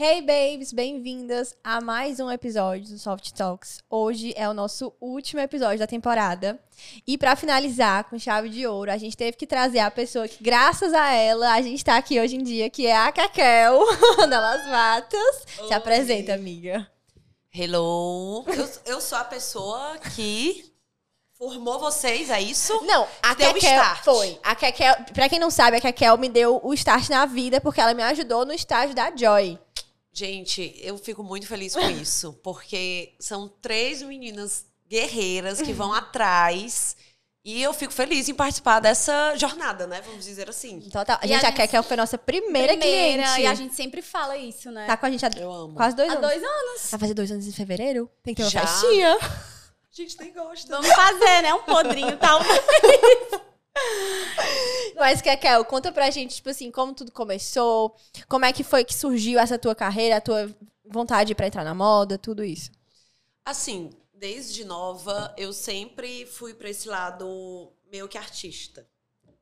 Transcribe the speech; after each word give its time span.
Hey 0.00 0.22
babes, 0.22 0.72
bem-vindas 0.72 1.56
a 1.64 1.80
mais 1.80 2.20
um 2.20 2.30
episódio 2.30 2.88
do 2.88 2.98
Soft 3.00 3.32
Talks. 3.32 3.80
Hoje 3.90 4.32
é 4.36 4.48
o 4.48 4.54
nosso 4.54 4.92
último 5.00 5.40
episódio 5.40 5.80
da 5.80 5.88
temporada. 5.88 6.56
E 7.04 7.18
para 7.18 7.34
finalizar 7.34 8.04
com 8.04 8.16
chave 8.16 8.48
de 8.48 8.64
ouro, 8.64 8.92
a 8.92 8.96
gente 8.96 9.16
teve 9.16 9.36
que 9.36 9.44
trazer 9.44 9.80
a 9.80 9.90
pessoa 9.90 10.28
que, 10.28 10.40
graças 10.40 10.94
a 10.94 11.12
ela, 11.12 11.52
a 11.52 11.60
gente 11.60 11.84
tá 11.84 11.96
aqui 11.96 12.20
hoje 12.20 12.36
em 12.36 12.44
dia, 12.44 12.70
que 12.70 12.86
é 12.86 12.96
a 12.96 13.10
Caquel, 13.10 13.80
da 14.30 14.38
Las 14.38 14.68
Matas. 14.68 15.44
Se 15.66 15.74
apresenta, 15.74 16.32
amiga. 16.32 16.88
Hello. 17.52 18.44
Eu, 18.46 18.70
eu 18.94 19.00
sou 19.00 19.18
a 19.18 19.24
pessoa 19.24 19.98
que 20.14 20.64
formou 21.36 21.80
vocês, 21.80 22.30
é 22.30 22.40
isso? 22.40 22.72
Não, 22.84 23.04
a 23.20 23.34
Deu 23.34 23.50
o 23.50 23.54
Kekel 23.54 23.70
start. 23.70 24.04
foi. 24.04 24.38
A 24.44 24.54
Kekel, 24.54 24.94
pra 25.12 25.28
quem 25.28 25.40
não 25.40 25.50
sabe, 25.50 25.76
a 25.76 25.80
Kekel 25.80 26.16
me 26.18 26.28
deu 26.28 26.60
o 26.62 26.72
start 26.74 27.08
na 27.08 27.26
vida 27.26 27.60
porque 27.60 27.80
ela 27.80 27.94
me 27.94 28.02
ajudou 28.04 28.46
no 28.46 28.52
estágio 28.52 28.94
da 28.94 29.14
Joy. 29.14 29.58
Gente, 30.12 30.74
eu 30.82 30.96
fico 30.98 31.22
muito 31.22 31.46
feliz 31.46 31.74
com 31.74 31.88
isso, 31.90 32.32
porque 32.42 33.14
são 33.20 33.48
três 33.48 34.02
meninas 34.02 34.66
guerreiras 34.88 35.60
que 35.62 35.72
vão 35.72 35.92
atrás. 35.92 36.96
E 37.44 37.62
eu 37.62 37.72
fico 37.72 37.92
feliz 37.92 38.28
em 38.28 38.34
participar 38.34 38.78
dessa 38.80 39.34
jornada, 39.36 39.86
né? 39.86 40.02
Vamos 40.04 40.24
dizer 40.24 40.50
assim. 40.50 40.80
Total. 40.90 41.18
A 41.20 41.24
E 41.24 41.28
gente, 41.28 41.46
a 41.46 41.48
a, 41.48 41.66
gente- 41.66 41.82
foi 41.86 41.96
nossa 41.96 42.18
primeira, 42.18 42.76
cliente. 42.76 43.40
E 43.40 43.46
a 43.46 43.54
gente 43.54 43.74
sempre 43.74 44.02
fala 44.02 44.36
isso, 44.36 44.70
né? 44.70 44.86
Tá 44.86 44.96
com 44.98 45.06
a 45.06 45.10
gente 45.10 45.24
há 45.24 45.30
Eu 45.36 45.50
amo. 45.50 45.74
quase 45.74 45.96
dois 45.96 46.10
Há 46.10 46.14
anos. 46.14 46.28
dois 46.28 46.42
anos. 46.42 46.90
Vai 46.90 47.00
fazer 47.00 47.14
dois 47.14 47.30
anos 47.30 47.46
em 47.46 47.52
fevereiro? 47.52 48.10
Tem 48.22 48.34
que 48.34 48.42
ter 48.42 48.44
uma 48.44 48.50
Já? 48.50 48.66
festinha. 48.66 49.16
A 49.16 49.30
gente 49.92 50.18
nem 50.20 50.32
gosta. 50.32 50.68
Vamos 50.68 50.92
fazer, 50.94 51.42
né? 51.42 51.54
Um 51.54 51.62
podrinho 51.62 52.16
tal. 52.18 52.40
Mas, 54.96 55.22
Kekel, 55.22 55.64
conta 55.64 55.92
pra 55.92 56.10
gente, 56.10 56.36
tipo 56.36 56.50
assim, 56.50 56.70
como 56.70 56.92
tudo 56.92 57.12
começou, 57.12 57.94
como 58.28 58.44
é 58.44 58.52
que 58.52 58.64
foi 58.64 58.84
que 58.84 58.94
surgiu 58.94 59.38
essa 59.38 59.58
tua 59.58 59.74
carreira, 59.74 60.16
a 60.16 60.20
tua 60.20 60.54
vontade 60.84 61.34
pra 61.34 61.46
entrar 61.46 61.64
na 61.64 61.74
moda, 61.74 62.18
tudo 62.18 62.44
isso. 62.44 62.70
Assim, 63.44 63.90
desde 64.12 64.64
nova, 64.64 65.32
eu 65.36 65.52
sempre 65.52 66.26
fui 66.26 66.52
pra 66.52 66.68
esse 66.68 66.88
lado 66.88 67.72
meio 67.90 68.08
que 68.08 68.18
artista. 68.18 68.86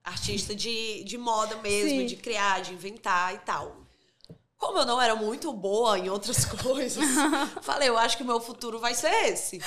Artista 0.05 0.55
de, 0.55 1.03
de 1.05 1.19
moda 1.19 1.57
mesmo, 1.57 2.01
Sim. 2.01 2.07
de 2.07 2.17
criar, 2.17 2.61
de 2.61 2.73
inventar 2.73 3.35
e 3.35 3.39
tal. 3.39 3.87
Como 4.57 4.79
eu 4.79 4.87
não 4.87 5.01
era 5.01 5.17
muito 5.17 5.53
boa 5.53 5.99
em 5.99 6.09
outras 6.09 6.45
coisas, 6.63 7.05
falei, 7.63 7.89
eu 7.89 7.99
acho 7.99 8.17
que 8.17 8.23
o 8.23 8.27
meu 8.27 8.41
futuro 8.41 8.79
vai 8.79 8.95
ser 8.95 9.11
esse. 9.27 9.61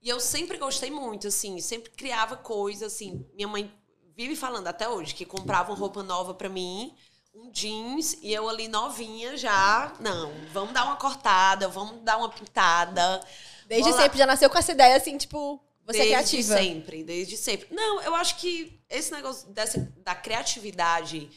E 0.00 0.08
eu 0.08 0.20
sempre 0.20 0.58
gostei 0.58 0.90
muito, 0.90 1.26
assim, 1.28 1.60
sempre 1.60 1.90
criava 1.90 2.36
coisas, 2.36 2.94
assim. 2.94 3.26
Minha 3.34 3.48
mãe 3.48 3.72
vive 4.18 4.34
falando 4.34 4.66
até 4.66 4.88
hoje 4.88 5.14
que 5.14 5.24
comprava 5.24 5.70
uma 5.70 5.78
roupa 5.78 6.02
nova 6.02 6.34
pra 6.34 6.48
mim, 6.48 6.92
um 7.32 7.52
jeans, 7.52 8.18
e 8.20 8.34
eu 8.34 8.48
ali 8.48 8.66
novinha 8.66 9.36
já, 9.36 9.92
não, 10.00 10.32
vamos 10.52 10.74
dar 10.74 10.84
uma 10.86 10.96
cortada, 10.96 11.68
vamos 11.68 12.02
dar 12.02 12.16
uma 12.16 12.28
pintada. 12.28 13.20
Desde 13.66 13.92
sempre 13.92 14.18
já 14.18 14.26
nasceu 14.26 14.50
com 14.50 14.58
essa 14.58 14.72
ideia, 14.72 14.96
assim, 14.96 15.16
tipo, 15.16 15.62
você 15.86 15.98
desde 15.98 16.14
é 16.14 16.16
criativa. 16.16 16.56
sempre, 16.58 17.04
desde 17.04 17.36
sempre. 17.36 17.68
Não, 17.70 18.02
eu 18.02 18.12
acho 18.16 18.36
que 18.38 18.80
esse 18.90 19.12
negócio 19.12 19.48
dessa, 19.50 19.78
da 19.98 20.16
criatividade, 20.16 21.30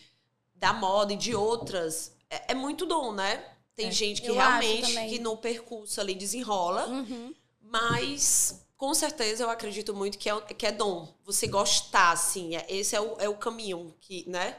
da 0.55 0.73
moda 0.73 1.13
e 1.13 1.17
de 1.17 1.35
outras, 1.35 2.11
é, 2.31 2.53
é 2.53 2.55
muito 2.55 2.87
dom, 2.87 3.13
né? 3.13 3.45
Tem 3.75 3.91
gente 3.91 4.23
que 4.23 4.27
eu 4.27 4.33
realmente, 4.33 4.91
que 5.07 5.19
no 5.19 5.37
percurso 5.37 6.01
ali 6.01 6.15
desenrola, 6.15 6.87
Uhum. 6.87 7.31
mas 7.61 8.65
com 8.81 8.95
certeza 8.95 9.43
eu 9.43 9.49
acredito 9.51 9.93
muito 9.93 10.17
que 10.17 10.27
é, 10.27 10.41
que 10.41 10.65
é 10.65 10.71
dom. 10.71 11.07
Você 11.23 11.45
gostar, 11.45 12.09
assim, 12.13 12.55
é- 12.55 12.65
esse 12.67 12.95
é 12.95 12.99
o, 12.99 13.15
é 13.19 13.29
o 13.29 13.35
caminho 13.35 13.95
que, 14.01 14.27
né? 14.27 14.57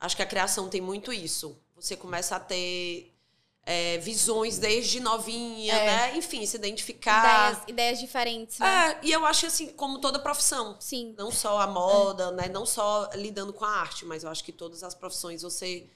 Acho 0.00 0.16
que 0.16 0.22
a 0.22 0.26
criação 0.26 0.70
tem 0.70 0.80
muito 0.80 1.12
isso. 1.12 1.54
Você 1.76 1.94
começa 1.94 2.34
a 2.36 2.40
ter 2.40 3.14
é, 3.66 3.98
visões 3.98 4.56
desde 4.58 5.00
novinha, 5.00 5.74
É. 5.74 5.86
né? 5.86 6.16
Enfim, 6.16 6.46
se 6.46 6.56
identificar. 6.56 7.50
Ideias, 7.52 7.68
ideias 7.68 7.98
diferentes, 8.00 8.58
né? 8.58 8.92
É, 8.92 8.98
e 9.02 9.12
eu 9.12 9.26
acho 9.26 9.44
assim, 9.44 9.66
como 9.74 9.98
toda 9.98 10.18
profissão. 10.18 10.78
Sim. 10.80 11.14
Não 11.18 11.30
só 11.30 11.60
a 11.60 11.66
moda, 11.66 12.30
né? 12.30 12.48
Não 12.48 12.64
só 12.64 13.10
lidando 13.16 13.52
com 13.52 13.66
a 13.66 13.70
arte, 13.70 14.06
mas 14.06 14.24
eu 14.24 14.30
acho 14.30 14.42
que 14.42 14.52
todas 14.52 14.82
as 14.82 14.94
profissões 14.94 15.42
você 15.42 15.90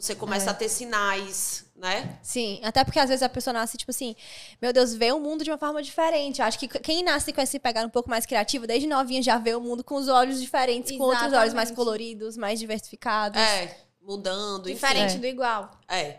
você 0.00 0.14
começa 0.14 0.46
É. 0.46 0.50
a 0.50 0.54
ter 0.54 0.68
sinais, 0.68 1.64
né? 1.74 2.18
Sim, 2.22 2.60
até 2.62 2.84
porque 2.84 2.98
às 3.00 3.08
vezes 3.08 3.22
a 3.22 3.28
pessoa 3.28 3.52
nasce, 3.52 3.76
tipo 3.76 3.90
assim, 3.90 4.14
meu 4.62 4.72
Deus, 4.72 4.94
vê 4.94 5.10
o 5.10 5.18
mundo 5.18 5.42
de 5.42 5.50
uma 5.50 5.58
forma 5.58 5.82
diferente. 5.82 6.40
Eu 6.40 6.46
acho 6.46 6.58
que 6.58 6.68
quem 6.68 7.02
nasce 7.02 7.32
com 7.32 7.40
esse 7.40 7.58
pegar 7.58 7.84
um 7.84 7.90
pouco 7.90 8.08
mais 8.08 8.24
criativo, 8.24 8.66
desde 8.66 8.86
novinha 8.86 9.22
já 9.22 9.38
vê 9.38 9.54
o 9.54 9.60
mundo 9.60 9.82
com 9.82 9.96
os 9.96 10.08
olhos 10.08 10.40
diferentes, 10.40 10.96
com 10.96 11.02
outros 11.02 11.32
olhos 11.32 11.52
mais 11.52 11.68
Exatamente. 11.68 11.74
coloridos, 11.74 12.36
mais 12.36 12.60
diversificados. 12.60 13.40
É, 13.40 13.76
mudando, 14.00 14.66
Diferente 14.66 15.18
do 15.18 15.26
igual. 15.26 15.70
É. 15.88 16.18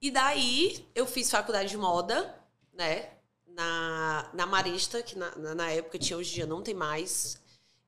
E 0.00 0.10
daí 0.10 0.86
eu 0.94 1.06
fiz 1.06 1.30
faculdade 1.30 1.68
de 1.68 1.76
moda, 1.76 2.34
né? 2.72 3.08
Na, 3.46 4.30
na 4.32 4.46
Marista, 4.46 5.02
que 5.02 5.18
na, 5.18 5.34
na, 5.36 5.70
época 5.70 5.98
tinha, 5.98 6.16
hoje 6.16 6.30
em 6.30 6.34
dia 6.36 6.46
não 6.46 6.62
tem 6.62 6.72
mais. 6.72 7.38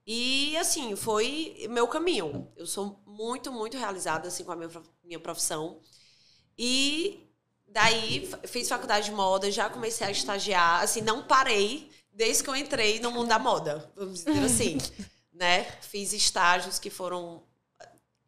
E 0.06 0.56
assim, 0.56 0.94
foi 0.96 1.66
meu 1.70 1.86
caminho. 1.86 2.48
Eu 2.56 2.66
sou 2.66 3.00
muito, 3.06 3.50
muito 3.52 3.78
realizada 3.78 4.28
assim, 4.28 4.44
com 4.44 4.52
a 4.52 4.56
minha, 4.56 4.68
minha 5.12 5.20
profissão. 5.20 5.78
E 6.58 7.28
daí 7.68 8.30
fiz 8.44 8.68
faculdade 8.68 9.06
de 9.06 9.12
moda, 9.12 9.50
já 9.50 9.68
comecei 9.68 10.06
a 10.06 10.10
estagiar. 10.10 10.82
Assim, 10.82 11.02
não 11.02 11.22
parei 11.22 11.90
desde 12.12 12.42
que 12.42 12.50
eu 12.50 12.56
entrei 12.56 13.00
no 13.00 13.10
mundo 13.10 13.28
da 13.28 13.38
moda, 13.38 13.90
vamos 13.94 14.24
dizer 14.24 14.44
assim. 14.44 14.78
né? 15.32 15.64
Fiz 15.82 16.12
estágios 16.12 16.78
que 16.78 16.90
foram 16.90 17.42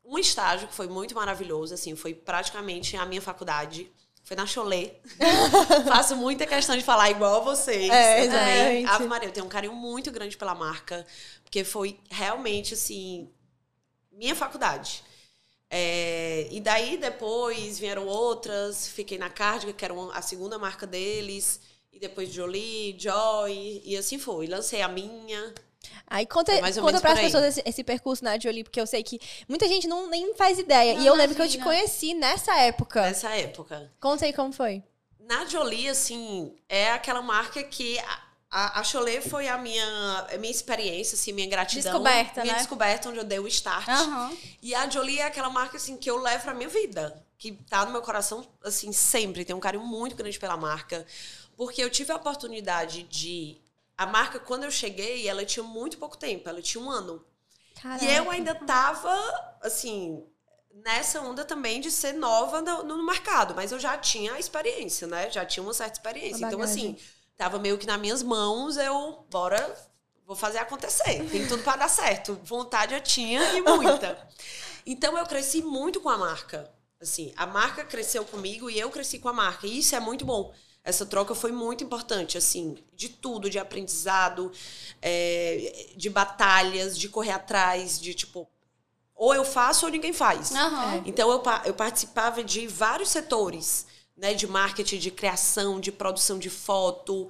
um 0.04 0.18
estágio 0.18 0.68
que 0.68 0.74
foi 0.74 0.86
muito 0.86 1.14
maravilhoso, 1.14 1.72
assim, 1.72 1.96
foi 1.96 2.12
praticamente 2.12 2.96
a 2.96 3.06
minha 3.06 3.22
faculdade. 3.22 3.90
Foi 4.22 4.36
na 4.36 4.46
Cholé. 4.46 5.00
Faço 5.86 6.16
muita 6.16 6.46
questão 6.46 6.76
de 6.76 6.82
falar 6.82 7.10
igual 7.10 7.36
a 7.36 7.44
vocês. 7.44 7.90
É, 7.90 8.24
exatamente. 8.24 8.90
Ave 8.90 9.04
Maria, 9.06 9.28
eu 9.28 9.32
tenho 9.32 9.44
um 9.44 9.50
carinho 9.50 9.74
muito 9.74 10.10
grande 10.10 10.34
pela 10.34 10.54
marca, 10.54 11.06
porque 11.42 11.62
foi 11.62 12.00
realmente, 12.10 12.72
assim, 12.72 13.30
minha 14.10 14.34
faculdade. 14.34 15.04
É, 15.76 16.46
e 16.52 16.60
daí, 16.60 16.96
depois, 16.96 17.80
vieram 17.80 18.06
outras. 18.06 18.86
Fiquei 18.86 19.18
na 19.18 19.28
Cardiga, 19.28 19.72
que 19.72 19.84
era 19.84 19.92
a 20.12 20.22
segunda 20.22 20.56
marca 20.56 20.86
deles. 20.86 21.60
E 21.92 21.98
depois 21.98 22.32
Jolie, 22.32 22.94
Joy, 22.96 23.82
e 23.84 23.96
assim 23.96 24.16
foi. 24.16 24.46
Lancei 24.46 24.82
a 24.82 24.86
minha. 24.86 25.52
Aí 26.06 26.26
conta, 26.26 26.52
É 26.52 26.72
conta 26.74 27.00
para 27.00 27.14
as 27.14 27.20
pessoas 27.20 27.44
esse, 27.44 27.62
esse 27.66 27.82
percurso 27.82 28.22
na 28.22 28.38
Jolie, 28.38 28.62
porque 28.62 28.80
eu 28.80 28.86
sei 28.86 29.02
que 29.02 29.18
muita 29.48 29.66
gente 29.66 29.88
não 29.88 30.08
nem 30.08 30.32
faz 30.34 30.60
ideia. 30.60 30.94
e 30.94 31.04
eu 31.04 31.14
lembro 31.16 31.34
que 31.34 31.42
eu 31.42 31.48
te 31.48 31.58
conheci 31.58 32.14
nessa 32.14 32.56
época. 32.60 33.02
Nessa 33.02 33.30
época. 33.30 33.92
Conta 34.00 34.26
aí 34.26 34.32
como 34.32 34.52
foi. 34.52 34.80
Na 35.18 35.44
Jolie, 35.44 35.88
assim, 35.88 36.54
é 36.68 36.92
aquela 36.92 37.20
marca 37.20 37.64
que 37.64 37.98
a, 38.56 38.80
a, 38.80 38.84
foi 39.20 39.48
a 39.48 39.58
minha, 39.58 40.28
minha 40.38 40.50
experiência, 40.50 41.16
assim, 41.16 41.32
minha 41.32 41.48
gratidão. 41.48 41.90
Descoberta, 41.90 42.42
minha 42.42 42.52
né? 42.52 42.58
descoberta, 42.60 43.08
onde 43.08 43.18
eu 43.18 43.24
dei 43.24 43.40
o 43.40 43.48
start. 43.48 43.88
Aham. 43.88 44.32
E 44.62 44.72
a 44.76 44.88
Jolie 44.88 45.18
é 45.18 45.24
aquela 45.24 45.50
marca, 45.50 45.76
assim, 45.76 45.96
que 45.96 46.08
eu 46.08 46.18
levo 46.18 46.44
pra 46.44 46.54
minha 46.54 46.68
vida. 46.68 47.20
Que 47.36 47.50
tá 47.68 47.84
no 47.84 47.90
meu 47.90 48.00
coração, 48.00 48.46
assim, 48.62 48.92
sempre. 48.92 49.44
Tenho 49.44 49.58
um 49.58 49.60
carinho 49.60 49.84
muito 49.84 50.14
grande 50.14 50.38
pela 50.38 50.56
marca. 50.56 51.04
Porque 51.56 51.82
eu 51.82 51.90
tive 51.90 52.12
a 52.12 52.16
oportunidade 52.16 53.02
de... 53.02 53.60
A 53.98 54.06
marca, 54.06 54.38
quando 54.38 54.62
eu 54.62 54.70
cheguei, 54.70 55.28
ela 55.28 55.44
tinha 55.44 55.64
muito 55.64 55.98
pouco 55.98 56.16
tempo. 56.16 56.48
Ela 56.48 56.62
tinha 56.62 56.82
um 56.82 56.88
ano. 56.88 57.24
Caraca. 57.82 58.04
E 58.04 58.14
eu 58.14 58.30
ainda 58.30 58.54
tava, 58.54 59.58
assim, 59.62 60.24
nessa 60.72 61.20
onda 61.20 61.44
também 61.44 61.80
de 61.80 61.90
ser 61.90 62.12
nova 62.12 62.62
no, 62.62 62.84
no 62.84 63.04
mercado. 63.04 63.52
Mas 63.52 63.72
eu 63.72 63.80
já 63.80 63.98
tinha 63.98 64.34
a 64.34 64.38
experiência, 64.38 65.08
né? 65.08 65.28
Já 65.28 65.44
tinha 65.44 65.62
uma 65.64 65.74
certa 65.74 65.98
experiência. 65.98 66.46
Então, 66.46 66.62
assim, 66.62 66.96
tava 67.36 67.58
meio 67.58 67.78
que 67.78 67.86
nas 67.86 68.00
minhas 68.00 68.22
mãos, 68.22 68.76
eu, 68.76 69.26
bora, 69.30 69.76
vou 70.26 70.36
fazer 70.36 70.58
acontecer. 70.58 71.24
Tem 71.30 71.46
tudo 71.46 71.62
para 71.62 71.78
dar 71.78 71.88
certo. 71.88 72.38
Vontade 72.44 72.94
eu 72.94 73.00
tinha 73.00 73.42
e 73.54 73.60
muita. 73.60 74.18
Então, 74.86 75.16
eu 75.16 75.24
cresci 75.24 75.62
muito 75.62 75.98
com 75.98 76.10
a 76.10 76.18
marca. 76.18 76.70
Assim, 77.00 77.32
a 77.38 77.46
marca 77.46 77.82
cresceu 77.84 78.22
comigo 78.22 78.68
e 78.68 78.78
eu 78.78 78.90
cresci 78.90 79.18
com 79.18 79.30
a 79.30 79.32
marca. 79.32 79.66
E 79.66 79.78
isso 79.78 79.96
é 79.96 80.00
muito 80.00 80.26
bom. 80.26 80.52
Essa 80.84 81.06
troca 81.06 81.34
foi 81.34 81.50
muito 81.50 81.82
importante, 81.82 82.36
assim, 82.36 82.76
de 82.92 83.08
tudo, 83.08 83.48
de 83.48 83.58
aprendizado, 83.58 84.52
é, 85.00 85.86
de 85.96 86.10
batalhas, 86.10 86.98
de 86.98 87.08
correr 87.08 87.30
atrás, 87.30 87.98
de 87.98 88.12
tipo, 88.12 88.46
ou 89.14 89.34
eu 89.34 89.44
faço 89.44 89.86
ou 89.86 89.92
ninguém 89.92 90.12
faz. 90.12 90.52
Aham. 90.54 91.02
Então 91.06 91.30
eu, 91.30 91.42
eu 91.64 91.72
participava 91.72 92.44
de 92.44 92.66
vários 92.66 93.08
setores, 93.08 93.86
né? 94.16 94.34
De 94.34 94.46
marketing, 94.46 94.98
de 94.98 95.10
criação, 95.10 95.80
de 95.80 95.90
produção 95.92 96.38
de 96.38 96.50
foto, 96.50 97.28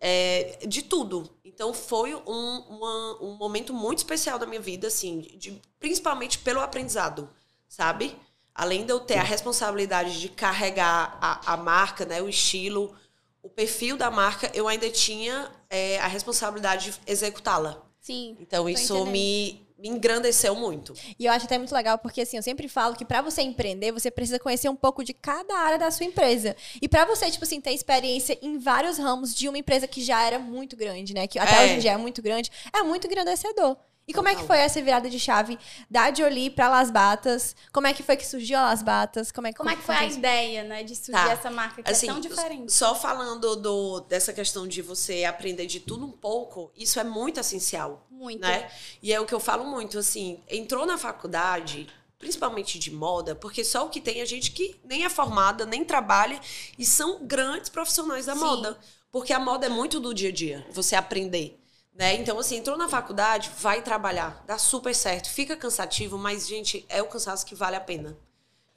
é, 0.00 0.58
de 0.66 0.82
tudo. 0.82 1.28
Então 1.44 1.74
foi 1.74 2.14
um, 2.14 2.58
uma- 2.68 3.22
um 3.22 3.34
momento 3.36 3.72
muito 3.74 3.98
especial 3.98 4.38
da 4.38 4.46
minha 4.46 4.60
vida, 4.60 4.86
assim, 4.88 5.20
de- 5.36 5.60
principalmente 5.78 6.38
pelo 6.38 6.60
aprendizado, 6.60 7.28
sabe? 7.68 8.16
Além 8.54 8.84
de 8.84 8.92
eu 8.92 9.00
ter 9.00 9.14
a 9.18 9.22
responsabilidade 9.22 10.20
de 10.20 10.28
carregar 10.28 11.18
a, 11.20 11.52
a 11.54 11.56
marca, 11.56 12.04
né? 12.04 12.20
O 12.22 12.28
estilo, 12.28 12.94
o 13.42 13.48
perfil 13.48 13.96
da 13.96 14.10
marca, 14.10 14.50
eu 14.54 14.66
ainda 14.68 14.88
tinha 14.90 15.50
é, 15.68 15.98
a 16.00 16.06
responsabilidade 16.06 16.90
de 16.90 17.00
executá-la. 17.06 17.82
Sim. 18.00 18.36
Então 18.40 18.68
isso 18.68 18.94
entendendo. 18.94 19.12
me, 19.12 19.66
me 19.80 19.88
engrandeceu 19.88 20.54
muito. 20.54 20.94
E 21.18 21.24
eu 21.26 21.32
acho 21.32 21.46
até 21.46 21.56
muito 21.56 21.74
legal 21.74 21.98
porque 21.98 22.20
assim, 22.20 22.36
eu 22.36 22.42
sempre 22.42 22.68
falo 22.68 22.94
que 22.94 23.04
para 23.04 23.22
você 23.22 23.42
empreender, 23.42 23.92
você 23.92 24.10
precisa 24.10 24.38
conhecer 24.38 24.68
um 24.68 24.76
pouco 24.76 25.02
de 25.02 25.14
cada 25.14 25.56
área 25.58 25.78
da 25.78 25.90
sua 25.90 26.04
empresa. 26.06 26.54
E 26.80 26.88
para 26.88 27.04
você, 27.04 27.30
tipo 27.30 27.44
assim, 27.44 27.60
ter 27.60 27.72
experiência 27.72 28.38
em 28.42 28.58
vários 28.58 28.98
ramos 28.98 29.34
de 29.34 29.48
uma 29.48 29.58
empresa 29.58 29.86
que 29.88 30.02
já 30.02 30.22
era 30.22 30.38
muito 30.38 30.76
grande, 30.76 31.14
né? 31.14 31.26
Que 31.26 31.38
até 31.38 31.56
É. 31.56 31.64
hoje 31.64 31.74
em 31.74 31.78
dia 31.78 31.92
é 31.92 31.96
muito 31.96 32.20
grande, 32.20 32.50
é 32.72 32.82
muito 32.82 33.06
engrandecedor. 33.06 33.76
E 34.10 34.12
como 34.12 34.26
é 34.28 34.34
que 34.34 34.42
foi 34.42 34.58
essa 34.58 34.82
virada 34.82 35.08
de 35.08 35.20
chave 35.20 35.56
da 35.88 36.12
Jolie 36.12 36.50
pra 36.50 36.68
Las 36.68 36.90
Batas? 36.90 37.54
Como 37.72 37.86
é 37.86 37.94
que 37.94 38.02
foi 38.02 38.16
que 38.16 38.26
surgiu 38.26 38.58
a 38.58 38.62
Las 38.62 38.82
Batas? 38.82 39.30
Como 39.30 39.46
é 39.46 39.52
que, 39.52 39.58
Como 39.58 39.70
é 39.70 39.76
que 39.76 39.82
foi 39.82 39.94
a 39.94 40.04
ideia, 40.04 40.64
né, 40.64 40.82
de 40.82 40.96
surgir 40.96 41.12
Tá. 41.12 41.30
essa 41.30 41.50
marca 41.50 41.80
que 41.80 41.88
Assim, 41.88 42.08
é 42.08 42.12
tão 42.12 42.20
diferente? 42.20 42.72
Só 42.72 42.92
falando 42.94 43.54
do, 43.54 44.00
dessa 44.00 44.32
questão 44.32 44.66
de 44.66 44.82
você 44.82 45.24
aprender 45.24 45.66
de 45.66 45.78
tudo 45.78 46.04
um 46.04 46.10
pouco, 46.10 46.72
isso 46.76 46.98
é 46.98 47.04
muito 47.04 47.38
essencial. 47.38 48.04
Muito. 48.10 48.40
né? 48.40 48.68
E 49.00 49.12
é 49.12 49.20
o 49.20 49.24
que 49.24 49.34
eu 49.34 49.40
falo 49.40 49.64
muito, 49.64 49.96
assim, 49.98 50.40
entrou 50.48 50.84
na 50.84 50.98
faculdade, 50.98 51.86
principalmente 52.18 52.78
de 52.80 52.90
moda, 52.90 53.34
porque 53.36 53.64
só 53.64 53.86
o 53.86 53.90
que 53.90 54.00
tem 54.00 54.20
é 54.20 54.26
gente 54.26 54.50
que 54.50 54.78
nem 54.84 55.04
é 55.04 55.08
formada, 55.08 55.64
nem 55.64 55.84
trabalha, 55.84 56.38
e 56.76 56.84
são 56.84 57.24
grandes 57.24 57.70
profissionais 57.70 58.26
da 58.26 58.34
Sim. 58.34 58.40
moda. 58.40 58.76
Porque 59.12 59.32
a 59.32 59.38
moda 59.38 59.66
é 59.66 59.68
muito 59.68 59.98
do 60.00 60.12
dia 60.12 60.28
a 60.28 60.32
dia, 60.32 60.66
você 60.70 60.94
aprender. 60.96 61.59
Né? 61.92 62.14
Então, 62.14 62.38
assim, 62.38 62.56
entrou 62.56 62.78
na 62.78 62.88
faculdade, 62.88 63.50
vai 63.58 63.82
trabalhar, 63.82 64.42
dá 64.46 64.56
super 64.56 64.94
certo, 64.94 65.28
fica 65.28 65.56
cansativo, 65.56 66.16
mas, 66.16 66.46
gente, 66.46 66.84
é 66.88 67.02
o 67.02 67.08
cansaço 67.08 67.44
que 67.44 67.54
vale 67.54 67.76
a 67.76 67.80
pena. 67.80 68.16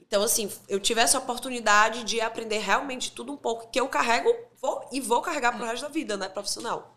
Então, 0.00 0.22
assim, 0.22 0.52
eu 0.68 0.78
tive 0.78 1.00
essa 1.00 1.18
oportunidade 1.18 2.04
de 2.04 2.20
aprender 2.20 2.58
realmente 2.58 3.12
tudo 3.12 3.32
um 3.32 3.36
pouco, 3.36 3.70
que 3.70 3.80
eu 3.80 3.88
carrego 3.88 4.32
vou, 4.60 4.88
e 4.92 5.00
vou 5.00 5.22
carregar 5.22 5.56
pro 5.56 5.64
resto 5.64 5.82
da 5.82 5.88
vida, 5.88 6.16
né, 6.16 6.28
profissional. 6.28 6.96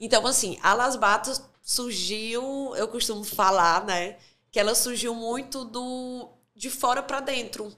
Então, 0.00 0.26
assim, 0.26 0.58
a 0.62 0.74
Las 0.74 0.96
Batas 0.96 1.42
surgiu, 1.62 2.74
eu 2.76 2.88
costumo 2.88 3.24
falar, 3.24 3.84
né, 3.84 4.18
que 4.50 4.60
ela 4.60 4.74
surgiu 4.74 5.14
muito 5.14 5.64
do 5.64 6.30
de 6.54 6.70
fora 6.70 7.02
para 7.02 7.20
dentro, 7.20 7.70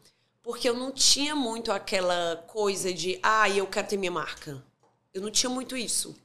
porque 0.43 0.69
eu 0.69 0.75
não 0.75 0.93
tinha 0.93 1.35
muito 1.35 1.73
aquela 1.73 2.37
coisa 2.47 2.93
de, 2.95 3.19
ah, 3.23 3.49
eu 3.51 3.67
quero 3.67 3.89
ter 3.89 3.97
minha 3.97 4.11
marca. 4.11 4.65
Eu 5.13 5.21
não 5.21 5.31
tinha 5.31 5.51
muito 5.51 5.77
isso, 5.77 6.17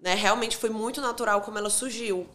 né? 0.00 0.14
Realmente 0.14 0.56
foi 0.56 0.70
muito 0.70 1.00
natural 1.00 1.40
como 1.40 1.58
ela 1.58 1.70
surgiu. 1.70 2.28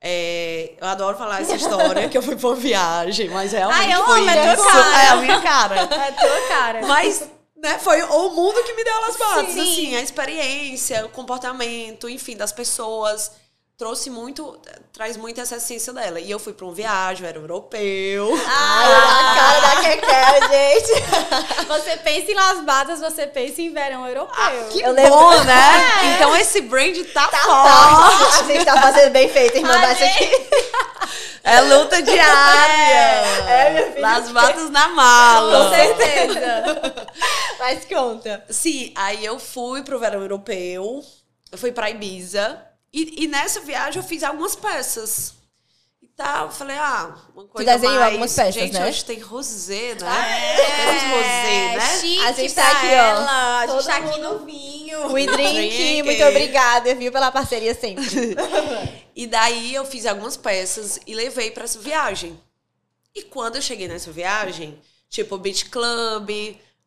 É, 0.00 0.74
eu 0.80 0.86
adoro 0.86 1.18
falar 1.18 1.40
essa 1.40 1.56
história 1.56 2.08
que 2.08 2.16
eu 2.16 2.22
fui 2.22 2.36
por 2.36 2.54
viagem, 2.54 3.28
mas 3.30 3.50
realmente 3.50 3.80
Ai, 3.80 3.92
eu 3.92 4.04
foi 4.04 4.20
amo, 4.20 4.30
é 4.30 4.56
tua 4.56 4.64
cara. 4.64 5.02
É 5.02 5.08
a 5.08 5.16
minha 5.16 5.40
cara. 5.40 5.74
É 6.08 6.12
tua 6.12 6.48
cara. 6.48 6.86
Mas, 6.86 7.28
né, 7.56 7.78
foi 7.80 8.00
o 8.02 8.30
mundo 8.30 8.62
que 8.62 8.74
me 8.74 8.84
deu 8.84 9.04
as 9.04 9.16
bases, 9.16 9.54
Sim. 9.54 9.60
assim, 9.60 9.96
a 9.96 10.00
experiência, 10.00 11.04
o 11.04 11.08
comportamento, 11.08 12.08
enfim, 12.08 12.36
das 12.36 12.52
pessoas. 12.52 13.32
Trouxe 13.76 14.10
muito, 14.10 14.60
traz 14.92 15.16
muito 15.16 15.40
essa 15.40 15.54
essência 15.54 15.92
dela. 15.92 16.18
E 16.18 16.28
eu 16.28 16.40
fui 16.40 16.52
pra 16.52 16.66
uma 16.66 16.74
viagem, 16.74 17.22
eu 17.22 17.28
era 17.28 17.38
europeu. 17.38 18.28
Ai, 18.44 18.88
a 19.88 19.96
cara 20.00 20.48
gente. 20.48 21.66
Você 21.66 21.96
pensa 21.98 22.30
em 22.30 22.34
Las 22.34 22.60
Batas, 22.64 23.00
você 23.00 23.26
pensa 23.26 23.60
em 23.62 23.72
verão 23.72 24.06
europeu. 24.06 24.34
Ah, 24.36 24.50
que 24.70 24.80
Eu 24.82 24.94
bom, 24.94 25.28
lembro- 25.30 25.44
né? 25.44 25.84
Então 26.14 26.36
esse 26.36 26.60
brand 26.60 26.96
tá, 27.12 27.28
Tá 27.28 27.38
forte. 27.38 28.18
forte. 28.18 28.40
A 28.40 28.46
gente 28.54 28.64
tá 28.64 28.80
fazendo 28.82 29.10
bem 29.12 29.28
feito 29.28 29.60
mandar 29.62 29.92
isso 29.94 30.04
aqui. 30.04 30.48
É 31.44 31.60
luta 31.62 32.02
diária. 32.02 33.48
É, 33.48 33.70
minha 33.70 33.86
filha. 33.92 34.00
Nas 34.00 34.30
batas 34.30 34.70
na 34.70 34.88
Com 34.88 34.94
mala. 34.94 35.70
certeza. 35.74 37.04
Mas 37.58 37.84
conta. 37.84 38.44
Sim, 38.50 38.92
aí 38.96 39.24
eu 39.24 39.38
fui 39.38 39.82
pro 39.82 39.98
verão 39.98 40.20
europeu, 40.20 41.02
eu 41.50 41.58
fui 41.58 41.72
pra 41.72 41.90
Ibiza. 41.90 42.60
E, 42.92 43.24
e 43.24 43.26
nessa 43.28 43.60
viagem 43.60 44.00
eu 44.02 44.06
fiz 44.06 44.22
algumas 44.22 44.54
peças. 44.56 45.34
Tal, 46.18 46.46
eu 46.46 46.50
falei, 46.50 46.76
ah, 46.76 47.14
uma 47.32 47.44
coisa 47.46 47.72
desenhou 47.72 47.94
mais... 47.94 48.06
algumas 48.08 48.34
peças, 48.34 48.54
Gente, 48.54 48.72
né? 48.72 48.88
hoje 48.88 49.04
tem 49.04 49.20
rosé, 49.20 49.94
né? 50.00 50.56
É, 50.56 50.76
Temos 50.76 51.02
rosé, 51.04 51.76
né? 51.76 51.98
Chique 52.00 52.26
A 52.26 52.32
gente 52.32 52.54
tá 52.56 52.62
pra 52.70 52.72
aqui, 52.78 52.86
ó. 52.88 52.90
ela. 52.90 53.58
A 53.60 53.66
gente 53.68 53.76
Todo 53.76 53.86
tá 53.86 53.96
aqui 53.98 54.06
mundo- 54.18 54.32
no 54.40 54.44
vinho. 54.44 55.12
We 55.12 55.26
drink, 55.26 55.52
Drink. 55.52 56.02
muito 56.02 56.24
obrigada, 56.24 56.92
viu, 56.96 57.12
pela 57.12 57.30
parceria 57.30 57.72
sempre. 57.72 58.04
E 59.14 59.26
daí 59.28 59.74
eu 59.74 59.84
fiz 59.84 60.06
algumas 60.06 60.36
peças 60.36 60.98
e 61.06 61.12
levei 61.14 61.50
pra 61.52 61.64
essa 61.64 61.78
viagem. 61.80 62.40
E 63.14 63.22
quando 63.22 63.56
eu 63.56 63.62
cheguei 63.62 63.86
nessa 63.88 64.10
viagem, 64.12 64.80
tipo 65.08 65.36
beach 65.38 65.66
club, 65.66 66.30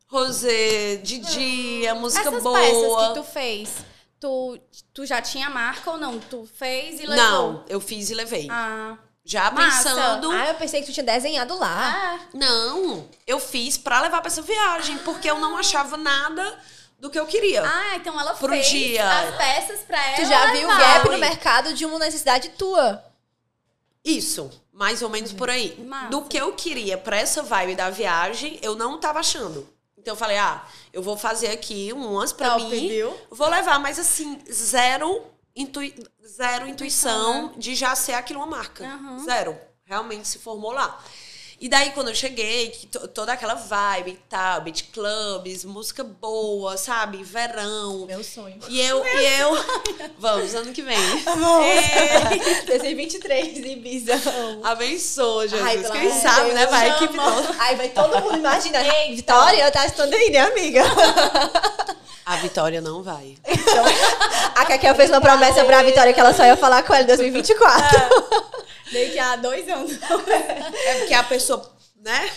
rosé 0.08 0.96
de 0.96 1.18
dia, 1.18 1.94
música 1.94 2.28
Essas 2.28 2.42
boa. 2.42 2.58
peças 2.58 3.08
que 3.08 3.14
tu 3.14 3.22
fez, 3.24 3.68
tu, 4.20 4.58
tu 4.94 5.04
já 5.06 5.20
tinha 5.20 5.50
marca 5.50 5.90
ou 5.90 5.98
não? 5.98 6.18
Tu 6.18 6.48
fez 6.54 7.00
e 7.00 7.06
levou? 7.06 7.16
Não, 7.16 7.64
eu 7.68 7.80
fiz 7.80 8.08
e 8.10 8.14
levei. 8.14 8.46
Ah. 8.50 8.96
Já 9.24 9.50
Massa. 9.50 9.88
pensando. 9.90 10.30
Ah, 10.32 10.48
eu 10.48 10.54
pensei 10.54 10.80
que 10.80 10.86
tu 10.86 10.92
tinha 10.92 11.04
desenhado 11.06 11.56
lá. 11.58 11.94
Ah, 11.94 12.18
Não, 12.34 13.08
eu 13.26 13.38
fiz 13.38 13.78
pra 13.78 14.00
levar 14.00 14.20
pra 14.20 14.28
essa 14.28 14.42
viagem, 14.42 14.98
porque 14.98 15.30
eu 15.30 15.38
não 15.38 15.56
achava 15.56 15.96
nada 15.96 16.58
do 16.98 17.08
que 17.08 17.18
eu 17.18 17.26
queria. 17.26 17.62
ah, 17.64 17.96
então 17.96 18.18
ela 18.18 18.34
Pro 18.34 18.48
fez 18.48 18.68
dia. 18.68 19.08
as 19.08 19.36
peças 19.36 19.80
pra 19.80 20.04
ela 20.04 20.16
Tu 20.16 20.24
já 20.26 20.52
viu 20.52 20.68
o 20.68 20.76
gap 20.76 21.08
no 21.08 21.18
mercado 21.18 21.72
de 21.74 21.84
uma 21.86 21.98
necessidade 22.00 22.48
tua. 22.50 23.02
Isso, 24.04 24.50
mais 24.72 25.02
ou 25.02 25.08
menos 25.08 25.32
por 25.32 25.48
aí. 25.48 25.76
Massa. 25.86 26.08
Do 26.10 26.22
que 26.22 26.36
eu 26.36 26.52
queria 26.54 26.98
pra 26.98 27.16
essa 27.16 27.42
vibe 27.42 27.76
da 27.76 27.90
viagem, 27.90 28.58
eu 28.62 28.74
não 28.74 28.98
tava 28.98 29.20
achando. 29.20 29.68
Então 29.96 30.12
eu 30.14 30.18
falei, 30.18 30.36
ah, 30.38 30.64
eu 30.92 31.00
vou 31.00 31.16
fazer 31.16 31.48
aqui 31.48 31.92
umas 31.92 32.32
pra 32.32 32.50
Top, 32.50 32.64
mim. 32.64 32.88
viu? 32.88 33.16
Vou 33.30 33.48
levar, 33.48 33.78
mas 33.78 34.00
assim, 34.00 34.40
zero, 34.50 35.24
intui 35.54 35.94
zero 36.26 36.66
intuição 36.66 37.52
de 37.56 37.74
já 37.74 37.94
ser 37.94 38.14
aquilo 38.14 38.40
uma 38.40 38.46
marca. 38.46 38.84
Aham. 38.84 39.24
Zero. 39.24 39.58
Realmente 39.84 40.26
se 40.28 40.38
formou 40.38 40.72
lá. 40.72 40.98
E 41.62 41.68
daí, 41.68 41.92
quando 41.92 42.08
eu 42.08 42.14
cheguei, 42.14 42.70
toda 43.14 43.32
aquela 43.32 43.54
vibe 43.54 44.10
e 44.10 44.16
tal, 44.28 44.62
beat 44.62 44.90
clubs, 44.92 45.64
música 45.64 46.02
boa, 46.02 46.76
sabe? 46.76 47.22
Verão. 47.22 48.04
Meu 48.04 48.24
sonho. 48.24 48.58
E 48.68 48.80
eu, 48.80 49.06
e 49.06 49.40
eu. 49.40 49.50
Vamos, 50.18 50.52
ano 50.56 50.72
que 50.72 50.82
vem. 50.82 50.98
É. 51.62 52.66
2023, 52.66 53.58
Ibiza. 53.58 54.12
Abençoa, 54.64 55.46
Jesus. 55.46 55.62
Ai, 55.68 55.78
Quem 55.78 56.00
amor 56.00 56.12
de 56.12 56.20
sabe, 56.20 56.40
Deus, 56.46 56.54
né? 56.54 56.66
Vai, 56.66 56.90
equipe 56.90 57.14
toda. 57.14 57.54
Ai, 57.56 57.76
vai 57.76 57.88
todo 57.90 58.20
mundo 58.22 58.38
imaginar. 58.38 58.82
Vitória, 59.10 59.70
tá 59.70 59.86
estando 59.86 60.12
aí, 60.14 60.30
né, 60.30 60.40
amiga? 60.40 60.82
A 62.32 62.36
Vitória 62.36 62.80
não 62.80 63.02
vai. 63.02 63.36
A 64.54 64.64
Kakel 64.64 64.94
fez 64.94 65.10
uma 65.10 65.20
promessa 65.20 65.62
pra 65.66 65.82
Vitória 65.82 66.14
que 66.14 66.18
ela 66.20 66.32
só 66.32 66.44
ia 66.46 66.56
falar 66.56 66.82
com 66.82 66.94
ela 66.94 67.02
em 67.02 67.06
2024. 67.06 67.98
Daqui 68.90 69.18
a 69.18 69.36
dois 69.36 69.68
anos. 69.68 69.92
É 69.92 70.98
porque 70.98 71.12
a 71.12 71.22
pessoa, 71.24 71.70
né? 71.96 72.30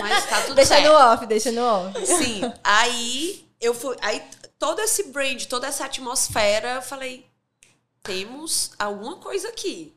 Mas 0.00 0.26
tá 0.26 0.40
tudo 0.40 0.54
Deixa 0.54 0.76
certo. 0.76 0.88
no 0.88 0.94
off, 0.94 1.26
deixa 1.26 1.52
no 1.52 1.62
off. 1.62 2.06
Sim. 2.06 2.50
Aí 2.64 3.46
eu 3.60 3.74
fui. 3.74 3.94
Aí 4.00 4.22
todo 4.58 4.80
esse 4.80 5.04
brand, 5.04 5.44
toda 5.44 5.66
essa 5.66 5.84
atmosfera, 5.84 6.76
eu 6.76 6.82
falei: 6.82 7.26
temos 8.02 8.72
alguma 8.78 9.16
coisa 9.16 9.48
aqui. 9.48 9.94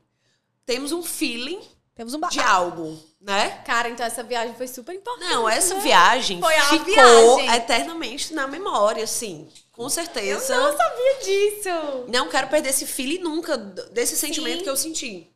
Temos 0.66 0.92
um 0.92 1.02
feeling 1.02 1.62
Temos 1.98 2.14
um 2.14 2.20
de 2.30 2.40
algo, 2.40 2.96
né? 3.20 3.50
Cara, 3.66 3.90
então 3.90 4.06
essa 4.06 4.22
viagem 4.22 4.54
foi 4.54 4.68
super 4.68 4.94
importante. 4.94 5.32
Não, 5.32 5.50
essa 5.50 5.74
né? 5.74 5.80
viagem 5.82 6.40
Foi 6.40 6.54
ficou 6.54 6.86
viagem. 6.86 7.56
eternamente 7.56 8.36
na 8.36 8.46
memória, 8.48 9.04
assim. 9.04 9.50
Com 9.72 9.86
Eu 9.86 9.90
certeza. 9.90 10.56
não 10.56 10.78
sabia 10.78 11.20
disso. 11.24 12.06
Não 12.08 12.30
quero 12.30 12.50
perder 12.50 12.70
esse 12.70 12.86
feeling 12.86 13.18
nunca, 13.18 13.58
desse 13.58 14.16
sentimento 14.16 14.60
Sim. 14.60 14.64
que 14.64 14.70
eu 14.70 14.78
senti. 14.78 15.36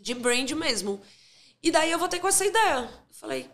De 0.00 0.12
brand 0.12 0.50
mesmo. 0.50 1.00
E 1.62 1.70
daí 1.70 1.92
eu 1.92 2.00
voltei 2.00 2.18
com 2.18 2.26
essa 2.26 2.44
ideia. 2.44 2.80
Eu 2.80 3.14
Falei, 3.14 3.48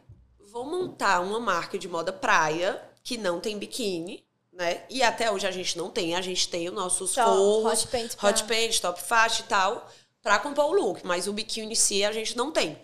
vou 0.51 0.65
montar 0.65 1.21
uma 1.21 1.39
marca 1.39 1.79
de 1.79 1.87
moda 1.87 2.15
praia 2.15 2.83
que 3.05 3.19
não 3.19 3.41
tem 3.41 3.59
biquíni, 3.59 4.25
né? 4.55 4.85
E 4.89 5.03
até 5.03 5.31
hoje 5.31 5.47
a 5.47 5.51
gente 5.51 5.77
não 5.77 5.91
tem. 5.91 6.17
A 6.17 6.23
gente 6.23 6.49
tem 6.49 6.67
os 6.67 6.75
nossos 6.75 7.11
Só 7.11 7.25
forros, 7.27 7.85
hot 7.85 7.89
pants 7.89 8.17
hot 8.23 8.45
pants, 8.45 8.81
top 8.81 9.03
fast 9.03 9.43
e 9.43 9.45
tal, 9.45 9.87
pra 10.29 10.39
compor 10.39 10.67
o 10.67 10.73
look. 10.73 11.01
Mas 11.05 11.27
o 11.27 11.33
biquíni 11.33 11.73
em 11.73 11.75
si 11.75 12.05
a 12.05 12.13
gente 12.13 12.37
não 12.37 12.51
tem. 12.53 12.79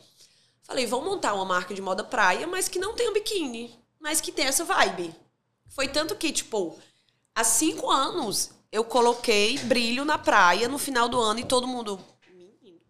Falei, 0.62 0.86
vou 0.86 1.04
montar 1.04 1.34
uma 1.34 1.44
marca 1.44 1.74
de 1.74 1.82
moda 1.82 2.02
praia, 2.02 2.46
mas 2.46 2.68
que 2.68 2.78
não 2.78 2.94
tenha 2.94 3.12
biquíni. 3.12 3.78
Mas 4.00 4.18
que 4.18 4.32
tenha 4.32 4.48
essa 4.48 4.64
vibe. 4.64 5.14
Foi 5.68 5.86
tanto 5.88 6.16
que, 6.16 6.32
tipo, 6.32 6.78
há 7.34 7.44
cinco 7.44 7.90
anos 7.90 8.50
eu 8.72 8.82
coloquei 8.82 9.58
brilho 9.58 10.06
na 10.06 10.16
praia 10.16 10.68
no 10.68 10.78
final 10.78 11.06
do 11.06 11.20
ano 11.20 11.40
e 11.40 11.44
todo 11.44 11.66
mundo. 11.66 12.00
"Menino, 12.32 12.80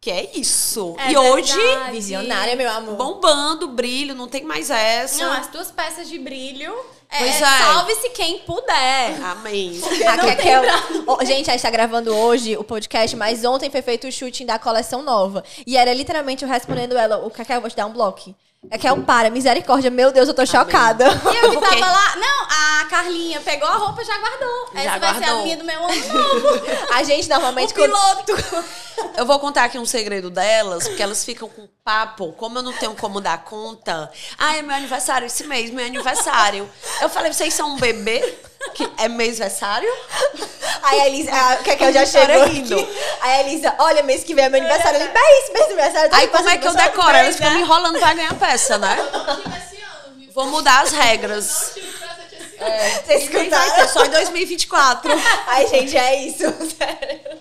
Que 0.00 0.10
é 0.12 0.38
isso? 0.38 0.94
É 0.98 1.10
e 1.12 1.16
hoje, 1.16 1.56
verdade. 1.56 1.90
Visionária, 1.92 2.54
meu 2.54 2.70
amor. 2.70 2.94
bombando, 2.96 3.66
brilho, 3.68 4.14
não 4.14 4.28
tem 4.28 4.44
mais 4.44 4.70
essa. 4.70 5.24
Não, 5.26 5.32
as 5.32 5.48
tuas 5.48 5.72
peças 5.72 6.08
de 6.08 6.18
brilho. 6.20 6.72
É, 7.14 7.18
Pois 7.18 7.40
é. 7.40 7.58
Salve-se 7.62 8.10
quem 8.10 8.38
puder. 8.40 9.22
Amém. 9.22 9.80
A 10.04 10.18
Kakel. 10.18 10.62
Ó, 11.06 11.24
gente, 11.24 11.48
a 11.48 11.52
gente 11.52 11.62
tá 11.62 11.70
gravando 11.70 12.12
hoje 12.12 12.56
o 12.56 12.64
podcast, 12.64 13.14
mas 13.14 13.44
ontem 13.44 13.70
foi 13.70 13.82
feito 13.82 14.08
o 14.08 14.12
shooting 14.12 14.44
da 14.44 14.58
coleção 14.58 15.00
nova. 15.00 15.44
E 15.64 15.76
era 15.76 15.94
literalmente 15.94 16.42
eu 16.42 16.48
respondendo 16.48 16.98
ela, 16.98 17.24
o 17.24 17.30
Kakel, 17.30 17.56
eu 17.56 17.60
vou 17.60 17.70
te 17.70 17.76
dar 17.76 17.86
um 17.86 17.92
bloco. 17.92 18.34
É 18.70 18.78
que 18.78 18.86
é 18.86 18.92
um 18.92 19.02
para, 19.02 19.30
misericórdia. 19.30 19.90
Meu 19.90 20.10
Deus, 20.10 20.26
eu 20.28 20.34
tô 20.34 20.44
chocada. 20.44 21.04
E 21.06 21.36
eu 21.44 21.50
que 21.50 21.60
tava 21.60 21.92
lá. 21.92 22.16
Não, 22.16 22.44
a 22.82 22.86
Carlinha 22.90 23.40
pegou 23.40 23.68
a 23.68 23.74
roupa 23.76 24.02
e 24.02 24.04
já 24.04 24.18
guardou. 24.18 24.68
Já 24.74 24.80
Essa 24.80 24.98
vai 24.98 25.14
ser 25.14 25.24
a 25.24 25.26
guardou. 25.26 25.42
minha 25.44 25.56
do 25.56 25.64
meu 25.64 25.84
ano 25.84 26.08
novo. 26.12 26.48
A 26.94 27.02
gente 27.04 27.28
normalmente. 27.28 27.72
o 27.72 27.74
quando- 27.74 27.92
piloto. 28.26 28.64
Eu 29.16 29.26
vou 29.26 29.38
contar 29.38 29.64
aqui 29.64 29.78
um 29.78 29.84
segredo 29.86 30.30
delas, 30.30 30.86
porque 30.88 31.02
elas 31.02 31.24
ficam 31.24 31.48
com 31.48 31.68
papo, 31.84 32.32
como 32.32 32.58
eu 32.58 32.62
não 32.62 32.72
tenho 32.72 32.94
como 32.94 33.20
dar 33.20 33.38
conta. 33.44 34.10
Ah, 34.38 34.56
é 34.56 34.62
meu 34.62 34.74
aniversário 34.74 35.26
esse 35.26 35.44
mês, 35.44 35.70
meu 35.70 35.84
aniversário. 35.84 36.68
Eu 37.00 37.08
falei, 37.08 37.32
vocês 37.32 37.52
são 37.54 37.70
um 37.70 37.76
bebê? 37.76 38.38
Que 38.72 38.88
é 38.98 39.08
mês-versário? 39.08 39.88
Aí 40.82 41.00
a 41.00 41.06
Elisa, 41.06 41.30
a 41.32 41.56
Cacau 41.58 41.92
já 41.92 42.02
História 42.02 42.34
chegou 42.34 42.48
rindo. 42.48 42.78
aqui. 42.80 42.98
Aí 43.20 43.30
a 43.32 43.40
Elisa, 43.48 43.74
olha, 43.78 44.02
mês 44.02 44.22
que 44.24 44.34
vem 44.34 44.44
é 44.44 44.48
meu 44.48 44.60
aniversário. 44.60 45.00
Eu 45.00 45.06
falei, 45.06 45.14
"Bah, 45.22 45.40
isso, 45.42 45.52
mês 45.52 45.66
de 45.66 45.72
aniversário. 45.72 46.14
Aí 46.14 46.28
como 46.28 46.48
é 46.48 46.58
que 46.58 46.66
eu 46.68 46.74
decoro? 46.74 47.08
três, 47.08 47.22
Elas 47.24 47.36
ficam 47.36 47.50
né? 47.50 47.56
me 47.56 47.62
enrolando 47.62 47.98
pra 47.98 48.14
ganhar 48.14 48.34
peça, 48.34 48.78
né? 48.78 48.96
Vou 50.34 50.46
mudar 50.46 50.82
as 50.82 50.90
regras. 50.92 51.72
Vocês 51.74 52.58
Vai 52.58 53.02
ser 53.04 53.14
escutaram? 53.18 53.88
só 53.88 54.04
em 54.04 54.10
2024. 54.10 55.10
Ai, 55.46 55.66
gente, 55.68 55.96
é 55.96 56.16
isso. 56.26 56.44
Sério. 56.76 57.38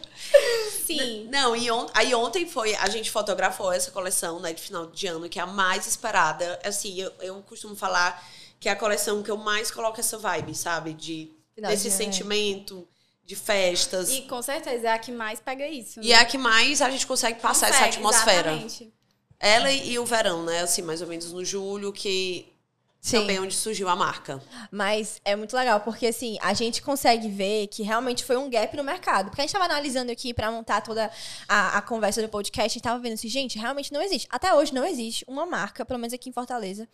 Sim. 0.86 1.28
Não, 1.32 1.56
e 1.56 1.70
on- 1.72 1.88
aí 1.94 2.14
ontem 2.16 2.46
foi, 2.48 2.76
a 2.76 2.90
gente 2.90 3.10
fotografou 3.12 3.72
essa 3.72 3.92
coleção, 3.92 4.40
né, 4.40 4.54
de 4.54 4.62
final 4.62 4.88
de 4.88 5.08
ano, 5.08 5.30
que 5.30 5.40
é 5.40 5.42
a 5.44 5.48
mais 5.48 5.88
esperada. 5.88 6.60
Assim, 6.64 7.00
eu, 7.02 7.12
eu 7.22 7.36
costumo 7.48 7.76
falar 7.76 8.22
que 8.64 8.70
é 8.70 8.72
a 8.72 8.78
coleção 8.78 9.22
que 9.22 9.30
eu 9.30 9.36
mais 9.36 9.70
coloco 9.70 10.00
essa 10.00 10.18
vibe, 10.18 10.56
sabe? 10.56 10.94
De, 10.94 11.30
Final 11.54 11.70
desse 11.70 11.90
é. 11.90 11.92
sentimento, 11.92 12.88
de 13.26 13.36
festas. 13.36 14.10
E 14.10 14.20
E, 14.20 14.22
com 14.22 14.42
certeza 14.42 14.88
é 14.88 14.92
a 14.94 14.98
que 14.98 15.12
mais 15.12 15.42
pega 15.42 15.68
isso. 15.68 16.00
né? 16.00 16.08
é 16.12 16.16
a 16.16 16.24
que 16.24 16.38
mais 16.38 16.82
a 16.82 16.90
gente 16.90 17.06
consegue 17.06 17.42
passar 17.42 17.68
essa 17.68 17.80
Consegue, 17.80 17.98
atmosfera. 17.98 18.52
Exatamente. 18.54 18.94
Ela 19.38 19.70
e, 19.70 19.92
e 19.92 20.00
o 20.00 20.06
verão, 20.06 20.46
né? 20.46 20.62
Assim, 20.62 20.82
mais 20.82 21.02
ou 21.02 21.08
menos 21.10 21.34
no 21.34 21.44
julho, 21.44 21.92
que 21.92 22.54
Sim. 23.02 23.20
também 23.20 23.36
é 23.36 23.42
onde 23.42 23.54
surgiu 23.54 23.90
a 23.90 23.98
marca. 23.98 24.42
Mas 24.72 25.20
é 25.26 25.36
muito 25.36 25.54
legal, 25.58 25.82
porque 25.82 26.08
assim, 26.08 26.38
a 26.42 26.54
gente 26.54 26.82
consegue 26.82 27.28
ver 27.28 27.68
que 27.68 27.84
realmente 27.84 28.24
foi 28.24 28.38
um 28.38 28.50
gap 28.50 28.78
no 28.78 28.84
mercado. 28.86 29.26
Porque 29.26 29.42
a 29.42 29.44
gente 29.44 29.52
tava 29.52 29.66
analisando 29.66 30.10
aqui 30.10 30.34
pra 30.34 30.50
montar 30.50 30.80
toda 30.80 31.12
a, 31.50 31.78
a 31.80 31.82
conversa 31.82 32.22
do 32.22 32.30
podcast, 32.30 32.66
a 32.66 32.74
gente 32.76 32.82
tava 32.82 32.98
vendo 33.02 33.16
assim, 33.16 33.28
gente, 33.28 33.60
realmente 33.60 33.92
não 33.92 34.02
existe. 34.02 34.26
Até 34.32 34.54
hoje 34.54 34.74
não 34.74 34.86
existe 34.86 35.26
uma 35.28 35.46
marca, 35.46 35.84
pelo 35.84 36.00
menos 36.00 36.14
aqui 36.14 36.30
em 36.30 36.34
Fortaleza, 36.34 36.88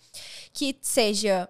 que 0.52 0.76
seja 0.82 1.48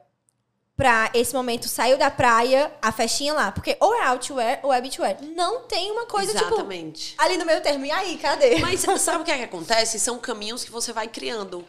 pra 0.79 1.11
esse 1.13 1.33
momento 1.35 1.67
saiu 1.67 1.97
da 1.97 2.09
praia, 2.09 2.71
a 2.81 2.89
festinha 2.89 3.33
lá. 3.33 3.51
Porque 3.51 3.75
ou 3.81 3.93
é 3.93 4.07
outwear 4.07 4.61
ou 4.63 4.71
é 4.71 4.79
beachwear. 4.79 5.17
Não 5.35 5.63
tem 5.63 5.91
uma 5.91 6.05
coisa, 6.05 6.31
tipo, 6.33 6.45
Exatamente. 6.45 7.15
ali 7.17 7.37
no 7.37 7.45
meio 7.45 7.61
termo. 7.61 7.85
E 7.85 7.91
aí, 7.91 8.17
cadê? 8.17 8.59
Mas 8.59 8.79
sabe 9.01 9.21
o 9.21 9.25
que 9.25 9.31
é 9.31 9.37
que 9.39 9.43
acontece? 9.43 9.99
São 9.99 10.17
caminhos 10.17 10.63
que 10.63 10.71
você 10.71 10.93
vai 10.93 11.09
criando. 11.09 11.65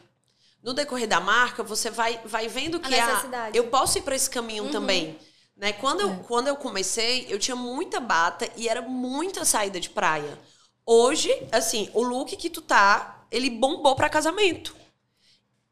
No 0.63 0.73
decorrer 0.73 1.09
da 1.09 1.19
marca, 1.21 1.65
você 1.65 1.91
vai, 1.91 2.21
vai 2.25 2.47
vendo 2.47 2.79
que 2.79 2.95
ah, 2.95 3.07
necessidade. 3.07 3.59
eu 3.59 3.67
posso 3.67 3.99
ir 3.99 4.03
para 4.03 4.15
esse 4.15 4.31
caminho 4.31 4.65
Uhum. 4.65 4.71
também. 4.71 5.19
Né? 5.57 5.73
Quando, 5.73 6.03
É. 6.03 6.05
eu, 6.05 6.17
quando 6.29 6.47
eu 6.49 6.55
comecei, 6.57 7.27
eu 7.29 7.39
tinha 7.39 7.57
muita 7.57 7.99
bata 7.99 8.49
e 8.57 8.69
era 8.69 8.81
muita 8.81 9.45
saída 9.45 9.81
de 9.81 9.91
praia. 9.91 10.39
Hoje, 10.87 11.31
assim, 11.51 11.91
o 11.95 12.03
look 12.03 12.37
que 12.37 12.49
tu 12.49 12.61
tá, 12.63 13.25
ele 13.31 13.51
bombou 13.51 13.97
para 13.97 14.09
casamento. 14.09 14.77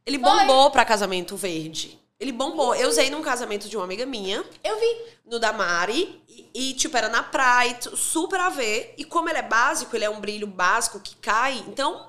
Ele 0.04 0.18
bombou 0.18 0.70
para 0.72 0.84
casamento 0.84 1.36
verde. 1.36 1.98
Ele 2.20 2.32
bombou. 2.32 2.74
Eu 2.74 2.88
usei 2.88 3.10
num 3.10 3.22
casamento 3.22 3.68
de 3.68 3.76
uma 3.76 3.84
amiga 3.84 4.04
minha 4.04 4.44
Eu 4.64 4.78
vi. 4.80 4.96
no 5.24 5.38
da 5.38 5.52
Mari 5.52 6.20
e, 6.28 6.50
e, 6.70 6.74
tipo, 6.74 6.96
era 6.96 7.08
na 7.08 7.22
praia, 7.22 7.78
super 7.94 8.40
a 8.40 8.48
ver. 8.48 8.94
E 8.98 9.04
como 9.04 9.28
ele 9.28 9.38
é 9.38 9.42
básico, 9.42 9.94
ele 9.94 10.04
é 10.04 10.10
um 10.10 10.20
brilho 10.20 10.46
básico 10.46 10.98
que 11.00 11.14
cai, 11.16 11.62
então 11.68 12.08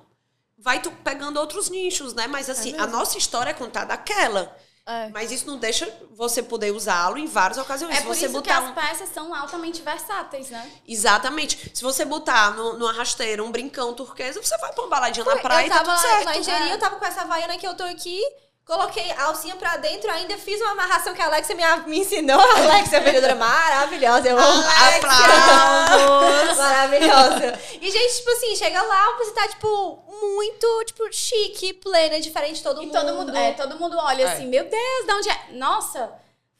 vai 0.58 0.82
tu 0.82 0.92
pegando 1.04 1.40
outros 1.40 1.70
nichos, 1.70 2.14
né? 2.14 2.28
Mas 2.28 2.50
assim, 2.50 2.74
a 2.74 2.82
mesmo. 2.82 2.92
nossa 2.98 3.18
história 3.18 3.52
é 3.52 3.54
contada 3.54 3.94
aquela. 3.94 4.56
É. 4.86 5.10
Mas 5.10 5.32
isso 5.32 5.46
não 5.46 5.58
deixa 5.60 5.88
você 6.16 6.42
poder 6.42 6.72
usá-lo 6.74 7.20
em 7.20 7.28
várias 7.28 7.60
ocasiões. 7.60 7.96
É 7.96 8.02
por 8.02 8.12
isso 8.14 8.22
que 8.22 8.28
botar 8.30 8.58
as 8.58 8.70
um- 8.70 8.74
peças 8.74 9.10
são 9.10 9.36
altamente 9.36 9.84
versáteis, 9.84 10.50
né? 10.50 10.68
Exatamente. 10.88 11.72
Se 11.76 11.84
você 11.84 12.04
botar 12.04 12.56
no, 12.56 12.74
numa 12.80 12.92
rasteira 12.92 13.44
um 13.44 13.52
brincão 13.52 13.94
turquesa, 13.94 14.42
você 14.42 14.58
vai 14.58 14.74
pra 14.74 14.82
uma 14.82 14.90
baladinha 14.90 15.24
na 15.24 15.38
praia 15.38 15.66
eu 15.66 15.68
e 15.68 15.70
tá 15.70 15.84
tudo 15.84 16.00
certo. 16.00 16.26
na 16.26 16.38
engenharia, 16.38 16.72
É. 16.72 16.74
eu 16.74 16.80
tava 16.80 16.96
com 16.96 17.06
essa 17.06 17.24
vaiana 17.26 17.56
que 17.60 17.68
eu 17.68 17.76
tô 17.76 17.84
aqui. 17.84 18.20
Coloquei 18.70 19.12
a 19.14 19.24
alcinha 19.24 19.56
pra 19.56 19.78
dentro, 19.78 20.12
ainda 20.12 20.38
fiz 20.38 20.62
uma 20.62 20.74
amarração 20.74 21.12
que 21.16 21.22
a 21.24 21.26
Alexia 21.26 21.56
me, 21.56 21.64
me 21.90 22.00
ensinou. 22.02 22.40
A 22.40 22.54
Alexia 22.76 23.00
é 23.00 23.02
vendedora 23.02 23.34
maravilhosa. 23.34 24.30
Eu 24.30 24.38
amo. 24.38 24.64
Aplausos! 24.64 26.54
Maravilhosa. 26.58 27.60
E, 27.82 27.90
gente, 27.92 28.16
tipo 28.18 28.30
assim, 28.30 28.56
chega 28.56 28.80
lá, 28.84 29.18
você 29.18 29.32
tá, 29.32 29.48
tipo, 29.48 30.04
muito, 30.22 30.84
tipo, 30.86 31.12
chique, 31.12 31.74
plena, 31.74 32.20
diferente 32.20 32.58
de 32.58 32.64
todo 32.64 32.84
E 32.84 32.86
mundo. 32.86 32.94
todo 32.94 33.16
mundo, 33.16 33.36
é, 33.36 33.52
todo 33.54 33.80
mundo 33.80 33.98
olha 33.98 34.22
É. 34.24 34.34
assim, 34.34 34.46
meu 34.46 34.64
Deus, 34.64 35.06
de 35.08 35.14
onde 35.14 35.30
é? 35.30 35.40
Nossa, 35.54 36.12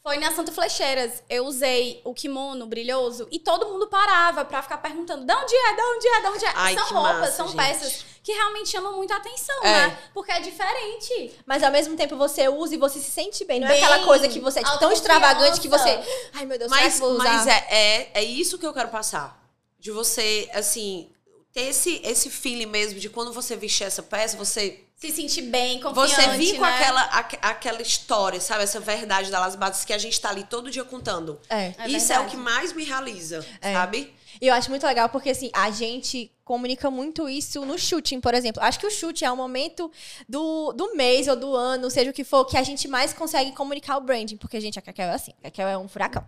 foi 0.10 0.18
na 0.18 0.32
Santa 0.32 0.52
Flecheiras. 0.52 1.22
Eu 1.30 1.46
usei 1.46 2.02
o 2.04 2.16
kimono 2.16 2.66
brilhoso 2.66 3.28
e 3.30 3.38
todo 3.38 3.68
mundo 3.68 3.86
parava 3.86 4.44
pra 4.44 4.64
ficar 4.64 4.80
perguntando: 4.80 5.24
de 5.24 5.32
onde 5.32 5.54
é? 5.56 5.76
De 5.76 5.82
onde 5.82 6.08
é? 6.08 6.22
De 6.22 6.28
onde 6.28 6.46
é? 6.46 6.52
Ai, 6.56 6.74
são 6.74 6.88
que 6.88 6.94
roupas, 6.96 7.20
massa, 7.20 7.32
são 7.34 7.48
gente. 7.48 7.58
peças 7.58 8.06
que 8.24 8.32
realmente 8.32 8.70
chamam 8.70 8.94
muita 8.96 9.16
atenção, 9.16 9.56
É. 9.64 9.88
né? 9.88 10.00
Porque 10.12 10.32
é 10.32 10.40
diferente. 10.40 11.40
Mas 11.46 11.62
ao 11.62 11.72
mesmo 11.72 11.96
tempo 11.96 12.18
você 12.18 12.50
usa 12.50 12.74
e 12.74 12.78
você 12.78 13.00
se 13.00 13.12
sente 13.12 13.46
bem. 13.46 13.60
Não 13.60 13.68
é 13.68 13.72
Bem, 13.72 13.84
aquela 13.84 14.04
coisa 14.04 14.28
que 14.28 14.40
você 14.40 14.60
é 14.62 14.64
tipo, 14.64 14.80
tão 14.80 14.92
extravagante 14.92 15.62
que 15.62 15.68
você. 15.68 16.00
Ai, 16.34 16.46
meu 16.48 16.58
Deus, 16.58 16.72
será 16.72 16.84
Mas, 16.84 17.00
que 17.00 17.06
usar? 17.06 17.24
mas 17.24 17.48
é, 17.48 17.68
é, 17.70 18.12
é 18.16 18.24
isso 18.24 18.58
que 18.58 18.66
eu 18.66 18.74
quero 18.74 18.90
passar. 18.90 19.40
De 19.78 19.92
você, 19.92 20.50
assim, 20.54 21.12
ter 21.54 21.68
esse, 21.68 22.02
esse 22.04 22.32
feeling 22.32 22.66
mesmo 22.66 23.00
de 23.00 23.10
quando 23.10 23.32
você 23.32 23.56
vestir 23.56 23.86
essa 23.86 24.02
peça, 24.02 24.36
você 24.36 24.84
Se 25.00 25.12
sentir 25.12 25.44
bem, 25.44 25.80
confiante, 25.80 26.14
Você 26.14 26.28
vir 26.38 26.56
com 26.58 26.62
né? 26.62 26.74
aquela, 26.76 27.02
aque- 27.04 27.40
aquela 27.42 27.82
história, 27.82 28.42
sabe? 28.42 28.64
Essa 28.64 28.82
verdade 28.82 29.32
das 29.32 29.56
bases 29.56 29.86
que 29.86 29.94
a 29.94 29.98
gente 29.98 30.20
tá 30.20 30.30
ali 30.30 30.44
todo 30.44 30.70
dia 30.70 30.84
contando. 30.84 31.40
É. 31.50 31.74
É 31.78 31.88
Isso 31.90 32.12
é 32.12 32.20
o 32.20 32.26
que 32.26 32.36
mais 32.36 32.74
me 32.74 32.84
realiza, 32.84 33.46
É. 33.62 33.72
sabe? 33.72 34.14
E 34.42 34.48
eu 34.48 34.54
acho 34.54 34.70
muito 34.70 34.86
legal 34.86 35.08
porque, 35.08 35.30
assim, 35.30 35.50
a 35.54 35.72
gente 35.72 36.30
comunica 36.44 36.92
muito 36.92 37.30
isso 37.30 37.64
no 37.66 37.78
shooting, 37.80 38.20
por 38.20 38.34
exemplo. 38.34 38.62
Acho 38.62 38.78
que 38.78 38.88
o 38.88 38.92
shooting 38.92 39.24
é 39.26 39.32
o 39.32 39.38
momento 39.38 39.90
do, 40.28 40.74
do 40.74 40.94
mês 40.96 41.28
ou 41.30 41.36
do 41.36 41.56
ano, 41.56 41.90
seja 41.90 42.10
o 42.10 42.14
que 42.14 42.24
for, 42.26 42.44
que 42.46 42.58
a 42.58 42.64
gente 42.64 42.86
mais 42.88 43.14
consegue 43.14 43.54
comunicar 43.54 43.96
o 43.98 44.02
branding. 44.02 44.36
Porque, 44.36 44.60
gente, 44.60 44.78
a 44.78 44.82
Cacau 44.82 45.06
é 45.06 45.14
assim. 45.14 45.32
A 45.44 45.50
Cacau 45.50 45.68
é 45.68 45.78
um 45.78 45.88
furacão. 45.88 46.26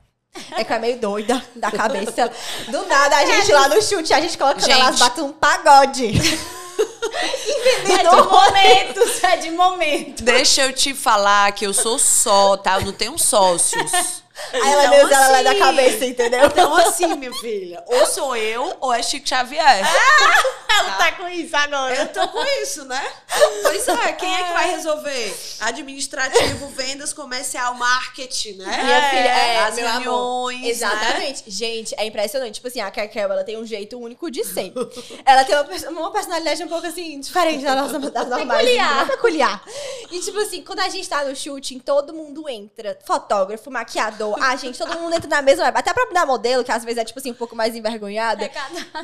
A 0.51 0.55
Cacau 0.55 0.77
é 0.77 0.79
meio 0.79 0.97
doida 0.97 1.43
da 1.57 1.69
cabeça. 1.71 2.31
Do 2.69 2.85
nada, 2.85 3.17
a 3.17 3.25
gente 3.25 3.51
lá 3.51 3.67
no 3.67 3.81
chute, 3.81 4.13
a 4.13 4.21
gente 4.21 4.37
coloca 4.37 4.61
Gente. 4.61 4.71
elas 4.71 4.97
batem 4.97 5.23
um 5.25 5.33
pagode. 5.33 6.11
É 7.89 8.03
de 8.03 8.29
momentos, 8.29 9.23
é 9.23 9.37
de 9.37 9.51
momentos. 9.51 10.21
Deixa 10.21 10.63
eu 10.63 10.73
te 10.73 10.93
falar 10.93 11.51
que 11.51 11.65
eu 11.65 11.73
sou 11.73 11.99
só, 11.99 12.57
tá? 12.57 12.75
Eu 12.79 12.85
não 12.85 12.93
tenho 12.93 13.17
sócios. 13.17 13.91
Aí 14.53 14.59
ela 14.61 14.85
Então, 14.85 14.97
mesmo, 14.97 15.13
ela 15.13 15.39
é 15.39 15.43
da 15.43 15.51
assim, 15.51 15.59
cabeça, 15.59 16.05
entendeu? 16.05 16.45
Então, 16.45 16.75
assim, 16.75 17.07
minha 17.15 17.33
filha, 17.35 17.83
ou 17.87 18.05
sou 18.05 18.35
eu 18.35 18.75
ou 18.79 18.93
é 18.93 19.01
Chico 19.01 19.27
Xavier. 19.27 19.81
Ela 20.69 20.91
tá 20.93 21.11
com 21.13 21.27
isso 21.27 21.55
agora. 21.55 21.95
Eu 21.95 22.07
tô 22.07 22.27
com 22.29 22.43
isso, 22.61 22.85
né? 22.85 23.01
Pois 23.61 23.87
é, 23.87 24.13
quem 24.13 24.33
é 24.33 24.43
que 24.43 24.53
vai 24.53 24.71
resolver? 24.71 25.37
Administrativo, 25.59 26.67
vendas, 26.69 27.13
comercial, 27.13 27.73
marketing, 27.75 28.53
né? 28.53 28.83
Minha 28.83 29.09
filha, 29.09 29.19
é, 29.19 29.59
as 29.59 29.75
meu 29.75 29.87
amor. 29.87 30.01
reuniões, 30.51 30.61
né? 30.61 30.69
Exatamente. 30.69 31.43
Gente, 31.47 31.95
é 31.97 32.05
impressionante. 32.05 32.55
Tipo 32.55 32.67
assim, 32.67 32.79
a 32.79 32.89
Cacau, 32.89 33.31
ela 33.31 33.43
tem 33.43 33.57
um 33.57 33.65
jeito 33.65 33.99
único 33.99 34.31
de 34.31 34.43
ser. 34.43 34.73
ela 35.25 35.43
tem 35.43 35.55
uma, 35.55 35.99
uma 35.99 36.11
personalidade 36.11 36.63
um 36.63 36.67
pouco 36.67 36.87
assim, 36.87 37.19
diferente 37.19 37.63
da 37.63 37.75
nossa 37.75 37.99
das 37.99 38.27
normais. 38.27 38.61
Peculiar. 38.61 38.95
né? 38.95 39.11
Peculiar. 39.11 39.63
E 40.09 40.19
tipo 40.19 40.39
assim, 40.39 40.63
quando 40.63 40.79
a 40.79 40.89
gente 40.89 41.07
tá 41.07 41.23
no 41.25 41.35
shooting, 41.35 41.79
todo 41.79 42.13
mundo 42.13 42.47
entra. 42.49 42.97
Fotógrafo, 43.05 43.69
maquiador, 43.69 44.30
a 44.41 44.55
gente, 44.55 44.77
todo 44.77 44.97
mundo 44.99 45.13
entra 45.15 45.29
na 45.29 45.41
mesma 45.41 45.63
vibe. 45.65 45.77
Até 45.77 45.93
pra 45.93 46.05
dar 46.13 46.25
modelo, 46.25 46.63
que 46.63 46.71
às 46.71 46.83
vezes 46.83 46.97
é 46.99 47.05
tipo 47.05 47.19
assim, 47.19 47.31
um 47.31 47.35
pouco 47.35 47.55
mais 47.55 47.75
envergonhada. 47.75 48.43
É. 48.45 48.51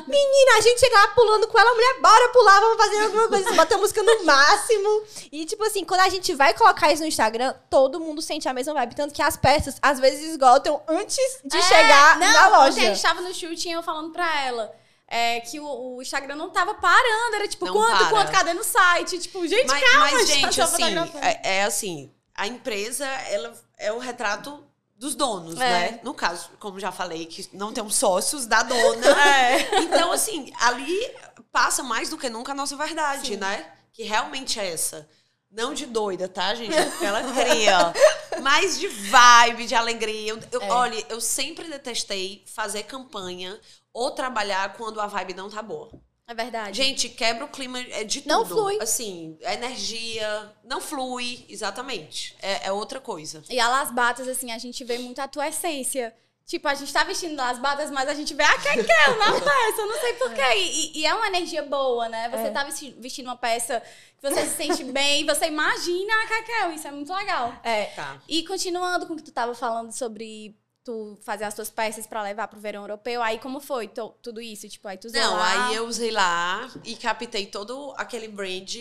Menina, 0.06 0.58
a 0.58 0.60
gente 0.60 0.78
chega 0.80 0.96
lá 0.98 1.08
pulando 1.08 1.46
com 1.48 1.58
ela, 1.58 1.74
mulher, 1.74 2.00
bora 2.00 2.28
pular, 2.30 2.60
vamos 2.60 2.76
fazer 2.84 3.00
alguma 3.02 3.28
coisa, 3.28 3.52
botar 3.52 3.74
a 3.74 3.78
música 3.78 4.02
no 4.02 4.24
máximo. 4.24 5.02
E, 5.32 5.44
tipo 5.44 5.64
assim, 5.64 5.84
quando 5.84 6.00
a 6.00 6.08
gente 6.08 6.34
vai 6.34 6.54
colocar 6.54 6.92
isso 6.92 7.02
no 7.02 7.08
Instagram, 7.08 7.54
todo 7.70 8.00
mundo 8.00 8.20
sente 8.22 8.48
a 8.48 8.52
mesma 8.54 8.74
vibe. 8.74 8.94
Tanto 8.94 9.14
que 9.14 9.22
as 9.22 9.36
peças, 9.36 9.76
às 9.82 9.98
vezes, 10.00 10.30
esgotam 10.30 10.82
antes 10.88 11.40
de 11.44 11.56
É, 11.56 11.62
chegar 11.62 12.18
não, 12.18 12.26
na 12.32 12.46
Ontem 12.48 12.54
a 12.54 12.58
loja. 12.58 12.80
gente 12.80 13.02
tava 13.02 13.20
no 13.20 13.34
shooting 13.34 13.70
e 13.70 13.72
eu 13.72 13.82
falando 13.82 14.10
pra 14.12 14.40
ela. 14.44 14.72
é, 15.10 15.40
que 15.40 15.58
o, 15.58 15.96
o 15.96 16.02
Instagram 16.02 16.36
não 16.36 16.50
tava 16.50 16.74
parando, 16.74 17.34
era 17.36 17.48
tipo, 17.48 17.64
Não 17.64 17.72
quanto, 17.72 17.96
para. 17.96 18.08
quanto, 18.10 18.30
cadê 18.30 18.52
no 18.52 18.62
site? 18.62 19.18
Tipo, 19.18 19.46
gente, 19.48 19.66
Mas, 19.66 19.82
calma, 19.90 20.10
mas, 20.12 20.28
gente, 20.28 20.54
tô 20.56 20.62
assim, 20.62 20.82
fotografando. 20.82 21.24
é, 21.24 21.40
é 21.42 21.64
assim, 21.64 22.12
a 22.34 22.46
empresa, 22.46 23.06
ela 23.06 23.52
é 23.78 23.90
o 23.90 23.98
retrato 23.98 24.62
dos 24.98 25.14
donos, 25.14 25.54
É. 25.60 25.90
né? 25.92 26.00
No 26.02 26.12
caso, 26.12 26.50
como 26.58 26.78
já 26.80 26.90
falei, 26.90 27.24
que 27.26 27.48
não 27.56 27.72
temos 27.72 27.94
sócios 27.94 28.44
da 28.46 28.62
dona. 28.62 29.06
É. 29.28 29.80
Então, 29.82 30.10
assim, 30.12 30.52
ali 30.60 30.98
passa 31.52 31.82
mais 31.82 32.10
do 32.10 32.18
que 32.18 32.28
nunca 32.28 32.52
a 32.52 32.54
nossa 32.54 32.76
verdade, 32.76 33.36
né? 33.36 33.70
Que 33.92 34.02
realmente 34.02 34.58
é 34.60 34.72
essa. 34.72 35.08
Não 35.50 35.72
de 35.72 35.86
doida, 35.86 36.28
tá, 36.28 36.54
gente? 36.54 36.74
Porque 36.90 37.04
ela 37.06 37.22
cria. 37.32 37.92
Mas 38.42 38.78
de 38.78 38.86
vibe, 38.88 39.66
de 39.66 39.74
alegria. 39.74 40.32
Eu, 40.32 40.40
eu- 40.52 40.62
É. 40.62 40.70
Olha, 40.70 41.06
eu 41.08 41.20
sempre 41.20 41.68
detestei 41.68 42.44
fazer 42.46 42.82
campanha 42.82 43.58
ou 43.92 44.10
trabalhar 44.10 44.74
quando 44.74 45.00
a 45.00 45.06
vibe 45.06 45.32
não 45.34 45.48
tá 45.48 45.62
boa. 45.62 45.90
É 46.30 46.34
verdade. 46.34 46.76
Gente, 46.76 47.08
quebra 47.08 47.44
o 47.46 47.48
clima 47.48 47.80
é 47.80 48.04
de 48.04 48.20
tudo. 48.20 48.30
Não 48.30 48.44
flui. 48.44 48.78
Assim, 48.82 49.38
a 49.44 49.54
energia 49.54 50.52
não 50.62 50.78
flui, 50.78 51.44
exatamente. 51.48 52.36
É, 52.42 52.66
é 52.68 52.72
outra 52.72 53.00
coisa. 53.00 53.42
E 53.48 53.58
a 53.58 53.66
Las 53.68 53.90
Batas, 53.90 54.28
assim, 54.28 54.52
a 54.52 54.58
gente 54.58 54.84
vê 54.84 54.98
muito 54.98 55.20
a 55.20 55.26
tua 55.26 55.48
essência. 55.48 56.14
Tipo, 56.44 56.68
a 56.68 56.74
gente 56.74 56.92
tá 56.92 57.02
vestindo 57.04 57.36
Las 57.36 57.58
Batas, 57.58 57.90
mas 57.90 58.08
a 58.10 58.14
gente 58.14 58.34
vê 58.34 58.42
a 58.42 58.58
Kekel 58.58 59.16
na 59.18 59.32
peça, 59.40 59.80
eu 59.80 59.86
não 59.86 60.00
sei 60.00 60.12
porquê. 60.14 60.54
E, 60.56 60.98
e 61.00 61.06
é 61.06 61.14
uma 61.14 61.26
energia 61.28 61.62
boa, 61.62 62.08
né? 62.10 62.28
Você 62.28 62.46
É. 62.48 62.50
tá 62.50 62.64
vesti- 62.64 62.94
vestindo 62.98 63.26
uma 63.26 63.36
peça 63.36 63.82
que 64.20 64.28
você 64.30 64.46
se 64.46 64.56
sente 64.56 64.84
bem, 64.92 65.24
você 65.24 65.46
imagina 65.46 66.12
a 66.24 66.26
Kekel, 66.26 66.72
isso 66.72 66.88
é 66.88 66.90
muito 66.90 67.12
legal. 67.12 67.54
É. 67.62 67.86
Tá. 67.86 68.20
E 68.28 68.42
continuando 68.46 69.06
com 69.06 69.14
o 69.14 69.16
que 69.16 69.22
tu 69.22 69.32
tava 69.32 69.54
falando 69.54 69.92
sobre 69.92 70.54
tu 70.88 71.18
fazer 71.20 71.44
as 71.44 71.52
tuas 71.52 71.68
peças 71.68 72.06
pra 72.06 72.22
levar 72.22 72.48
pro 72.48 72.58
verão 72.58 72.80
europeu, 72.80 73.22
aí 73.22 73.38
como 73.38 73.60
foi 73.60 73.90
tudo 74.22 74.40
isso? 74.40 74.66
Tipo, 74.66 74.88
aí 74.88 74.96
tu 74.96 75.06
usou 75.06 75.20
Não, 75.20 75.34
lá... 75.36 75.68
aí 75.68 75.74
eu 75.74 75.86
usei 75.86 76.10
lá 76.10 76.66
e 76.82 76.96
captei 76.96 77.44
todo 77.44 77.92
aquele 77.98 78.26
brand. 78.26 78.74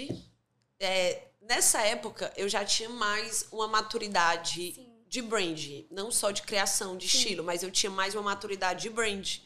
É, 0.80 1.28
nessa 1.42 1.82
época, 1.82 2.32
eu 2.38 2.48
já 2.48 2.64
tinha 2.64 2.88
mais 2.88 3.46
uma 3.52 3.68
maturidade 3.68 4.72
Sim. 4.74 4.90
de 5.10 5.22
brand. 5.22 5.60
Não 5.92 6.10
só 6.10 6.32
de 6.32 6.44
criação, 6.44 6.96
de 6.96 7.08
estilo, 7.08 7.44
mas 7.44 7.62
eu 7.62 7.70
tinha 7.70 7.92
mais 7.92 8.16
uma 8.16 8.24
maturidade 8.24 8.84
de 8.84 8.90
brand. 8.90 9.40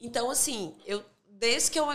Então, 0.00 0.30
assim, 0.30 0.76
eu 0.86 1.04
desde 1.26 1.72
que 1.72 1.80
eu 1.80 1.88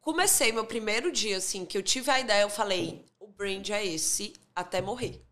comecei 0.00 0.50
meu 0.50 0.66
primeiro 0.66 1.12
dia, 1.12 1.36
assim, 1.36 1.64
que 1.64 1.78
eu 1.78 1.82
tive 1.82 2.10
a 2.10 2.18
ideia, 2.18 2.42
eu 2.42 2.50
falei, 2.50 3.04
o 3.20 3.28
brand 3.28 3.70
é 3.70 3.86
esse 3.86 4.32
até 4.52 4.80
morrer. 4.80 5.24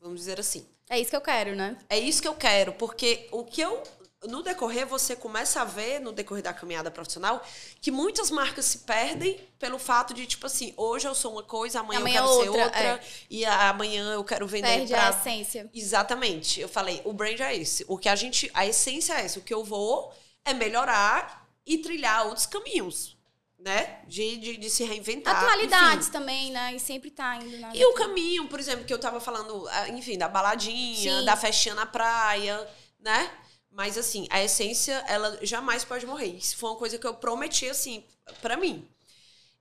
Vamos 0.00 0.20
dizer 0.20 0.40
assim. 0.40 0.66
É 0.88 0.98
isso 1.00 1.10
que 1.10 1.16
eu 1.16 1.20
quero, 1.20 1.54
né? 1.54 1.76
É 1.88 1.98
isso 1.98 2.22
que 2.22 2.28
eu 2.28 2.34
quero, 2.34 2.72
porque 2.74 3.28
o 3.32 3.44
que 3.44 3.60
eu. 3.60 3.82
No 4.24 4.42
decorrer, 4.42 4.86
você 4.86 5.14
começa 5.14 5.60
a 5.60 5.64
ver, 5.64 6.00
no 6.00 6.10
decorrer 6.10 6.42
da 6.42 6.52
caminhada 6.52 6.90
profissional, 6.90 7.44
que 7.80 7.92
muitas 7.92 8.30
marcas 8.30 8.64
se 8.64 8.78
perdem 8.78 9.38
pelo 9.58 9.78
fato 9.78 10.14
de, 10.14 10.26
tipo 10.26 10.46
assim, 10.46 10.72
hoje 10.76 11.06
eu 11.06 11.14
sou 11.14 11.32
uma 11.32 11.42
coisa, 11.42 11.80
amanhã, 11.80 12.00
Amanhã 12.00 12.20
eu 12.20 12.24
quero 12.24 12.42
ser 12.42 12.48
outra, 12.48 12.64
outra, 12.64 12.80
é. 12.82 13.00
e 13.30 13.44
amanhã 13.44 14.14
eu 14.14 14.24
quero 14.24 14.46
vender 14.46 14.68
Perde 14.68 14.92
pra. 14.92 15.08
a 15.08 15.10
essência. 15.10 15.70
Exatamente. 15.72 16.60
Eu 16.60 16.68
falei, 16.68 17.00
o 17.04 17.12
brand 17.12 17.38
é 17.40 17.54
esse. 17.54 17.84
O 17.86 17.98
que 17.98 18.08
a 18.08 18.16
gente. 18.16 18.50
A 18.54 18.66
essência 18.66 19.12
é 19.12 19.24
essa. 19.24 19.38
O 19.38 19.42
que 19.42 19.54
eu 19.54 19.62
vou 19.62 20.12
é 20.44 20.54
melhorar 20.54 21.46
e 21.64 21.78
trilhar 21.78 22.26
outros 22.26 22.46
caminhos, 22.46 23.15
né? 23.58 24.00
De, 24.06 24.36
de, 24.36 24.56
de 24.56 24.70
se 24.70 24.84
reinventar. 24.84 25.36
Atualidades 25.36 26.08
enfim. 26.08 26.12
também, 26.12 26.50
né? 26.52 26.74
E 26.74 26.80
sempre 26.80 27.10
tá 27.10 27.36
indo 27.36 27.58
na... 27.58 27.74
E 27.74 27.84
o 27.84 27.94
caminho, 27.94 28.48
por 28.48 28.60
exemplo, 28.60 28.84
que 28.84 28.92
eu 28.92 28.98
tava 28.98 29.20
falando, 29.20 29.66
ah, 29.68 29.88
enfim, 29.88 30.18
da 30.18 30.28
baladinha, 30.28 31.20
Sim. 31.20 31.24
da 31.24 31.36
festinha 31.36 31.74
na 31.74 31.86
praia, 31.86 32.68
né? 33.00 33.30
Mas 33.70 33.98
assim, 33.98 34.26
a 34.30 34.42
essência, 34.42 34.94
ela 35.06 35.38
jamais 35.42 35.84
pode 35.84 36.06
morrer. 36.06 36.36
Isso 36.36 36.56
foi 36.56 36.70
uma 36.70 36.78
coisa 36.78 36.98
que 36.98 37.06
eu 37.06 37.14
prometi, 37.14 37.68
assim, 37.68 38.04
pra 38.40 38.56
mim. 38.56 38.88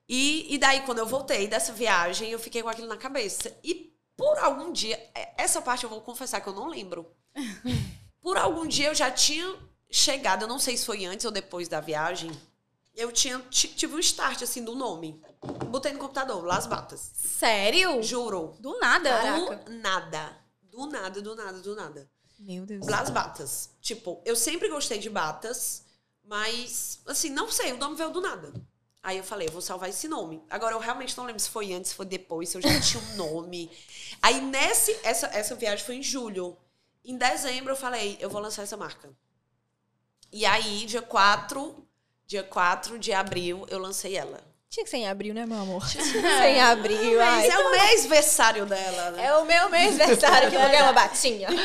E, 0.07 0.53
e 0.53 0.57
daí, 0.57 0.81
quando 0.81 0.99
eu 0.99 1.05
voltei 1.07 1.47
dessa 1.47 1.73
viagem, 1.73 2.29
eu 2.29 2.39
fiquei 2.39 2.61
com 2.61 2.69
aquilo 2.69 2.87
na 2.87 2.97
cabeça. 2.97 3.57
E 3.63 3.93
por 4.15 4.37
algum 4.39 4.71
dia, 4.71 4.95
é- 5.13 5.33
essa 5.37 5.61
parte 5.61 5.83
eu 5.83 5.89
vou 5.89 6.01
confessar 6.01 6.41
que 6.41 6.47
eu 6.47 6.53
não 6.53 6.67
lembro. 6.67 7.11
Por 8.21 8.37
algum 8.37 8.65
dia 8.65 8.87
eu 8.87 8.95
já 8.95 9.11
tinha 9.11 9.55
chegado, 9.91 10.43
eu 10.43 10.47
não 10.47 10.57
sei 10.57 10.75
se 10.75 10.83
foi 10.83 11.05
antes 11.05 11.25
ou 11.25 11.31
depois 11.31 11.67
da 11.67 11.79
viagem, 11.79 12.31
eu 12.95 13.11
tinha 13.11 13.39
ti- 13.49 13.67
tive 13.69 13.95
um 13.95 13.99
start, 13.99 14.41
assim, 14.41 14.63
do 14.63 14.75
nome. 14.75 15.21
Botei 15.69 15.91
no 15.93 15.99
computador, 15.99 16.43
Las 16.43 16.65
Batas. 16.65 17.11
Sério? 17.13 18.01
Juro. 18.01 18.55
Do 18.59 18.77
nada. 18.79 19.09
Caraca. 19.09 19.55
Do 19.57 19.71
nada. 19.73 20.37
Do 20.63 20.85
nada, 20.87 21.21
do 21.21 21.35
nada, 21.35 21.59
do 21.59 21.75
nada. 21.75 22.09
Meu 22.39 22.65
Deus. 22.65 22.87
Las 22.87 23.09
batas. 23.09 23.69
Tipo, 23.81 24.21
eu 24.25 24.35
sempre 24.35 24.67
gostei 24.69 24.99
de 24.99 25.09
batas, 25.09 25.85
mas, 26.23 26.99
assim, 27.05 27.29
não 27.29 27.49
sei, 27.51 27.71
o 27.73 27.77
nome 27.77 27.95
veio 27.95 28.09
do 28.11 28.19
nada. 28.21 28.51
Aí 29.01 29.17
eu 29.17 29.23
falei, 29.23 29.47
eu 29.47 29.51
vou 29.51 29.61
salvar 29.61 29.89
esse 29.89 30.07
nome. 30.07 30.43
Agora, 30.49 30.73
eu 30.75 30.79
realmente 30.79 31.15
não 31.17 31.25
lembro 31.25 31.39
se 31.41 31.49
foi 31.49 31.71
antes, 31.73 31.91
se 31.91 31.95
foi 31.95 32.05
depois, 32.05 32.49
se 32.49 32.57
eu 32.57 32.61
já 32.61 32.69
tinha 32.81 33.01
um 33.01 33.15
nome. 33.15 33.71
Aí, 34.21 34.41
nesse, 34.41 34.97
essa, 35.03 35.27
essa 35.27 35.55
viagem 35.55 35.85
foi 35.85 35.95
em 35.95 36.03
julho. 36.03 36.57
Em 37.05 37.15
dezembro, 37.17 37.71
eu 37.71 37.77
falei, 37.77 38.17
eu 38.19 38.29
vou 38.29 38.41
lançar 38.41 38.63
essa 38.63 38.75
marca. 38.75 39.09
E 40.31 40.45
aí, 40.45 40.85
dia 40.85 41.01
4, 41.03 41.84
dia 42.27 42.43
4 42.43 42.97
de 42.99 43.13
abril, 43.13 43.65
eu 43.69 43.79
lancei 43.79 44.15
ela. 44.15 44.43
Tinha 44.67 44.83
que 44.83 44.89
ser 44.89 44.97
em 44.97 45.07
abril, 45.07 45.33
né, 45.33 45.45
meu 45.45 45.57
amor? 45.57 45.87
Tinha 45.87 46.03
que 46.03 46.11
ser 46.11 46.47
em 46.47 46.59
abril. 46.61 47.17
Mas 47.17 47.53
é 47.53 47.57
o 47.59 47.71
mês-versário 47.71 48.65
dela, 48.65 49.11
né? 49.11 49.25
É 49.25 49.37
o 49.37 49.45
meu 49.45 49.69
mês-versário 49.69 50.49
que 50.49 50.55
eu 50.55 50.59
vou 50.59 50.69
ganhar 50.69 50.83
uma 50.83 50.91
batinha. 50.93 51.47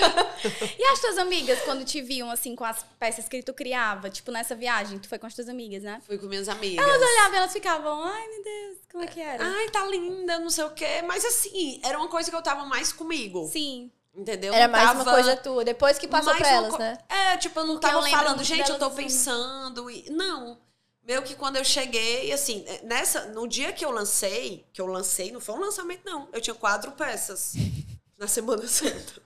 E 0.79 0.85
as 0.85 1.01
tuas 1.01 1.19
amigas, 1.19 1.61
quando 1.63 1.85
te 1.85 2.01
viam, 2.01 2.31
assim, 2.31 2.55
com 2.57 2.65
as 2.65 2.85
peças 2.99 3.29
que 3.29 3.43
tu 3.43 3.53
criava? 3.53 4.09
Tipo, 4.09 4.31
nessa 4.31 4.55
viagem, 4.55 4.99
tu 4.99 5.09
foi 5.09 5.19
com 5.19 5.27
as 5.27 5.35
tuas 5.35 5.49
amigas, 5.49 5.83
né? 5.83 6.01
Fui 6.07 6.17
com 6.19 6.27
minhas 6.27 6.49
amigas. 6.49 6.83
Elas 6.83 7.03
olhavam 7.03 7.35
e 7.35 7.37
elas 7.37 7.53
ficavam, 7.53 8.05
ai, 8.05 8.29
meu 8.29 8.43
Deus, 8.45 8.79
como 8.91 9.05
é 9.05 9.07
que 9.07 9.21
era? 9.21 9.45
Ai, 9.45 9.69
tá 9.71 9.85
linda, 9.87 10.39
não 10.39 10.49
sei 10.49 10.65
o 10.65 10.71
quê. 10.71 11.03
Mas 11.07 11.25
assim, 11.25 11.81
era 11.85 11.99
uma 11.99 12.09
coisa 12.09 12.31
que 12.31 12.37
eu 12.37 12.43
tava 12.43 12.65
mais 12.65 12.93
comigo. 12.93 13.49
Sim. 13.53 13.91
Entendeu? 14.15 14.53
Era 14.53 14.67
Não 14.67 14.73
mais 14.73 14.89
tava 14.89 15.03
uma 15.03 15.13
coisa 15.13 15.37
tua, 15.37 15.65
depois 15.65 15.99
que 15.99 16.09
passou 16.09 16.33
mais 16.33 16.39
pra 16.39 16.51
elas, 16.51 16.73
co- 16.73 16.79
né? 16.79 16.99
É, 17.09 17.37
tipo, 17.37 17.59
eu 17.61 17.65
não 17.65 17.75
Porque 17.75 17.87
eu 17.87 17.91
tava 17.91 18.05
lembro 18.05 18.19
falando, 18.19 18.45
gente, 18.45 18.69
eu 18.71 18.79
tô 18.79 18.89
dizendo. 18.89 18.97
pensando. 19.05 19.91
E... 19.91 20.11
Não. 20.11 20.59
Meio 21.03 21.23
que 21.23 21.35
quando 21.35 21.57
eu 21.57 21.65
cheguei, 21.65 22.33
assim, 22.33 22.65
nessa, 22.83 23.27
no 23.27 23.47
dia 23.49 23.73
que 23.73 23.85
eu 23.85 23.91
lancei, 23.91 24.67
que 24.73 24.81
eu 24.81 24.87
lancei, 24.87 25.31
não 25.33 25.41
foi 25.41 25.55
um 25.55 25.61
lançamento, 25.61 26.03
não. 26.05 26.29
Eu 26.33 26.41
tinha 26.41 26.55
quatro 26.55 26.91
peças 26.93 27.53
na 28.19 28.27
Semana 28.27 28.67
Santa. 28.67 29.21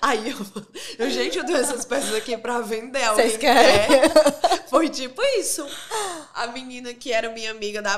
Aí 0.00 0.30
eu, 0.30 0.36
eu, 0.98 1.10
gente, 1.10 1.36
eu 1.38 1.44
tenho 1.44 1.58
essas 1.58 1.84
peças 1.86 2.14
aqui 2.14 2.36
pra 2.36 2.60
vender. 2.60 3.02
Alguém 3.02 3.26
Vocês 3.30 3.40
querem? 3.40 3.88
quer? 3.88 4.68
Foi 4.68 4.88
tipo 4.88 5.20
isso. 5.38 5.66
A 6.34 6.46
menina 6.48 6.92
que 6.94 7.10
era 7.12 7.30
minha 7.30 7.50
amiga 7.50 7.80
da, 7.82 7.96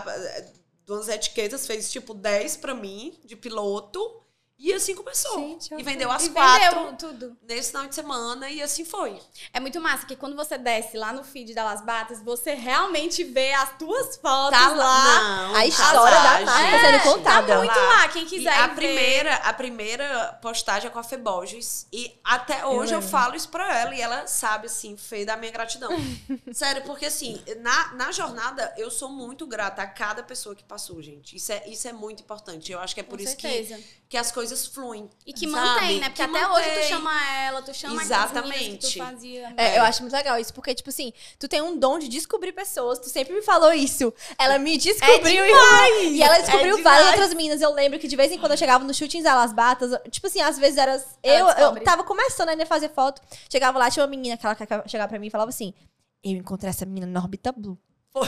das 0.87 1.09
etiquetas 1.09 1.67
fez 1.67 1.91
tipo 1.91 2.15
10 2.15 2.57
pra 2.59 2.75
mim, 2.75 3.19
de 3.25 3.37
piloto. 3.37 4.22
E 4.65 4.73
assim 4.73 4.95
começou. 4.95 5.39
Gente, 5.41 5.75
e 5.75 5.83
vendeu 5.83 6.09
as 6.11 6.25
e 6.27 6.31
quatro 6.31 6.79
vendeu 6.85 6.97
tudo. 6.97 7.37
nesse 7.43 7.71
final 7.71 7.87
de 7.89 7.95
semana 7.97 8.49
e 8.49 8.63
assim 8.63 8.85
foi. 8.85 9.21
É 9.53 9.59
muito 9.59 9.81
massa 9.81 10.07
que 10.07 10.15
quando 10.15 10.37
você 10.37 10.57
desce 10.57 10.97
lá 10.97 11.13
no 11.13 11.25
feed 11.25 11.53
da 11.53 11.65
Las 11.65 11.81
Batas, 11.85 12.23
você 12.23 12.55
realmente 12.55 13.25
vê 13.25 13.53
as 13.55 13.77
tuas 13.77 14.17
fotos 14.19 14.57
Tá 14.59 14.69
lá. 14.69 14.75
lá. 14.77 15.49
Não, 15.49 15.55
A 15.57 15.67
história 15.67 16.17
da 16.23 16.41
marca 16.47 16.77
É, 16.77 16.81
sendo 16.93 17.03
contada. 17.03 17.47
Tá 17.49 17.59
muito 17.59 17.75
lá, 17.75 18.09
quem 18.09 18.23
E 18.23 18.27
quiser 18.27 18.55
a 18.57 18.69
ver. 18.69 18.75
primeira, 18.77 19.35
a 19.35 19.53
primeira 19.53 20.39
postagem 20.41 20.87
é 20.89 20.91
com 20.93 20.99
a 21.01 21.03
Feboges. 21.03 21.87
E 21.93 22.17
até 22.23 22.65
hoje 22.65 22.93
eu, 22.95 22.99
lembro. 23.01 23.11
falo 23.11 23.35
isso 23.35 23.49
pra 23.49 23.81
ela 23.81 23.95
e 23.95 24.01
ela 24.01 24.29
sabe, 24.29 24.67
assim, 24.67 24.97
feio 24.97 25.27
da 25.27 25.37
minha 25.37 25.51
gratidão. 25.51 25.91
Sério, 26.53 26.83
porque 26.85 27.07
assim, 27.07 27.43
na, 27.61 27.95
na 27.95 28.13
jornada 28.13 28.73
eu 28.77 28.91
sou 28.93 29.09
muito 29.09 29.45
grata 29.47 29.83
a 29.83 29.87
cada 29.89 30.23
pessoa 30.23 30.55
que 30.55 30.63
passou, 30.63 31.03
gente. 31.03 31.35
Isso 31.35 31.51
é, 31.53 31.65
isso 31.69 31.89
é 31.89 31.93
muito 31.93 32.23
importante. 32.23 32.71
Eu 32.71 32.79
acho 32.79 32.95
que 32.95 33.01
é 33.01 33.05
por 33.05 33.19
Com 33.19 33.25
isso 33.25 33.37
que, 33.37 33.85
que 34.09 34.17
as 34.17 34.31
coisas 34.31 34.52
fluem. 34.67 35.09
E 35.27 35.33
que 35.33 35.49
sabe? 35.49 35.53
mantém, 35.53 36.01
né? 36.01 36.09
Porque 36.09 36.23
Que 36.27 36.37
até 36.37 36.49
hoje 36.49 36.63
tu 36.65 36.69
mantém. 36.75 36.89
chama 36.89 37.37
ela, 37.39 37.63
tu 37.63 37.75
chama 37.75 37.95
meninas 37.95 38.09
que 38.09 38.15
Exatamente. 38.39 38.99
tu 38.99 39.05
fazia. 39.05 39.55
É, 39.57 39.79
eu 39.79 39.83
acho 39.83 40.03
muito 40.03 40.13
legal 40.13 40.39
isso, 40.39 40.53
porque, 40.53 40.75
tipo 40.75 40.91
assim, 40.91 41.13
tu 41.39 41.49
tem 41.49 41.61
um 41.63 41.79
dom 41.79 41.99
de 41.99 42.09
descobrir 42.09 42.53
pessoas, 42.53 42.99
tu 42.99 43.09
sempre 43.09 43.35
me 43.35 43.43
falou 43.43 43.73
isso. 43.73 44.13
Ela 44.39 44.59
me 44.59 44.77
descobriu 44.79 45.45
e, 45.45 46.09
e 46.17 46.23
ela 46.23 46.39
descobriu 46.39 46.79
É 46.79 46.83
várias 46.83 47.09
outras 47.09 47.35
meninas. 47.35 47.61
Eu 47.61 47.73
lembro 47.73 47.99
que 47.99 48.09
de 48.09 48.17
vez 48.17 48.31
em 48.33 48.39
quando 48.39 48.53
eu 48.53 48.59
chegava 48.59 48.85
nos 48.85 48.97
shootings 48.97 49.25
das 49.25 49.53
batas, 49.53 49.91
tipo 50.11 50.27
assim, 50.27 50.41
às 50.41 50.59
vezes 50.59 50.79
era. 50.79 51.03
Eu, 51.23 51.49
eu 51.49 51.85
tava 51.85 52.05
começando 52.05 52.49
ainda 52.51 52.63
a 52.63 52.67
fazer 52.67 52.91
foto, 52.91 53.21
chegava 53.51 53.79
lá, 53.79 53.91
tinha 53.91 54.03
uma 54.05 54.11
menina 54.11 54.37
que 54.37 54.45
ela 54.47 54.57
chegava 54.87 55.09
pra 55.09 55.19
mim 55.19 55.29
e 55.29 55.31
falava 55.31 55.49
assim: 55.51 55.73
Eu 56.23 56.33
encontrei 56.33 56.71
essa 56.71 56.85
menina 56.85 57.07
na 57.07 57.21
Orbita 57.21 57.53
Blue. 57.53 57.79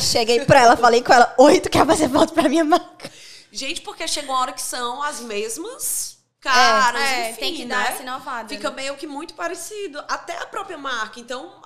Cheguei 0.01 0.45
pra 0.47 0.61
ela, 0.63 0.77
falei 0.77 1.03
com 1.03 1.13
ela: 1.13 1.35
Oi, 1.39 1.61
tu 1.61 1.69
quer 1.69 1.85
fazer 1.87 2.09
foto 2.09 2.33
pra 2.33 2.49
minha 2.49 2.65
marca? 2.65 3.11
Gente, 3.53 3.83
porque 3.83 4.09
chegou 4.09 4.35
uma 4.35 4.41
hora 4.41 4.53
que 4.53 4.63
são 4.63 5.03
as 5.03 5.21
mesmas 5.21 6.13
caras, 6.44 7.00
É, 7.00 7.30
enfim, 7.30 7.40
tem 7.40 7.54
que 7.57 7.64
dar 7.64 7.85
né? 7.85 7.90
essa 7.92 8.02
inovada. 8.02 8.48
Fica 8.48 8.70
né? 8.70 8.76
meio 8.76 8.96
que 8.96 9.07
muito 9.07 9.35
parecido. 9.35 9.98
Até 10.09 10.37
a 10.38 10.46
própria 10.46 10.78
marca. 10.78 11.18
Então, 11.18 11.61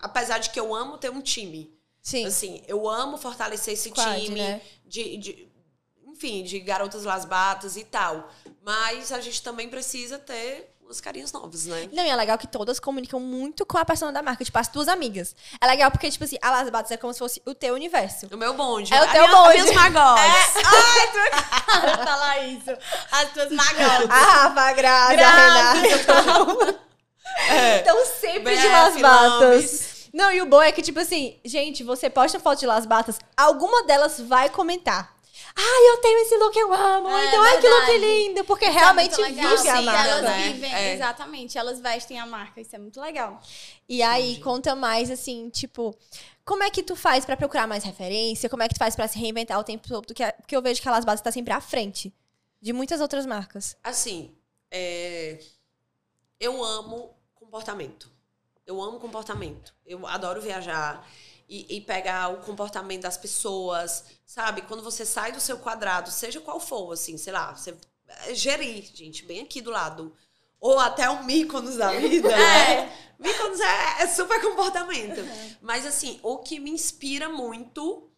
apesar 0.00 0.38
de 0.38 0.50
que 0.50 0.58
eu 0.60 0.74
amo 0.74 0.98
ter 0.98 1.10
um 1.10 1.20
time. 1.20 1.72
Sim. 2.02 2.26
Assim, 2.26 2.62
eu 2.68 2.88
amo 2.88 3.16
fortalecer 3.16 3.74
esse 3.74 3.88
Squad, 3.88 4.24
time. 4.24 4.36
né? 4.38 4.60
De, 4.84 5.16
de- 5.16 5.48
enfim, 6.06 6.44
de 6.44 6.60
garotas 6.60 7.04
las 7.04 7.24
batas 7.24 7.76
e 7.76 7.84
tal. 7.84 8.30
Mas 8.62 9.10
a 9.10 9.20
gente 9.20 9.42
também 9.42 9.68
precisa 9.68 10.18
ter 10.18 10.73
umas 10.84 11.00
carinhas 11.00 11.32
novas, 11.32 11.64
né? 11.66 11.88
Não, 11.92 12.04
e 12.04 12.08
é 12.10 12.14
legal 12.16 12.36
que 12.36 12.46
todas 12.46 12.78
comunicam 12.78 13.18
muito 13.18 13.64
com 13.64 13.78
a 13.78 13.84
persona 13.84 14.12
da 14.12 14.22
marca, 14.22 14.44
tipo, 14.44 14.58
as 14.58 14.68
tuas 14.68 14.86
amigas. 14.88 15.34
É 15.60 15.66
legal 15.66 15.90
porque, 15.90 16.10
tipo 16.10 16.24
assim, 16.24 16.36
a 16.42 16.50
Las 16.50 16.68
Batas 16.70 16.90
é 16.90 16.96
como 16.96 17.12
se 17.12 17.18
fosse 17.18 17.42
o 17.46 17.54
teu 17.54 17.74
universo. 17.74 18.26
O 18.32 18.36
meu 18.36 18.54
bonde. 18.54 18.92
É 18.92 19.00
o 19.00 19.04
a 19.04 19.08
teu 19.08 19.26
minha- 19.26 19.36
bonde. 19.36 19.58
As 19.58 19.64
minhas 19.64 19.74
magotes. 19.74 20.52
Para 21.94 22.06
falar 22.06 22.38
isso. 22.46 22.70
As 23.10 23.32
tuas 23.32 23.50
magotas. 23.50 24.10
A 24.10 24.14
Rafa, 24.18 24.60
a 24.60 24.72
Grazi, 24.72 25.22
a 25.22 25.30
Renata. 25.32 26.80
É. 27.48 27.80
Então, 27.80 28.04
sempre 28.06 28.54
de 28.56 28.62
BF 28.62 28.68
Las 28.72 28.96
Batas. 29.00 29.94
Não, 30.12 30.30
e 30.30 30.40
o 30.42 30.46
bom 30.46 30.62
é 30.62 30.70
que, 30.70 30.82
tipo 30.82 31.00
assim, 31.00 31.40
gente, 31.44 31.82
você 31.82 32.08
posta 32.08 32.38
foto 32.38 32.60
de 32.60 32.66
Las 32.66 32.86
Batas, 32.86 33.18
alguma 33.36 33.82
delas 33.84 34.20
vai 34.20 34.48
comentar. 34.48 35.13
Ai, 35.56 35.88
eu 35.90 35.96
tenho 35.98 36.18
esse 36.20 36.36
look, 36.36 36.56
eu 36.56 36.72
amo. 36.72 37.08
É, 37.08 37.28
então, 37.28 37.42
ai, 37.42 37.60
que 37.60 37.68
look 37.68 37.98
lindo. 37.98 38.44
Porque 38.44 38.64
Isso 38.66 38.76
é 38.76 38.80
realmente 38.80 39.16
legal. 39.20 39.56
vive 39.56 39.68
a 39.68 39.76
Sim, 39.76 39.84
marca. 39.84 40.08
Elas 40.10 40.22
né? 40.24 40.48
vivem, 40.52 40.74
É. 40.74 40.94
exatamente, 40.94 41.56
elas 41.58 41.80
vestem 41.80 42.18
a 42.18 42.26
marca, 42.26 42.60
isso 42.60 42.74
é 42.74 42.78
muito 42.78 43.00
legal. 43.00 43.40
E 43.88 44.02
aí, 44.02 44.30
Entendi. 44.32 44.40
conta 44.44 44.74
mais, 44.74 45.10
assim, 45.10 45.48
tipo... 45.50 45.96
Como 46.44 46.62
é 46.62 46.68
que 46.70 46.82
tu 46.82 46.94
faz 46.94 47.24
pra 47.24 47.36
procurar 47.38 47.66
mais 47.66 47.84
referência? 47.84 48.50
Como 48.50 48.62
é 48.62 48.68
que 48.68 48.74
tu 48.74 48.78
faz 48.78 48.94
pra 48.94 49.08
se 49.08 49.18
reinventar 49.18 49.58
o 49.58 49.64
tempo 49.64 49.88
todo? 49.88 50.06
Porque, 50.06 50.30
porque 50.32 50.54
eu 50.54 50.60
vejo 50.60 50.82
que 50.82 50.88
a 50.88 50.90
Las 50.92 51.04
Bases 51.04 51.22
tá 51.22 51.32
sempre 51.32 51.54
à 51.54 51.60
frente 51.60 52.12
de 52.60 52.70
muitas 52.72 53.00
outras 53.00 53.24
marcas. 53.24 53.76
Assim, 53.82 54.30
é, 54.70 55.38
eu 56.38 56.62
amo 56.62 57.14
comportamento. 57.34 58.10
Eu 58.66 58.82
amo 58.82 58.98
comportamento. 59.00 59.74
Eu 59.86 60.06
adoro 60.06 60.40
viajar 60.42 61.06
e, 61.48 61.76
e 61.76 61.80
pegar 61.80 62.28
o 62.28 62.38
comportamento 62.38 63.02
das 63.02 63.16
pessoas, 63.16 64.04
sabe? 64.24 64.62
Quando 64.62 64.82
você 64.82 65.04
sai 65.04 65.32
do 65.32 65.40
seu 65.40 65.58
quadrado, 65.58 66.10
seja 66.10 66.40
qual 66.40 66.58
for, 66.58 66.92
assim, 66.92 67.16
sei 67.16 67.32
lá, 67.32 67.54
você 67.54 67.76
é, 68.26 68.34
gerir, 68.34 68.84
gente, 68.94 69.24
bem 69.24 69.40
aqui 69.40 69.60
do 69.60 69.70
lado. 69.70 70.14
Ou 70.60 70.78
até 70.78 71.08
o 71.10 71.24
Mykonos 71.24 71.76
da 71.76 71.92
vida, 71.92 72.28
né? 72.34 72.90
Mykonos 73.18 73.60
é, 73.60 74.02
é 74.02 74.06
super 74.06 74.40
comportamento. 74.40 75.20
Mas, 75.60 75.84
assim, 75.86 76.18
o 76.22 76.38
que 76.38 76.58
me 76.58 76.70
inspira 76.70 77.28
muito 77.28 78.10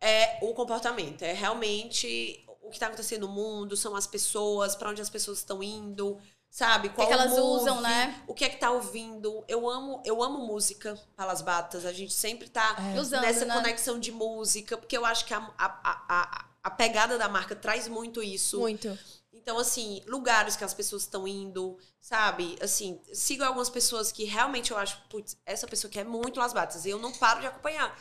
é 0.00 0.38
o 0.42 0.52
comportamento. 0.52 1.22
É 1.22 1.32
realmente 1.32 2.44
o 2.66 2.68
que 2.68 2.76
está 2.76 2.88
acontecendo 2.88 3.28
no 3.28 3.32
mundo, 3.32 3.76
são 3.76 3.94
as 3.94 4.06
pessoas, 4.06 4.74
para 4.74 4.90
onde 4.90 5.00
as 5.00 5.08
pessoas 5.08 5.38
estão 5.38 5.62
indo, 5.62 6.18
sabe? 6.56 6.88
que 6.88 6.94
Qual 6.94 7.12
elas 7.12 7.32
move, 7.32 7.42
usam, 7.42 7.82
né? 7.82 8.18
O 8.26 8.32
que 8.32 8.42
é 8.42 8.48
que 8.48 8.56
tá 8.56 8.70
ouvindo? 8.70 9.44
Eu 9.46 9.68
amo, 9.68 10.00
eu 10.06 10.22
amo 10.22 10.38
música, 10.38 10.98
Palas 11.14 11.42
Batas. 11.42 11.84
A 11.84 11.92
gente 11.92 12.14
sempre 12.14 12.48
tá 12.48 12.74
Usando, 12.98 13.20
nessa 13.20 13.44
né? 13.44 13.54
conexão 13.54 14.00
de 14.00 14.10
música, 14.10 14.78
porque 14.78 14.96
eu 14.96 15.04
acho 15.04 15.26
que 15.26 15.34
a, 15.34 15.50
a, 15.58 16.02
a, 16.08 16.46
a, 16.64 16.70
pegada 16.70 17.18
da 17.18 17.28
marca 17.28 17.54
traz 17.54 17.88
muito 17.88 18.22
isso. 18.22 18.58
Muito. 18.58 18.98
Então, 19.34 19.58
assim, 19.58 20.00
lugares 20.06 20.56
que 20.56 20.64
as 20.64 20.72
pessoas 20.72 21.02
estão 21.02 21.28
indo, 21.28 21.76
sabe? 22.00 22.56
Assim, 22.62 23.02
sigo 23.12 23.44
algumas 23.44 23.68
pessoas 23.68 24.10
que 24.10 24.24
realmente 24.24 24.70
eu 24.70 24.78
acho, 24.78 24.98
putz, 25.10 25.36
essa 25.44 25.66
pessoa 25.66 25.90
que 25.90 26.00
é 26.00 26.04
muito 26.04 26.40
Las 26.40 26.54
Batas, 26.54 26.86
e 26.86 26.88
eu 26.88 26.98
não 26.98 27.12
paro 27.12 27.42
de 27.42 27.48
acompanhar. 27.48 27.94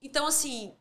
Então, 0.00 0.26
assim, 0.26 0.74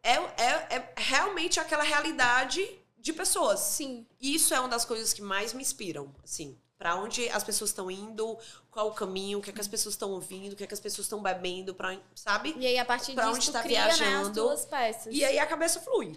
é, 0.00 0.14
é, 0.14 0.76
é 0.76 0.92
realmente 0.96 1.58
aquela 1.58 1.82
realidade 1.82 2.64
de 2.96 3.12
pessoas. 3.12 3.58
Sim. 3.58 4.06
E 4.20 4.36
isso 4.36 4.54
é 4.54 4.60
uma 4.60 4.68
das 4.68 4.84
coisas 4.84 5.12
que 5.12 5.20
mais 5.20 5.52
me 5.52 5.60
inspiram, 5.60 6.14
assim. 6.22 6.56
Pra 6.78 6.94
onde 6.94 7.28
as 7.30 7.42
pessoas 7.42 7.70
estão 7.70 7.90
indo, 7.90 8.38
qual 8.70 8.88
o 8.88 8.94
caminho, 8.94 9.40
o 9.40 9.42
que 9.42 9.50
é 9.50 9.52
que 9.52 9.60
as 9.60 9.66
pessoas 9.66 9.94
estão 9.96 10.12
ouvindo, 10.12 10.52
o 10.52 10.56
que 10.56 10.62
é 10.62 10.66
que 10.66 10.74
as 10.74 10.78
pessoas 10.80 11.06
estão 11.06 11.20
bebendo, 11.20 11.74
pra, 11.74 11.98
sabe? 12.14 12.54
E 12.56 12.64
aí, 12.64 12.78
a 12.78 12.84
partir 12.84 13.14
Pra 13.14 13.24
disso, 13.24 13.36
onde 13.36 13.52
tá 13.52 13.62
cria, 13.62 13.84
né, 13.84 13.90
as 13.90 13.98
viajando. 13.98 14.32
duas 14.32 14.64
peças. 14.64 15.12
E 15.12 15.24
aí 15.24 15.38
a 15.40 15.46
cabeça 15.46 15.80
flui. 15.80 16.16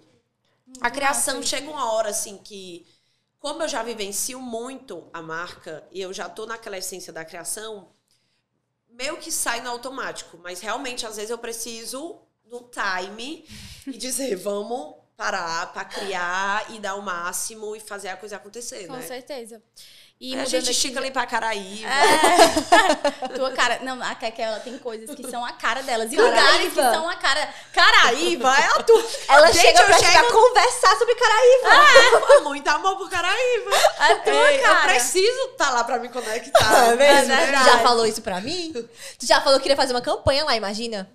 A 0.80 0.92
criação 0.92 1.42
chega 1.42 1.70
uma 1.70 1.92
hora 1.92 2.10
assim 2.10 2.38
que, 2.38 2.86
como 3.40 3.64
eu 3.64 3.68
já 3.68 3.82
vivencio 3.82 4.40
muito 4.40 5.10
a 5.12 5.22
marca 5.22 5.84
e 5.92 6.00
eu 6.00 6.14
já 6.14 6.30
tô 6.30 6.46
naquela 6.46 6.78
essência 6.78 7.12
da 7.12 7.26
criação, 7.26 7.90
meio 8.88 9.18
que 9.18 9.32
sai 9.32 9.62
no 9.62 9.70
automático. 9.72 10.38
Mas 10.44 10.60
realmente, 10.60 11.06
às 11.08 11.16
vezes, 11.16 11.32
eu 11.32 11.40
preciso 11.40 12.20
do 12.46 12.70
time 12.70 13.48
e 13.88 13.98
dizer, 13.98 14.36
vamos 14.38 14.96
parar 15.18 15.72
pra 15.74 15.86
criar 15.86 16.72
e 16.72 16.80
dar 16.80 16.96
o 16.96 17.02
máximo 17.02 17.76
e 17.76 17.80
fazer 17.80 18.10
a 18.10 18.18
coisa 18.18 18.38
acontecer, 18.38 18.88
Com 18.88 18.94
né? 18.94 19.02
certeza. 19.02 19.62
E 20.24 20.36
a 20.38 20.46
gente 20.46 20.66
aqui- 20.66 20.72
estica 20.72 21.00
ali 21.00 21.10
pra 21.10 21.26
Caraíba. 21.26 21.88
É. 21.90 23.28
Tua 23.36 23.52
cara. 23.54 23.80
Não, 23.82 24.00
a 24.04 24.14
Keke, 24.14 24.40
ela 24.40 24.60
tem 24.60 24.78
coisas 24.78 25.16
que 25.16 25.28
são 25.28 25.44
a 25.44 25.52
cara 25.54 25.82
delas. 25.82 26.14
E 26.14 26.16
Caraíba. 26.16 26.40
lugares 26.40 26.70
que 26.74 26.80
são 26.80 27.10
a 27.10 27.16
cara. 27.16 27.54
Caraíba, 27.74 28.56
é 28.56 28.66
a 28.68 28.84
tua. 28.84 29.04
Ela 29.28 29.52
Gente, 29.52 29.62
chega 29.66 29.82
eu 29.82 29.86
pra 29.88 29.98
chego- 29.98 30.32
conversar 30.32 30.96
sobre 31.00 31.16
Caraíba. 31.16 32.42
Muito 32.44 32.68
amor 32.68 32.98
por 32.98 33.10
Caraíba. 33.10 33.72
A 33.98 34.16
tua 34.18 34.52
Ei, 34.52 34.58
eu 34.60 34.62
cara. 34.62 34.94
preciso 34.94 35.42
estar 35.54 35.72
lá 35.72 35.84
pra 35.84 35.98
me 35.98 36.08
conectar. 36.10 36.62
É 36.92 36.96
mesmo? 36.96 37.34
É 37.34 37.38
tu 37.38 37.42
verdade. 37.46 37.66
já 37.66 37.80
falou 37.80 38.06
isso 38.06 38.22
pra 38.22 38.40
mim? 38.42 38.74
Tu 39.18 39.26
já 39.26 39.42
falou 39.42 39.58
que 39.58 39.64
queria 39.64 39.76
fazer 39.78 39.94
uma 39.94 40.02
campanha 40.02 40.46
lá, 40.46 40.56
imagina? 40.56 41.10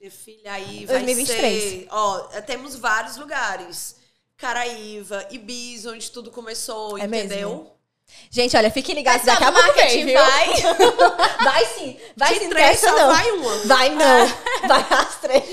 Minha 0.00 0.10
filha, 0.10 0.52
aí 0.52 0.86
vai 0.86 0.96
2023. 1.04 1.62
ser... 1.62 1.88
Ó, 1.90 2.20
temos 2.46 2.74
vários 2.76 3.16
lugares. 3.18 3.96
Caraíva, 4.38 5.26
Ibiza, 5.30 5.90
onde 5.92 6.10
tudo 6.10 6.30
começou, 6.30 6.96
É 6.98 7.04
entendeu? 7.04 7.48
mesmo? 7.50 7.75
Gente, 8.30 8.56
olha, 8.56 8.70
fiquem 8.70 8.94
ligados 8.94 9.24
daqui 9.24 9.44
a 9.44 9.52
pouco 9.52 9.72
vem, 9.74 10.04
viu? 10.04 10.18
vai. 10.18 10.46
Vai 11.44 11.64
sim. 11.66 12.00
Vai 12.16 12.34
De 12.34 12.40
sim, 12.40 12.48
três 12.50 12.82
não 12.82 12.90
só 12.90 12.96
não. 12.96 13.12
vai 13.14 13.30
uma. 13.32 13.56
Vai 13.66 13.88
não. 13.90 14.26
Vai 14.68 14.86
as 14.98 15.20
três. 15.20 15.44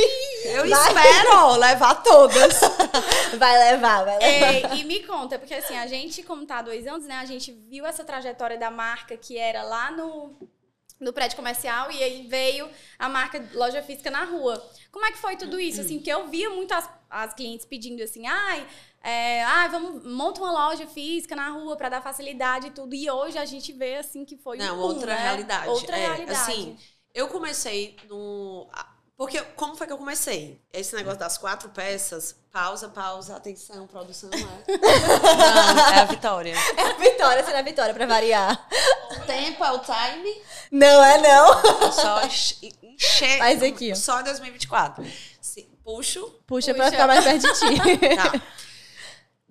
Eu 0.45 0.69
Vai. 0.69 0.87
espero 0.87 1.55
levar 1.55 1.95
todas. 2.03 2.59
Vai 3.37 3.71
levar, 3.71 4.05
vai 4.05 4.17
levar. 4.19 4.71
É, 4.71 4.75
e 4.75 4.83
me 4.83 4.99
conta, 5.03 5.39
porque 5.39 5.53
assim, 5.55 5.75
a 5.75 5.87
gente, 5.87 6.21
como 6.23 6.45
tá 6.45 6.59
há 6.59 6.61
dois 6.61 6.85
anos, 6.85 7.05
né? 7.07 7.15
A 7.15 7.25
gente 7.25 7.51
viu 7.51 7.85
essa 7.85 8.03
trajetória 8.03 8.57
da 8.57 8.69
marca 8.69 9.17
que 9.17 9.37
era 9.37 9.63
lá 9.63 9.89
no, 9.91 10.37
no 10.99 11.11
prédio 11.11 11.35
comercial 11.35 11.91
e 11.91 12.03
aí 12.03 12.27
veio 12.27 12.69
a 12.99 13.09
marca 13.09 13.43
loja 13.53 13.81
física 13.81 14.11
na 14.11 14.23
rua. 14.25 14.63
Como 14.91 15.05
é 15.05 15.11
que 15.11 15.17
foi 15.17 15.35
tudo 15.35 15.59
isso? 15.59 15.81
Assim, 15.81 15.99
que 15.99 16.09
eu 16.09 16.27
via 16.27 16.49
muito 16.51 16.71
as, 16.73 16.87
as 17.09 17.33
clientes 17.33 17.65
pedindo 17.65 18.03
assim, 18.03 18.27
ai, 18.27 18.65
é, 19.03 19.43
ai, 19.43 19.69
vamos, 19.69 20.03
monta 20.05 20.39
uma 20.41 20.51
loja 20.51 20.87
física 20.87 21.35
na 21.35 21.49
rua 21.49 21.75
pra 21.75 21.89
dar 21.89 22.01
facilidade 22.01 22.67
e 22.67 22.71
tudo. 22.71 22.95
E 22.95 23.09
hoje 23.11 23.37
a 23.37 23.45
gente 23.45 23.73
vê 23.73 23.97
assim 23.97 24.23
que 24.23 24.37
foi 24.37 24.57
Não, 24.57 24.77
um 24.77 24.79
outra 24.79 25.13
né? 25.13 25.21
realidade. 25.21 25.67
Outra 25.67 25.97
É, 25.97 26.05
realidade. 26.07 26.39
Assim, 26.39 26.77
eu 27.13 27.27
comecei 27.27 27.97
no... 28.09 28.67
Porque, 29.15 29.39
como 29.55 29.75
foi 29.75 29.85
que 29.85 29.93
eu 29.93 29.97
comecei? 29.97 30.59
Esse 30.73 30.95
negócio 30.95 31.19
das 31.19 31.37
quatro 31.37 31.69
peças, 31.69 32.35
pausa, 32.51 32.89
pausa, 32.89 33.35
atenção, 33.35 33.85
produção, 33.85 34.29
é. 34.33 34.77
Não, 34.77 35.93
é 35.93 35.99
a 35.99 36.05
Vitória. 36.05 36.55
É 36.75 36.81
a 36.81 36.93
Vitória, 36.93 37.45
sendo 37.45 37.55
a 37.57 37.61
Vitória, 37.61 37.93
pra 37.93 38.07
variar. 38.07 38.67
O 39.11 39.19
tempo 39.25 39.63
é 39.63 39.71
o 39.71 39.79
time, 39.79 40.41
Não 40.71 41.03
é 41.03 41.17
não. 41.19 41.91
só 41.91 42.25
enche- 42.25 42.73
encher. 42.81 43.37
Faz 43.37 43.61
aqui, 43.61 43.91
ó. 43.91 43.95
Só 43.95 44.19
em 44.21 44.23
2024. 44.23 45.05
Se- 45.39 45.69
Puxo, 45.83 46.25
Puxa, 46.47 46.73
pra 46.73 46.85
Puxa. 46.85 46.91
ficar 46.91 47.07
mais 47.07 47.23
perto 47.23 47.41
de 47.41 47.53
ti. 47.59 48.15
Tá. 48.15 48.41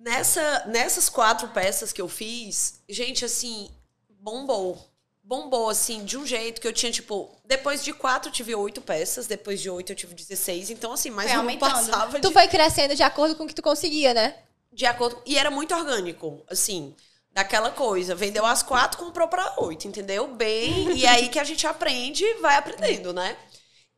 Nessa, 0.03 0.65
nessas 0.65 1.07
quatro 1.07 1.47
peças 1.47 1.93
que 1.93 2.01
eu 2.01 2.09
fiz, 2.09 2.81
gente, 2.89 3.23
assim, 3.23 3.71
bombou. 4.19 4.77
Bombou, 5.23 5.69
assim, 5.69 6.03
de 6.03 6.17
um 6.17 6.25
jeito 6.27 6.59
que 6.59 6.67
eu 6.67 6.73
tinha, 6.73 6.91
tipo... 6.91 7.33
Depois 7.45 7.81
de 7.81 7.93
quatro, 7.93 8.27
eu 8.27 8.33
tive 8.33 8.53
oito 8.53 8.81
peças. 8.81 9.27
Depois 9.27 9.61
de 9.61 9.69
oito, 9.69 9.93
eu 9.93 9.95
tive 9.95 10.13
16. 10.13 10.71
Então, 10.71 10.91
assim, 10.91 11.09
mas 11.09 11.31
Foi 11.31 11.39
eu 11.39 11.43
não 11.43 11.57
passava 11.57 12.19
tu 12.19 12.27
de, 12.27 12.33
foi 12.33 12.49
crescendo 12.49 12.93
de 12.93 13.01
acordo 13.01 13.33
com 13.37 13.45
o 13.45 13.47
que 13.47 13.55
tu 13.55 13.61
conseguia, 13.61 14.13
né? 14.13 14.35
de 14.73 14.85
acordo... 14.85 15.21
E 15.25 15.37
era 15.37 15.49
muito 15.49 15.73
orgânico, 15.73 16.41
assim... 16.49 16.93
Daquela 17.31 17.71
coisa. 17.71 18.13
Vendeu 18.13 18.45
as 18.45 18.61
quatro, 18.61 18.99
comprou 18.99 19.27
pra 19.29 19.55
oito, 19.59 19.87
entendeu? 19.87 20.27
Bem... 20.27 20.97
E 20.97 21.05
é 21.05 21.09
aí 21.09 21.29
que 21.29 21.39
a 21.39 21.43
gente 21.45 21.65
aprende 21.65 22.25
e 22.25 22.41
vai 22.41 22.57
aprendendo, 22.57 23.13
né? 23.13 23.37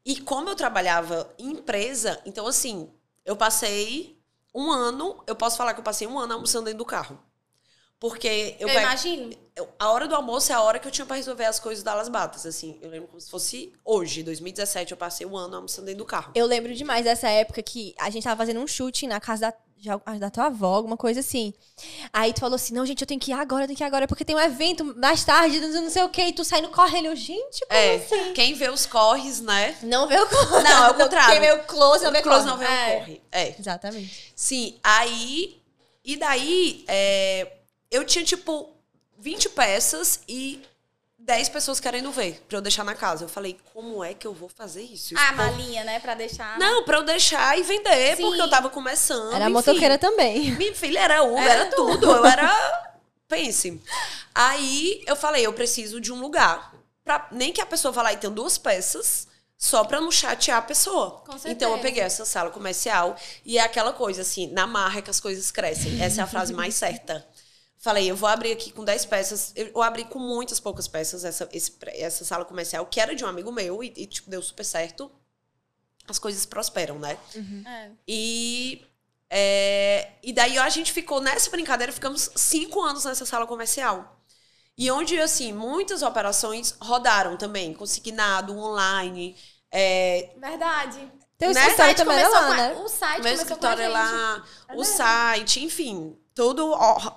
E 0.06 0.22
como 0.22 0.50
eu 0.50 0.56
trabalhava 0.56 1.34
em 1.40 1.50
empresa, 1.50 2.22
então, 2.28 2.46
assim... 2.46 2.92
Eu 3.26 3.36
passei 3.36 4.15
um 4.56 4.72
ano... 4.72 5.22
Eu 5.28 5.36
posso 5.36 5.58
falar 5.58 5.74
que 5.74 5.80
eu 5.82 5.84
passei 5.84 6.08
um 6.08 6.18
ano 6.18 6.34
almoçando 6.34 6.66
dentro 6.66 6.80
do 6.80 6.86
carro. 6.86 7.20
Porque 8.00 8.56
eu, 8.60 8.68
Eu, 8.68 8.80
imagino. 8.80 9.34
eu- 9.56 9.70
a 9.80 9.90
hora 9.92 10.06
do 10.08 10.14
almoço 10.16 10.52
é 10.52 10.56
a 10.56 10.62
hora 10.62 10.78
que 10.80 10.88
eu 10.88 10.92
tinha 10.92 11.06
pra 11.06 11.16
resolver 11.16 11.46
as 11.46 11.60
coisas 11.60 11.82
da 11.84 11.94
Las 11.96 12.10
Batas, 12.10 12.46
assim. 12.46 12.78
Eu 12.82 12.90
lembro 12.90 13.08
como 13.08 13.22
se 13.22 13.30
fosse 13.30 13.72
hoje, 13.86 14.22
2017, 14.22 14.92
eu 14.92 14.98
passei 14.98 15.26
um 15.26 15.36
ano 15.36 15.56
almoçando 15.56 15.86
dentro 15.86 16.00
do 16.00 16.06
carro. 16.06 16.32
Eu 16.36 16.46
lembro 16.46 16.74
demais 16.76 17.06
dessa 17.06 17.30
época 17.30 17.64
que 17.64 17.96
a 17.98 18.10
gente 18.10 18.24
tava 18.24 18.38
fazendo 18.38 18.60
um 18.60 18.68
shooting 18.68 19.08
na 19.08 19.20
casa 19.22 19.50
da, 19.50 19.58
de 19.78 19.90
al- 19.90 20.02
da 20.20 20.30
tua 20.30 20.46
avó, 20.46 20.74
alguma 20.76 20.98
coisa 20.98 21.20
assim. 21.20 21.54
Aí 22.12 22.34
tu 22.34 22.40
falou 22.40 22.56
assim: 22.56 22.74
não, 22.74 22.86
gente, 22.86 23.02
eu 23.02 23.08
tenho 23.08 23.20
que 23.20 23.32
ir 23.32 23.34
agora, 23.34 23.64
eu 23.64 23.68
tenho 23.68 23.78
que 23.78 23.84
ir 23.84 23.88
agora, 23.88 24.08
porque 24.08 24.26
tem 24.26 24.36
um 24.36 24.40
evento 24.40 24.84
mais 24.98 25.24
tarde, 25.24 25.60
não 25.60 25.90
sei 25.90 26.04
o 26.04 26.10
quê, 26.10 26.28
e 26.28 26.34
tu 26.34 26.44
saindo 26.44 26.70
correndo. 26.70 27.06
Eu, 27.06 27.16
gente, 27.16 27.60
como 27.68 27.80
É, 27.80 27.96
assim? 27.96 28.34
quem 28.34 28.54
vê 28.54 28.70
os 28.70 28.86
corres, 28.86 29.42
né? 29.42 29.78
Não 29.84 30.08
vê 30.08 30.18
o 30.20 30.28
close. 30.28 30.64
Não, 30.64 30.86
é 30.86 30.92
o 30.92 30.94
contrário. 30.96 31.32
Quem 31.32 31.40
vê 31.42 31.52
o 31.54 31.64
close 31.66 32.04
não 32.04 32.12
vê 32.12 32.22
Close 32.22 32.46
corre. 32.48 32.52
não 32.52 32.58
vê 32.58 32.66
É. 32.66 32.96
o 32.96 33.00
corre. 33.00 33.22
É. 33.32 33.56
Exatamente. 33.60 34.34
Sim, 34.36 34.78
aí. 34.84 35.62
E 36.04 36.16
daí, 36.18 36.84
é, 36.88 37.52
eu 37.92 38.04
tinha, 38.06 38.24
tipo, 38.24 38.70
20 39.18 39.50
peças 39.50 40.22
e 40.28 40.62
10 41.26 41.50
pessoas 41.50 41.80
querendo 41.80 42.12
ver, 42.12 42.46
pra 42.48 42.60
eu 42.60 42.62
deixar 42.62 42.84
na 42.84 42.94
casa. 42.94 43.24
Eu 43.24 43.30
falei, 43.30 43.58
como 43.74 44.04
é 44.04 44.14
que 44.14 44.28
eu 44.28 44.34
vou 44.34 44.48
fazer 44.48 44.84
isso? 44.84 45.16
Ah, 45.18 45.32
malinha, 45.32 45.84
né? 45.84 46.00
Pra 46.00 46.14
deixar. 46.14 46.60
Não, 46.60 46.84
pra 46.84 46.98
eu 46.98 47.04
deixar 47.04 47.58
e 47.58 47.64
vender, 47.64 48.16
Sim. 48.16 48.22
porque 48.22 48.42
eu 48.42 48.50
tava 48.50 48.70
começando. 48.70 49.34
Era 49.34 49.46
enfim. 49.46 49.54
motoqueira 49.54 49.98
também. 49.98 50.52
Minha 50.52 50.76
filha 50.76 51.00
era 51.00 51.24
Uber, 51.24 51.42
Era 51.44 51.64
era, 51.64 51.76
tudo. 51.76 52.12
Eu 52.12 52.26
era. 52.26 52.96
Pense. 53.28 53.82
Aí 54.36 55.04
eu 55.08 55.16
falei, 55.16 55.44
eu 55.44 55.52
preciso 55.52 56.00
de 56.00 56.14
um 56.14 56.22
lugar. 56.22 56.72
Pra, 57.04 57.28
nem 57.32 57.52
que 57.52 57.60
a 57.60 57.66
pessoa 57.66 57.92
vá 57.92 58.04
lá 58.04 58.14
e 58.14 58.18
tenha 58.18 58.32
duas 58.32 58.60
peças, 58.60 59.28
só 59.58 59.84
pra 59.84 60.00
não 60.00 60.12
chatear 60.12 60.60
a 60.60 60.62
pessoa. 60.62 61.24
Com 61.26 61.32
certeza. 61.32 61.50
então 61.50 61.72
eu 61.72 61.80
peguei 61.80 62.04
essa 62.04 62.24
sala 62.24 62.52
comercial 62.52 63.16
e 63.44 63.58
é 63.58 63.62
aquela 63.62 63.94
coisa 63.94 64.22
assim, 64.22 64.52
na 64.52 64.68
marra 64.68 65.00
é 65.00 65.02
que 65.02 65.10
as 65.10 65.20
coisas 65.20 65.50
crescem. 65.50 66.00
Essa 66.00 66.22
é 66.22 66.24
a 66.24 66.28
frase 66.28 66.54
mais 66.54 66.76
certa. 66.76 67.26
Falei, 67.78 68.10
eu 68.10 68.16
vou 68.16 68.28
abrir 68.30 68.52
aqui 68.52 68.72
com 68.72 68.84
10 68.84 69.06
peças. 69.06 69.54
Eu, 69.56 69.82
abri 69.84 70.06
com 70.06 70.18
muitas 70.20 70.60
poucas 70.60 70.88
peças 70.88 71.24
essa, 71.24 71.48
esse 71.52 71.78
essa 71.88 72.26
sala 72.26 72.44
comercial, 72.46 72.86
que 72.88 73.00
era 73.00 73.16
de 73.16 73.24
um 73.24 73.28
amigo 73.28 73.52
meu, 73.52 73.84
e, 73.84 73.94
e, 73.96 74.08
tipo, 74.08 74.30
deu 74.30 74.42
super 74.42 74.64
certo. 74.64 75.12
As 76.08 76.20
coisas 76.20 76.46
prosperam, 76.46 77.00
né? 77.00 77.18
É. 77.66 77.92
E 78.08 78.86
É, 79.30 80.12
e 80.24 80.32
daí 80.32 80.58
a 80.58 80.70
gente 80.70 80.94
ficou 80.94 81.20
nessa 81.20 81.50
brincadeira, 81.50 81.92
ficamos 81.92 82.30
cinco 82.36 82.82
anos 82.82 83.06
nessa 83.06 83.26
sala 83.26 83.46
comercial. 83.48 84.16
E 84.78 84.90
onde, 84.92 85.20
assim, 85.20 85.52
muitas 85.54 86.02
operações 86.04 86.76
rodaram 86.82 87.36
também, 87.38 87.74
consignado, 87.74 88.58
online. 88.58 89.36
É, 89.72 90.30
Verdade. 90.38 91.12
Teu 91.38 91.52
Né? 91.54 91.62
escritório 91.62 91.96
também 91.96 92.28
lá, 92.28 92.40
a- 92.40 92.56
né? 92.56 92.74
O 92.76 92.88
site 92.88 93.22
meu 93.24 93.36
começou 93.36 93.58
com 93.58 93.66
a 93.66 93.74
escritório 93.74 93.82
é 93.82 93.86
gente. 93.86 93.94
lá, 93.94 94.46
É 94.70 94.74
o 94.76 94.84
verdade. 94.84 94.98
site, 94.98 95.64
enfim, 95.64 96.18
tudo 96.36 96.72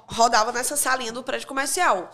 rodava 0.06 0.52
nessa 0.52 0.76
salinha 0.76 1.12
do 1.12 1.22
prédio 1.22 1.46
comercial. 1.48 2.10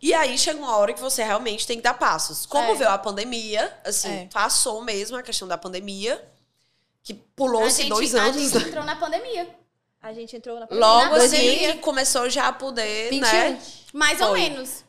E 0.00 0.14
aí 0.14 0.38
chega 0.38 0.58
uma 0.58 0.76
hora 0.76 0.92
que 0.92 1.00
você 1.00 1.22
realmente 1.22 1.66
tem 1.66 1.76
que 1.78 1.82
dar 1.82 1.94
passos. 1.94 2.46
Como 2.46 2.72
É. 2.72 2.74
veio 2.74 2.90
a 2.90 2.98
pandemia, 2.98 3.76
assim, 3.84 4.22
É. 4.22 4.28
passou 4.32 4.82
mesmo 4.82 5.16
a 5.16 5.22
questão 5.22 5.48
da 5.48 5.58
pandemia, 5.58 6.22
que 7.02 7.12
A 7.12 7.16
pulou-se 7.36 7.84
dois 7.84 8.14
a 8.14 8.22
anos. 8.22 8.36
gente 8.52 8.68
entrou 8.68 8.84
na 8.84 8.96
pandemia. 8.96 9.48
A 10.02 10.12
gente 10.12 10.36
entrou 10.36 10.60
na 10.60 10.66
Logo 10.70 11.16
Na 11.16 11.24
assim 11.24 11.36
pandemia. 11.36 11.78
começou 11.78 12.28
já 12.28 12.48
a 12.48 12.52
poder, 12.52 13.10
21. 13.10 13.20
né? 13.26 13.62
Mais 13.92 14.20
ou 14.20 14.28
Foi. 14.28 14.40
menos. 14.40 14.84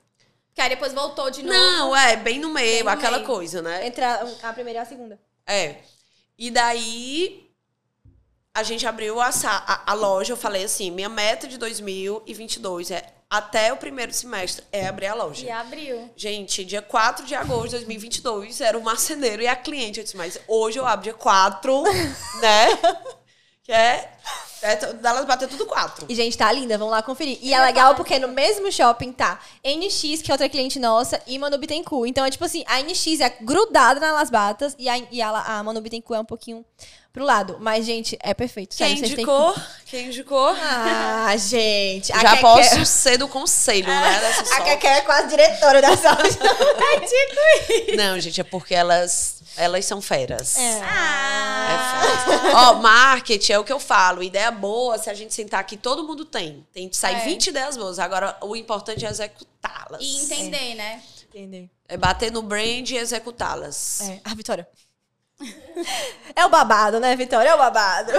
Que 0.54 0.62
aí 0.62 0.70
depois 0.70 0.94
voltou 0.94 1.30
de 1.30 1.42
novo. 1.44 1.58
Não, 1.58 1.96
é, 1.96 2.16
bem 2.18 2.40
no 2.40 2.50
meio, 2.50 2.76
Bem 2.76 2.84
no 2.84 2.90
aquela 2.90 3.18
meio. 3.18 3.28
coisa, 3.28 3.62
né? 3.62 3.88
Entre 3.88 4.04
a, 4.04 4.26
a 4.44 4.54
primeira 4.54 4.80
e 4.80 4.82
a 4.82 4.86
segunda. 4.86 5.20
É. 5.48 5.78
E 6.38 6.52
daí 6.52 7.45
a 8.56 8.64
gente 8.64 8.88
abriu 8.88 9.20
a, 9.20 9.30
a, 9.30 9.92
a 9.92 9.94
loja, 9.94 10.32
eu 10.32 10.38
falei 10.38 10.64
assim, 10.64 10.90
minha 10.90 11.10
meta 11.10 11.46
de 11.46 11.58
2022 11.58 12.90
é 12.90 13.06
até 13.30 13.74
o 13.74 13.78
primeiro 13.78 14.14
semestre 14.14 14.64
é 14.72 14.88
abrir 14.88 15.08
a 15.08 15.14
loja. 15.14 15.46
E 15.46 15.52
abriu. 15.52 16.10
Gente, 16.16 16.64
dia 16.64 16.82
4 16.82 17.26
de 17.26 17.36
agosto 17.36 17.66
de 17.66 17.72
2022 17.72 18.62
era 18.62 18.78
o 18.78 18.84
marceneiro 18.84 19.42
e 19.42 19.48
a 19.48 19.58
cliente. 19.58 20.00
Eu 20.00 20.06
disse, 20.06 20.16
mas 20.16 20.40
hoje 20.48 20.80
eu 20.80 20.86
abro 20.86 21.04
dia 21.04 21.14
4, 21.14 21.84
né? 22.40 22.68
Que 23.62 23.72
é. 23.72 24.16
É 24.66 24.76
Elas 25.04 25.26
bater 25.26 25.48
tudo 25.48 25.66
4. 25.66 26.06
E, 26.10 26.16
gente, 26.16 26.38
tá 26.38 26.52
linda, 26.52 26.78
vamos 26.78 26.92
lá 26.92 27.02
conferir. 27.02 27.38
E 27.42 27.54
é 27.54 27.60
legal 27.64 27.96
porque 27.96 28.18
no 28.20 28.28
mesmo 28.28 28.72
shopping 28.72 29.12
tá 29.12 29.40
NX, 29.64 30.22
que 30.22 30.32
é 30.32 30.34
outra 30.34 30.50
cliente 30.50 30.80
nossa, 30.80 31.22
e 31.28 31.38
Manu 31.38 31.58
Bittencourt. 31.58 32.10
Então, 32.10 32.26
é 32.26 32.32
tipo 32.32 32.44
assim, 32.46 32.64
a 32.68 32.82
NX 32.82 33.20
é 33.22 33.30
grudada 33.42 34.00
na 34.00 34.12
Las 34.12 34.30
Batas 34.30 34.76
e 34.80 34.90
a, 34.90 34.98
e 35.12 35.22
a, 35.22 35.30
a 35.30 35.64
Manu 35.64 35.82
Bittencourt 35.82 36.18
é 36.18 36.22
um 36.22 36.26
pouquinho 36.26 36.66
pro 37.14 37.24
lado. 37.24 37.58
Mas, 37.62 37.86
gente, 37.86 38.18
é 38.22 38.34
perfeito. 38.34 38.76
Quem 38.76 38.96
têm 38.96 39.12
indicou? 39.12 39.56
Quem 39.86 40.08
indicou? 40.08 40.50
Ah, 40.50 41.34
gente. 41.40 42.12
a 42.12 42.20
Já 42.20 42.30
Keké- 42.32 42.42
posso 42.42 42.86
ser 42.86 43.18
do 43.18 43.28
conselho, 43.28 43.88
né? 43.88 44.20
Dessa 44.20 44.56
A. 44.56 44.62
Keké 44.62 44.88
é 44.88 45.02
quase 45.02 45.30
diretora 45.30 45.82
dessa 45.82 46.12
loja. 46.18 46.38
Não, 47.96 48.20
gente, 48.20 48.42
é 48.42 48.44
porque 48.44 48.76
elas, 48.76 49.38
elas 49.58 49.86
são 49.86 50.02
feras. 50.02 50.58
É. 50.58 50.80
É 50.80 50.82
Ah! 50.84 52.26
feras. 52.28 52.54
Ó, 52.56 52.74
marketing 52.76 53.52
é 53.54 53.60
o 53.60 53.64
que 53.64 53.74
eu 53.74 53.80
falo. 53.80 54.22
Ideia 54.24 54.52
boa, 54.52 54.98
se 54.98 55.10
a 55.10 55.14
gente 55.14 55.34
sentar 55.34 55.60
aqui, 55.60 55.78
todo 55.78 56.04
mundo 56.04 56.26
tem. 56.26 56.66
Tem 56.74 56.88
que 56.90 56.96
sair 56.98 57.16
É. 57.16 57.26
20 57.26 57.48
ideias 57.48 57.76
boas. 57.78 58.00
Agora, 58.00 58.38
o 58.42 58.56
importante 58.56 59.06
é 59.06 59.10
executá-las. 59.10 60.02
E 60.02 60.24
entender, 60.24 60.76
né? 60.76 61.02
Entendeu? 61.30 61.70
É 61.88 61.98
bater 61.98 62.32
no 62.32 62.42
brand 62.42 62.90
e 62.90 62.98
executá-las. 62.98 64.02
É. 64.02 64.22
Ah, 64.24 64.34
Vitória. 64.36 64.68
É 66.36 66.46
o 66.46 66.50
babado, 66.50 67.00
né, 67.00 67.16
Vitória? 67.16 67.50
É 67.50 67.56
o 67.56 67.58
babado. 67.58 68.12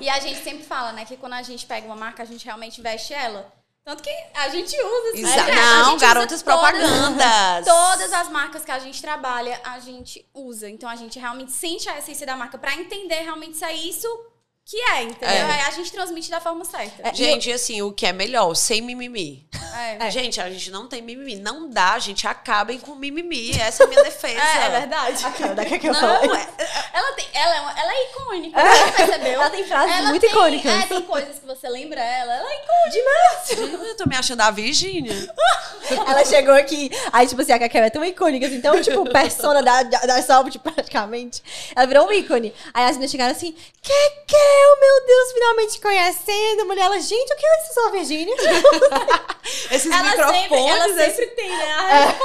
E 0.00 0.08
a 0.08 0.18
gente 0.20 0.42
sempre 0.42 0.64
fala, 0.64 0.92
né, 0.92 1.04
que 1.04 1.16
quando 1.16 1.32
a 1.34 1.42
gente 1.42 1.64
pega 1.66 1.86
uma 1.86 1.96
marca, 1.96 2.22
a 2.22 2.26
gente 2.26 2.44
realmente 2.44 2.80
veste 2.80 3.12
ela. 3.14 3.52
Tanto 3.86 4.02
que 4.02 4.10
a 4.34 4.48
gente 4.48 4.76
usa. 4.76 5.16
Exa- 5.16 5.44
né? 5.44 5.54
Não, 5.54 5.96
garotas 5.96 6.42
todas- 6.42 6.42
propagandas. 6.42 7.64
Todas 7.64 8.12
as 8.12 8.28
marcas 8.30 8.64
que 8.64 8.70
a 8.72 8.80
gente 8.80 9.00
trabalha, 9.00 9.60
a 9.64 9.78
gente 9.78 10.28
usa. 10.34 10.68
Então 10.68 10.88
a 10.88 10.96
gente 10.96 11.20
realmente 11.20 11.52
sente 11.52 11.88
a 11.88 11.96
essência 11.96 12.26
da 12.26 12.36
marca 12.36 12.58
pra 12.58 12.74
entender 12.74 13.20
realmente 13.20 13.56
se 13.56 13.64
é 13.64 13.72
isso 13.72 14.08
que 14.68 14.76
é, 14.76 15.02
entendeu? 15.04 15.28
É. 15.28 15.42
Aí 15.42 15.60
a 15.60 15.70
gente 15.70 15.92
transmite 15.92 16.28
da 16.28 16.40
forma 16.40 16.64
certa. 16.64 17.08
É, 17.08 17.14
Gente, 17.14 17.52
assim, 17.52 17.82
o 17.82 17.92
que 17.92 18.04
é 18.04 18.12
melhor? 18.12 18.52
Sem 18.56 18.82
mimimi. 18.82 19.48
É, 20.00 20.10
Gente, 20.10 20.40
a 20.40 20.50
gente 20.50 20.72
não 20.72 20.88
tem 20.88 21.00
mimimi. 21.00 21.36
Não 21.36 21.70
dá, 21.70 21.96
gente. 22.00 22.26
Acabem 22.26 22.80
com 22.80 22.96
mimimi. 22.96 23.52
Essa 23.52 23.84
é 23.84 23.86
a 23.86 23.88
minha 23.88 24.02
defesa. 24.02 24.40
É, 24.42 24.64
é 24.66 24.70
verdade. 24.80 25.24
A 25.24 25.30
cara 25.30 25.54
da 25.54 25.64
Keké 25.64 25.88
Não, 25.88 26.14
é, 26.14 26.48
Ela, 26.92 27.12
tem, 27.12 27.26
ela, 27.32 27.54
é, 27.56 27.60
uma- 27.60 27.78
ela 27.80 27.92
é 27.92 28.10
icônica, 28.10 28.60
você 28.60 28.92
percebeu? 28.92 29.32
Ela 29.34 29.50
tem 29.50 29.64
frases 29.66 29.96
Ela 29.96 30.08
muito 30.08 30.20
tem- 30.22 30.30
icônicas. 30.30 30.72
É, 30.72 30.86
tem 30.86 31.02
coisas 31.02 31.38
que 31.38 31.46
você 31.46 31.68
lembra 31.68 32.00
ela. 32.02 32.34
Ela 32.34 32.50
é 32.50 32.56
icônica. 32.64 33.86
eu 33.86 33.96
tô 33.96 34.08
me 34.08 34.16
achando 34.16 34.40
a 34.40 34.50
Virgínia. 34.50 35.14
Ela 36.08 36.24
chegou 36.24 36.52
aqui, 36.54 36.90
aí, 37.12 37.28
tipo 37.28 37.40
assim, 37.40 37.52
a 37.52 37.60
Kakel 37.60 37.84
é 37.84 37.90
tão 37.90 38.04
icônica, 38.04 38.44
assim, 38.44 38.56
então, 38.56 38.74
tipo, 38.82 39.04
persona 39.08 39.62
da, 39.62 39.84
da, 39.84 39.98
da 40.00 40.22
Soft, 40.22 40.58
praticamente. 40.58 41.40
Ela 41.76 41.86
virou 41.86 42.08
um 42.08 42.12
ícone. 42.12 42.52
Aí 42.74 42.84
as 42.86 42.92
meninas 42.92 43.10
chegaram 43.12 43.30
assim, 43.30 43.54
Kekel, 44.56 44.80
meu 44.80 45.06
Deus, 45.06 45.32
finalmente 45.32 45.80
conhecendo. 45.80 46.62
A 46.62 46.64
mulher, 46.64 46.84
ela, 46.84 47.00
gente, 47.00 47.32
o 47.32 47.36
que 47.36 47.46
é 47.46 47.62
isso, 47.64 47.74
sua 47.74 47.90
Virgínia? 47.90 48.34
Esses 49.70 49.90
Ela 49.92 50.02
microfones. 50.10 50.40
sempre, 50.42 50.58
ela 50.66 50.88
esse- 50.88 51.16
sempre 51.16 51.26
tem, 51.34 51.48
né? 51.48 51.74
a 51.74 52.16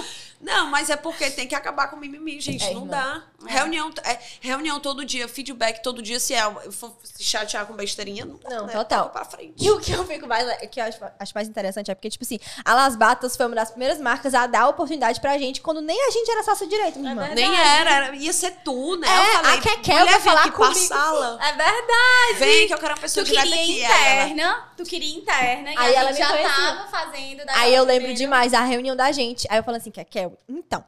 Não, 0.40 0.66
mas 0.66 0.88
é 0.88 0.96
porque 0.96 1.30
tem 1.30 1.46
que 1.46 1.54
acabar 1.54 1.88
com 1.90 1.96
o 1.96 2.00
mimimi, 2.00 2.40
gente. 2.40 2.64
É, 2.64 2.72
não 2.72 2.82
irmã. 2.82 2.90
dá. 2.90 3.22
Reunião, 3.46 3.90
é, 4.04 4.18
reunião 4.40 4.78
todo 4.80 5.04
dia, 5.04 5.26
feedback 5.26 5.82
todo 5.82 6.02
dia. 6.02 6.20
Se 6.20 6.34
é, 6.34 6.42
eu 6.44 6.70
for 6.72 6.92
se 7.02 7.24
chatear 7.24 7.64
com 7.66 7.72
besteirinha, 7.74 8.24
não, 8.26 8.38
Não, 8.48 8.66
né? 8.66 8.72
total. 8.72 9.08
Pra 9.10 9.24
frente. 9.24 9.54
E 9.58 9.70
o 9.70 9.80
que 9.80 9.92
eu 9.92 10.04
fico 10.06 10.26
mais, 10.26 10.46
o 10.62 10.68
que 10.68 10.78
eu 10.80 10.84
acho, 10.84 10.98
acho 11.18 11.32
mais 11.34 11.48
interessante 11.48 11.90
é 11.90 11.94
porque, 11.94 12.10
tipo 12.10 12.22
assim, 12.24 12.38
a 12.64 12.74
Las 12.74 12.96
Batas 12.96 13.36
foi 13.36 13.46
uma 13.46 13.54
das 13.56 13.70
primeiras 13.70 13.98
marcas 13.98 14.34
a 14.34 14.46
dar 14.46 14.68
oportunidade 14.68 15.20
pra 15.20 15.38
gente 15.38 15.60
quando 15.62 15.80
nem 15.80 15.98
a 16.06 16.10
gente 16.10 16.30
era 16.30 16.42
sócio 16.42 16.66
direito, 16.68 16.98
minha 16.98 17.10
É 17.10 17.12
irmã. 17.12 17.26
verdade. 17.28 17.48
Nem 17.48 17.58
era, 17.60 17.90
era, 17.90 18.16
ia 18.16 18.32
ser 18.32 18.50
tu, 18.64 18.96
né? 18.96 19.08
É, 19.08 19.18
eu 19.20 19.24
falei, 19.42 19.58
a 19.58 19.60
Kekel 19.62 19.98
mulher, 19.98 20.10
vai 20.12 20.20
falar 20.20 20.40
aqui 20.42 20.50
pra 20.50 20.66
comigo. 20.68 20.86
sala. 20.86 21.38
É 21.42 21.52
verdade. 21.52 22.38
Vem 22.38 22.66
que 22.66 22.74
eu 22.74 22.78
quero 22.78 22.94
uma 22.94 23.00
pessoa 23.00 23.24
Tu 23.24 23.28
direta 23.30 23.46
queria 23.48 23.62
aqui. 23.62 23.84
Aí 23.84 24.06
ela, 24.18 24.28
interna, 24.28 24.68
tu 24.76 24.82
queria 24.84 25.16
interna, 25.16 25.72
e 25.72 25.76
Aí 25.78 25.96
a 25.96 26.00
ela 26.00 26.12
já 26.12 26.28
conhecia. 26.28 26.50
tava 26.74 26.88
fazendo. 26.88 27.42
Aí 27.48 27.74
eu 27.74 27.84
lembro 27.84 28.00
primeira. 28.08 28.14
demais 28.18 28.52
da 28.52 28.60
reunião 28.60 28.94
da 28.94 29.10
gente. 29.12 29.46
Aí 29.50 29.58
eu 29.58 29.62
falo 29.64 29.76
assim, 29.78 29.90
Kekel, 29.90 30.36
então, 30.48 30.84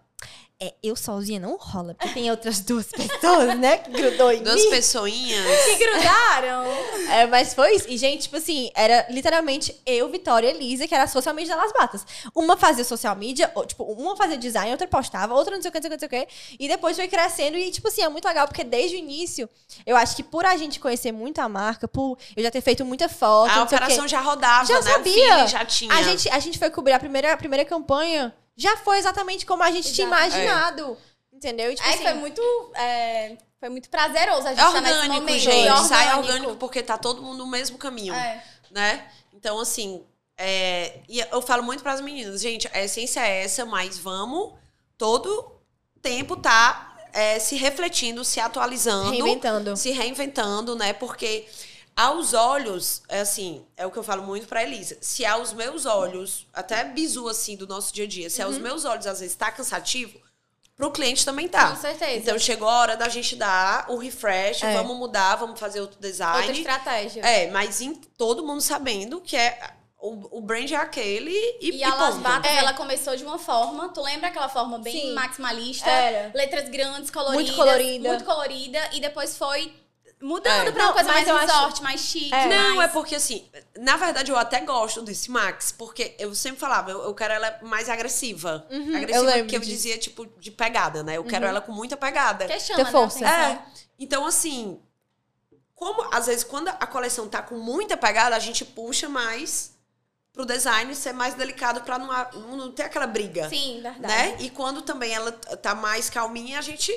é, 0.64 0.74
eu 0.82 0.94
sozinha 0.94 1.40
não 1.40 1.56
rola, 1.56 1.94
porque 1.94 2.14
tem 2.14 2.30
outras 2.30 2.60
duas 2.60 2.86
pessoas, 2.92 3.58
né, 3.58 3.78
que 3.78 3.90
grudou 3.90 4.30
em 4.30 4.42
Duas 4.42 4.62
mim. 4.62 4.70
pessoinhas. 4.70 5.64
Que 5.64 5.76
grudaram. 5.76 6.64
É, 7.12 7.26
mas 7.26 7.52
foi 7.52 7.74
isso. 7.74 7.86
E, 7.90 7.98
gente, 7.98 8.22
tipo 8.22 8.36
assim, 8.38 8.70
era 8.74 9.06
literalmente 9.10 9.74
eu, 9.84 10.08
Vitória 10.08 10.46
e 10.46 10.50
Elisa, 10.50 10.88
que 10.88 10.94
era 10.94 11.04
a 11.04 11.06
social 11.06 11.34
media 11.34 11.54
das 11.54 11.70
batas. 11.72 12.06
Uma 12.34 12.56
fazia 12.56 12.84
social 12.84 13.14
media, 13.14 13.50
ou, 13.54 13.66
tipo, 13.66 13.84
uma 13.84 14.16
fazia 14.16 14.38
design, 14.38 14.70
outra 14.70 14.86
postava, 14.86 15.34
outra 15.34 15.54
não 15.54 15.60
sei 15.60 15.68
o 15.68 15.72
que, 15.72 15.78
não 15.80 15.82
sei 15.82 15.90
o 15.90 15.98
que, 15.98 16.06
não 16.06 16.08
sei 16.10 16.22
o 16.22 16.26
que. 16.26 16.56
E 16.58 16.68
depois 16.68 16.96
foi 16.96 17.08
crescendo. 17.08 17.58
E, 17.58 17.70
tipo 17.70 17.88
assim, 17.88 18.02
é 18.02 18.08
muito 18.08 18.26
legal, 18.26 18.46
porque 18.46 18.64
desde 18.64 18.96
o 18.96 18.98
início, 18.98 19.46
eu 19.84 19.94
acho 19.96 20.16
que 20.16 20.22
por 20.22 20.46
a 20.46 20.56
gente 20.56 20.80
conhecer 20.80 21.12
muito 21.12 21.38
a 21.40 21.48
marca, 21.48 21.86
por 21.86 22.16
eu 22.34 22.42
já 22.42 22.50
ter 22.50 22.62
feito 22.62 22.82
muita 22.84 23.08
foto, 23.10 23.50
A 23.50 23.56
não 23.56 23.68
sei 23.68 23.76
o 23.76 23.80
quê, 23.80 23.84
operação 23.84 24.08
já 24.08 24.20
rodava, 24.20 24.64
Já 24.64 24.80
né? 24.80 24.92
Sabia. 24.92 25.46
já 25.48 25.64
tinha. 25.66 25.92
a 25.94 26.02
gente, 26.02 26.28
a 26.30 26.38
gente 26.38 26.58
foi 26.58 26.70
cobrir 26.70 26.92
a 26.92 26.98
primeira, 26.98 27.32
a 27.32 27.36
primeira 27.36 27.64
campanha, 27.64 28.32
já 28.56 28.76
foi 28.78 28.98
exatamente 28.98 29.44
como 29.46 29.62
a 29.62 29.70
gente 29.70 29.92
tinha 29.92 30.06
Exato. 30.06 30.22
imaginado. 30.26 30.98
Entendeu? 31.32 31.72
E, 31.72 31.74
tipo 31.74 31.86
Aí 31.88 31.94
assim, 31.94 32.02
foi 32.04 32.14
muito. 32.14 32.42
é, 32.74 33.36
foi 33.58 33.68
muito 33.68 33.88
prazeroso 33.90 34.46
a 34.46 34.50
gente 34.54 34.60
É 34.60 34.64
tá 34.72 34.80
nesse 34.80 34.92
orgânico, 34.94 35.14
momento. 35.20 35.38
gente. 35.40 35.66
É 35.68 35.76
Sai 35.84 36.16
orgânico 36.18 36.56
porque 36.56 36.82
tá 36.82 36.96
todo 36.98 37.22
mundo 37.22 37.38
no 37.38 37.46
mesmo 37.46 37.78
caminho, 37.78 38.14
É. 38.14 38.42
né? 38.70 39.08
Então, 39.32 39.58
assim, 39.58 40.04
é, 40.38 41.00
e 41.08 41.18
eu 41.20 41.42
falo 41.42 41.62
muito 41.62 41.82
pras 41.82 42.00
meninas, 42.00 42.40
gente, 42.40 42.68
a 42.72 42.82
essência 42.82 43.20
é 43.26 43.42
essa, 43.44 43.64
mas 43.64 43.98
vamos 43.98 44.52
todo 44.96 45.52
tempo 46.00 46.36
tá 46.36 46.96
é, 47.12 47.38
se 47.38 47.56
refletindo, 47.56 48.24
se 48.24 48.38
atualizando, 48.40 49.10
reinventando. 49.10 49.76
se 49.76 49.90
reinventando, 49.90 50.76
né? 50.76 50.92
Porque 50.92 51.46
aos 51.96 52.32
olhos, 52.34 53.02
é 53.08 53.20
assim, 53.20 53.64
é 53.76 53.86
o 53.86 53.90
que 53.90 53.98
eu 53.98 54.02
falo 54.02 54.22
muito 54.22 54.46
pra 54.46 54.62
Elisa. 54.62 54.96
Se 55.00 55.24
aos 55.24 55.52
meus 55.52 55.84
olhos, 55.86 56.46
até 56.52 56.84
bizu 56.84 57.28
assim 57.28 57.56
do 57.56 57.66
nosso 57.66 57.92
dia 57.92 58.04
a 58.04 58.08
dia, 58.08 58.30
se 58.30 58.40
aos 58.42 58.56
Uhum. 58.56 58.62
meus 58.62 58.84
olhos 58.84 59.06
às 59.06 59.20
vezes 59.20 59.36
tá 59.36 59.50
cansativo, 59.50 60.18
pro 60.76 60.90
cliente 60.90 61.24
também 61.24 61.46
tá. 61.48 61.70
Com 61.70 61.76
certeza. 61.80 62.12
Então 62.16 62.38
chegou 62.38 62.68
a 62.68 62.78
hora 62.80 62.96
da 62.96 63.08
gente 63.08 63.36
dar 63.36 63.86
o 63.90 63.96
refresh, 63.98 64.62
É. 64.62 64.74
vamos 64.74 64.96
mudar, 64.96 65.36
vamos 65.36 65.60
fazer 65.60 65.80
outro 65.80 66.00
design. 66.00 66.38
Outra 66.38 66.52
estratégia. 66.52 67.20
É, 67.22 67.50
mas 67.50 67.80
em, 67.80 67.94
todo 67.94 68.44
mundo 68.44 68.60
sabendo 68.60 69.20
que 69.20 69.36
é 69.36 69.58
o, 70.00 70.38
o 70.38 70.40
brand 70.40 70.68
é 70.68 70.74
aquele 70.74 71.30
e, 71.60 71.76
E 71.76 71.84
a 71.84 71.94
Las. 71.94 72.16
Batas, 72.16 72.50
É. 72.50 72.56
ela 72.56 72.72
começou 72.72 73.14
de 73.14 73.22
uma 73.22 73.38
forma, 73.38 73.90
tu 73.90 74.02
lembra 74.02 74.28
aquela 74.28 74.48
forma 74.48 74.78
bem 74.78 74.92
Sim. 75.00 75.14
maximalista? 75.14 75.88
Era. 75.88 76.32
Letras 76.34 76.68
grandes, 76.68 77.08
coloridas. 77.10 77.44
Muito 77.46 77.56
colorida. 77.56 78.08
Muito 78.08 78.24
colorida. 78.24 78.80
E 78.92 79.00
depois 79.00 79.36
foi 79.36 79.72
mudando 80.22 80.68
É. 80.68 80.72
pra 80.72 80.80
uma 80.80 80.86
Não, 80.88 80.92
coisa 80.94 81.12
mais 81.12 81.28
eu 81.28 81.36
acho- 81.36 81.46
resort, 81.52 81.82
mais 81.82 82.00
chique. 82.00 82.32
É. 82.34 82.46
Não, 82.46 82.72
é 82.74 82.76
mais- 82.76 82.92
porque 82.92 83.14
assim, 83.16 83.50
na 83.78 83.96
verdade 83.96 84.30
eu 84.30 84.38
até 84.38 84.60
gosto 84.60 85.02
desse 85.02 85.30
Max, 85.30 85.72
porque 85.72 86.14
eu 86.18 86.34
sempre 86.34 86.60
falava, 86.60 86.90
eu, 86.90 87.02
eu 87.02 87.14
quero 87.14 87.34
ela 87.34 87.58
mais 87.62 87.88
agressiva. 87.88 88.66
Uhum, 88.70 88.90
eu 88.90 88.96
agressiva 88.96 89.24
lembro 89.24 89.46
que 89.48 89.56
eu 89.56 89.60
disso. 89.60 89.70
dizia, 89.72 89.98
tipo, 89.98 90.24
de 90.38 90.50
pegada, 90.50 91.02
né? 91.02 91.16
Eu 91.16 91.24
quero 91.24 91.44
ela 91.44 91.60
com 91.60 91.72
muita 91.72 91.96
pegada. 91.96 92.46
Que 92.46 92.60
chama, 92.60 92.78
Ter 92.78 92.84
né, 92.84 92.90
força. 92.90 93.26
É. 93.28 93.62
Então, 93.98 94.24
assim, 94.26 94.80
como 95.74 96.02
às 96.14 96.26
vezes 96.26 96.44
quando 96.44 96.68
a 96.68 96.86
coleção 96.86 97.28
tá 97.28 97.42
com 97.42 97.56
muita 97.56 97.96
pegada, 97.96 98.36
a 98.36 98.38
gente 98.38 98.64
puxa 98.64 99.08
mais 99.08 99.72
pro 100.32 100.46
design 100.46 100.94
ser 100.94 101.12
mais 101.12 101.34
delicado 101.34 101.82
pra 101.82 101.98
não, 101.98 102.08
não 102.56 102.72
ter 102.72 102.84
aquela 102.84 103.06
briga. 103.06 103.48
Sim, 103.50 103.80
verdade. 103.82 104.00
né? 104.00 104.36
E 104.40 104.48
quando 104.48 104.80
também 104.80 105.12
ela 105.12 105.30
tá 105.32 105.74
mais 105.74 106.08
calminha, 106.08 106.58
a 106.58 106.62
gente 106.62 106.90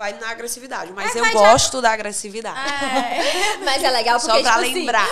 vai 0.00 0.14
na 0.14 0.30
agressividade. 0.30 0.90
Mas 0.94 1.14
É, 1.14 1.18
eu 1.20 1.24
de- 1.26 1.32
gosto 1.32 1.82
da 1.82 1.90
agressividade. 1.92 2.58
É. 2.58 3.58
Mas 3.62 3.84
é 3.84 3.90
legal 3.90 4.18
porque, 4.18 4.32
Só 4.34 4.40
pra 4.42 4.52
tipo 4.52 4.62
assim, 4.64 4.74
lembrar. 4.74 5.06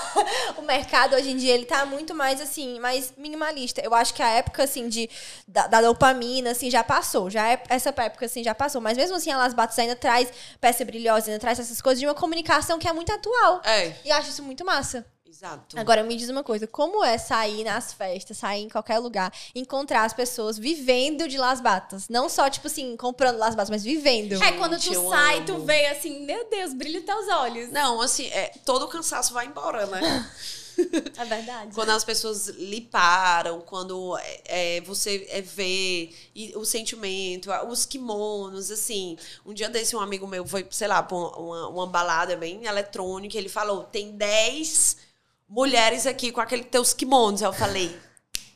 o 0.56 0.62
mercado 0.62 1.14
hoje 1.14 1.30
em 1.30 1.36
dia, 1.36 1.52
ele 1.52 1.66
tá 1.66 1.84
muito 1.84 2.14
mais, 2.14 2.40
assim, 2.40 2.80
mais 2.80 3.12
minimalista. 3.18 3.82
Eu 3.84 3.94
acho 3.94 4.14
que 4.14 4.22
a 4.22 4.28
época, 4.30 4.62
assim, 4.64 4.88
de, 4.88 5.10
da, 5.46 5.66
da 5.66 5.82
dopamina, 5.82 6.52
assim, 6.52 6.70
já 6.70 6.82
passou. 6.82 7.28
Já 7.28 7.50
é, 7.50 7.62
essa 7.68 7.90
época, 7.90 8.24
assim, 8.24 8.42
já 8.42 8.54
passou. 8.54 8.80
Mas 8.80 8.96
mesmo 8.96 9.14
assim, 9.14 9.30
a 9.30 9.36
Las 9.36 9.52
Batas 9.52 9.78
ainda 9.78 9.94
traz 9.94 10.32
peça 10.58 10.86
brilhosa, 10.86 11.26
ainda 11.30 11.38
traz 11.38 11.58
essas 11.60 11.82
coisas 11.82 12.00
de 12.00 12.06
uma 12.06 12.14
comunicação 12.14 12.78
que 12.78 12.88
é 12.88 12.92
muito 12.94 13.12
atual. 13.12 13.60
É, 13.62 13.92
E 14.02 14.08
eu 14.08 14.16
acho 14.16 14.30
isso 14.30 14.42
muito 14.42 14.64
massa. 14.64 15.04
Exato. 15.30 15.78
Agora, 15.78 16.02
me 16.02 16.16
diz 16.16 16.28
uma 16.28 16.42
coisa. 16.42 16.66
Como 16.66 17.04
é 17.04 17.16
sair 17.16 17.64
nas 17.64 17.92
festas, 17.92 18.36
sair 18.36 18.64
em 18.64 18.68
qualquer 18.68 18.98
lugar, 18.98 19.32
encontrar 19.54 20.04
as 20.04 20.12
pessoas 20.12 20.58
vivendo 20.58 21.28
de 21.28 21.38
Las 21.38 21.60
Batas? 21.60 22.08
Não 22.08 22.28
só, 22.28 22.50
tipo 22.50 22.66
assim, 22.66 22.96
comprando 22.96 23.38
Las 23.38 23.54
Batas, 23.54 23.70
mas 23.70 23.84
vivendo. 23.84 24.42
É 24.42 24.52
quando 24.52 24.76
tu 24.76 24.82
Gente, 24.82 25.08
sai, 25.08 25.44
tu 25.44 25.54
amo. 25.54 25.64
vê 25.64 25.86
assim, 25.86 26.24
meu 26.26 26.48
Deus, 26.50 26.74
brilha 26.74 27.00
teus 27.02 27.28
olhos. 27.28 27.70
Não, 27.70 28.00
assim, 28.00 28.26
é, 28.26 28.52
todo 28.64 28.84
o 28.84 28.88
cansaço 28.88 29.32
vai 29.32 29.46
embora, 29.46 29.86
né? 29.86 30.30
É 31.18 31.24
verdade. 31.26 31.74
Quando 31.74 31.90
as 31.90 32.04
pessoas 32.04 32.48
lhe 32.48 32.80
param, 32.80 33.60
quando 33.60 34.16
é, 34.16 34.76
é, 34.76 34.80
você 34.80 35.26
é, 35.28 35.42
vê 35.42 36.10
e 36.34 36.56
o 36.56 36.64
sentimento, 36.64 37.50
os 37.68 37.84
kimonos, 37.84 38.70
assim. 38.70 39.18
Um 39.44 39.52
dia 39.52 39.68
desse, 39.68 39.94
um 39.94 40.00
amigo 40.00 40.26
meu 40.26 40.46
foi, 40.46 40.66
sei 40.70 40.88
lá, 40.88 41.02
pra 41.02 41.14
uma, 41.16 41.36
uma, 41.36 41.68
uma 41.68 41.86
balada 41.86 42.34
bem 42.34 42.64
eletrônica, 42.64 43.36
ele 43.36 43.50
falou: 43.50 43.84
tem 43.84 44.12
10 44.12 45.09
mulheres 45.50 46.06
aqui 46.06 46.30
com 46.32 46.40
aqueles 46.40 46.66
teus 46.70 46.94
kimonos. 46.94 47.42
Aí 47.42 47.48
eu 47.48 47.52
falei. 47.52 47.98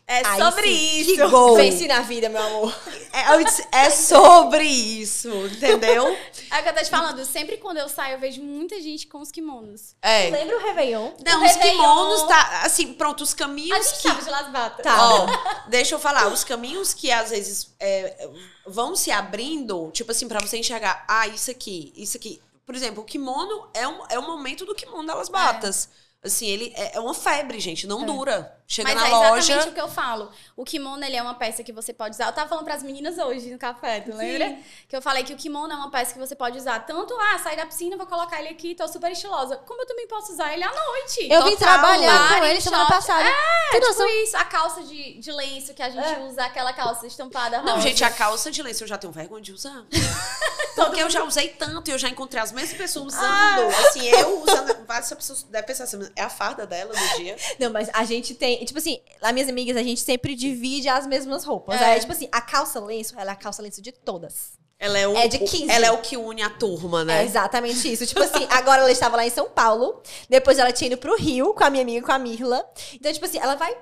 É 0.07 0.19
Aí 0.27 0.39
sobre 0.39 0.67
sim, 0.69 0.99
isso. 1.01 1.15
Que 1.15 1.27
gol! 1.29 1.57
Vence 1.57 1.89
na 1.89 2.01
vida, 2.01 2.29
meu 2.29 2.43
amor. 2.43 2.77
É, 3.11 3.35
eu 3.35 3.43
disse, 3.43 3.67
é 3.73 3.89
sobre 3.89 4.63
isso, 4.65 5.31
entendeu? 5.47 6.07
É 6.51 6.61
o 6.61 6.63
que 6.63 6.69
eu 6.69 6.75
tô 6.75 6.83
te 6.83 6.91
falando, 6.91 7.25
sempre 7.25 7.57
quando 7.57 7.79
eu 7.79 7.89
saio, 7.89 8.17
eu 8.17 8.19
vejo 8.21 8.43
muita 8.43 8.79
gente 8.83 9.07
com 9.07 9.23
os 9.23 9.31
kimonos. 9.31 9.97
É. 10.03 10.29
Lembra 10.29 10.59
o 10.59 10.61
Réveillon? 10.61 11.11
Não, 11.25 11.41
O 11.41 11.45
os 11.47 11.53
Réveillon- 11.53 11.73
kimonos, 11.79 12.23
tá. 12.25 12.61
Assim, 12.65 12.93
pronto, 12.93 13.23
os 13.23 13.33
A 13.33 13.37
caminhos 13.37 13.87
gente 13.87 13.97
que. 14.03 14.09
sabe 14.09 14.25
de 14.25 14.31
Las 14.31 14.51
Batas. 14.53 14.85
Tá. 14.85 15.09
Ó, 15.09 15.27
deixa 15.69 15.95
eu 15.95 15.99
falar, 15.99 16.29
os 16.31 16.45
caminhos 16.45 16.93
que 16.93 17.11
às 17.11 17.31
vezes 17.31 17.75
é, 17.81 18.29
vão 18.67 18.95
se 18.95 19.11
abrindo, 19.11 19.91
tipo 19.91 20.11
assim, 20.11 20.29
pra 20.29 20.39
você 20.39 20.59
enxergar, 20.59 21.03
ah, 21.09 21.27
isso 21.29 21.51
aqui, 21.51 21.95
isso 21.97 22.19
aqui. 22.19 22.43
Por 22.67 22.75
exemplo, 22.75 23.03
o 23.03 23.07
kimono 23.07 23.69
é 23.73 23.89
um, 23.89 24.03
é 24.11 24.19
um 24.19 24.27
momento 24.27 24.67
do 24.67 24.75
kimono 24.75 25.07
das 25.07 25.31
batas. 25.31 25.89
Assim, 26.25 26.47
ele 26.47 26.73
é, 26.75 26.97
é 26.97 27.01
uma 27.01 27.13
febre, 27.15 27.61
gente, 27.61 27.87
não 27.87 28.05
dura. 28.07 28.57
Chega 28.67 28.95
Mas 28.95 28.97
na 28.97 29.07
é 29.07 29.11
exatamente 29.11 29.55
loja. 29.55 29.69
o 29.69 29.73
que 29.75 29.81
eu 29.81 29.89
falo. 29.89 30.31
O 30.57 30.65
kimono, 30.65 31.05
ele 31.05 31.17
é 31.17 31.23
uma 31.23 31.35
peça 31.35 31.63
que 31.63 31.71
você 31.73 31.93
pode 31.93 32.15
usar. 32.15 32.27
Eu 32.27 32.33
tava 32.33 32.49
falando 32.49 32.65
pras 32.65 32.83
meninas 32.83 33.19
hoje 33.19 33.51
no 33.51 33.59
café, 33.59 34.01
tu 34.01 34.17
lembra? 34.17 34.57
Que 34.89 34.97
eu 34.97 35.03
falei 35.03 35.23
que 35.23 35.35
o 35.35 35.37
kimono 35.37 35.73
é 35.73 35.77
uma 35.77 35.91
peça 35.91 36.15
que 36.15 36.19
você 36.19 36.35
pode 36.35 36.57
usar 36.57 36.81
tanto, 36.81 37.15
ah, 37.15 37.39
sair 37.39 37.57
da 37.57 37.67
piscina, 37.67 37.97
vou 37.97 38.07
colocar 38.07 38.41
ele 38.41 38.49
aqui, 38.49 38.75
tô 38.75 38.89
super 38.89 39.13
estilosa. 39.13 39.59
Como 39.59 39.83
eu 39.83 39.87
também 39.87 40.09
posso 40.09 40.33
usar 40.33 40.53
ele 40.55 40.65
à 40.65 40.73
noite. 40.73 41.29
Eu 41.31 41.45
vim 41.45 41.51
Total. 41.51 41.69
trabalhar 41.69 42.39
com 42.39 42.45
ele 42.45 42.59
em 42.59 42.61
semana 42.61 42.87
passada. 42.87 43.29
É, 43.29 43.75
tipo 43.75 43.87
noção? 43.87 44.09
isso, 44.23 44.37
a 44.37 44.45
calça 44.45 44.83
de, 44.83 45.19
de 45.19 45.31
lenço 45.33 45.75
que 45.75 45.83
a 45.83 45.91
gente 45.91 46.21
usa, 46.21 46.45
aquela 46.45 46.73
calça 46.73 47.07
estampada 47.07 47.61
Não, 47.61 47.75
rosa. 47.75 47.87
gente, 47.87 48.03
a 48.03 48.11
calça 48.11 48.51
de 48.51 48.63
lenço 48.63 48.85
eu 48.85 48.89
já 48.89 48.97
tenho 48.97 49.13
vergonha 49.13 49.43
de 49.43 49.53
usar. 49.53 49.85
Porque 50.75 51.01
eu 51.01 51.09
já 51.11 51.23
usei 51.23 51.49
tanto 51.49 51.89
e 51.89 51.93
eu 51.93 51.99
já 51.99 52.09
encontrei 52.09 52.43
as 52.43 52.51
mesmas 52.51 52.77
pessoas 52.77 53.15
usando. 53.15 53.25
Ah. 53.25 53.89
Assim, 53.89 54.07
eu 54.09 54.43
usando. 54.43 54.85
Várias 54.87 55.13
pessoas 55.13 55.43
devem 55.45 55.67
pensar 55.67 55.85
assim, 55.85 56.09
é 56.17 56.23
a 56.23 56.29
farda 56.29 56.67
dela 56.67 56.93
no 56.93 57.17
dia. 57.17 57.37
Não, 57.59 57.71
mas 57.71 57.89
a 57.93 58.05
gente 58.05 58.35
tem. 58.35 58.54
Tipo 58.65 58.79
assim, 58.79 59.01
lá 59.23 59.33
minhas 59.33 59.49
amigas, 59.49 59.77
a 59.77 59.83
gente 59.83 60.01
sempre 60.01 60.35
divide 60.35 60.89
as 60.89 61.07
mesmas 61.07 61.45
roupas. 61.45 61.81
É. 61.81 61.85
Aí, 61.95 62.01
tipo 62.01 62.13
assim, 62.13 62.29
a 62.31 62.41
calça 62.41 62.79
lenço, 62.81 63.15
ela 63.19 63.31
é 63.31 63.33
a 63.33 63.37
calça 63.37 63.63
lenço 63.63 63.81
de 63.81 63.93
todas. 63.93 64.53
Ela 64.79 64.99
é 64.99 65.07
o. 65.09 65.17
É 65.17 65.29
de 65.29 65.39
15. 65.39 65.71
Ela 65.71 65.87
é 65.87 65.93
o 65.93 65.99
que 65.99 66.17
une 66.17 66.43
a 66.43 66.51
turma, 66.51 67.03
É 67.03 67.05
né? 67.05 67.25
exatamente 67.25 67.91
isso. 67.91 68.05
Tipo 68.07 68.23
assim, 68.23 68.47
agora 68.51 68.83
ela 68.83 68.91
estava 68.91 69.17
lá 69.17 69.25
em 69.25 69.31
São 69.31 69.49
Paulo. 69.49 70.03
Depois 70.29 70.59
ela 70.59 70.73
tinha 70.73 70.89
ido 70.89 70.99
pro 70.99 71.17
Rio 71.17 71.55
com 71.55 71.65
a 71.65 71.71
minha 71.71 71.83
amiga, 71.83 72.05
com 72.05 72.13
a 72.13 72.19
Mirla. 72.19 72.65
Então, 72.93 73.13
tipo 73.13 73.25
assim, 73.25 73.39
ela 73.39 73.55
vai 73.55 73.75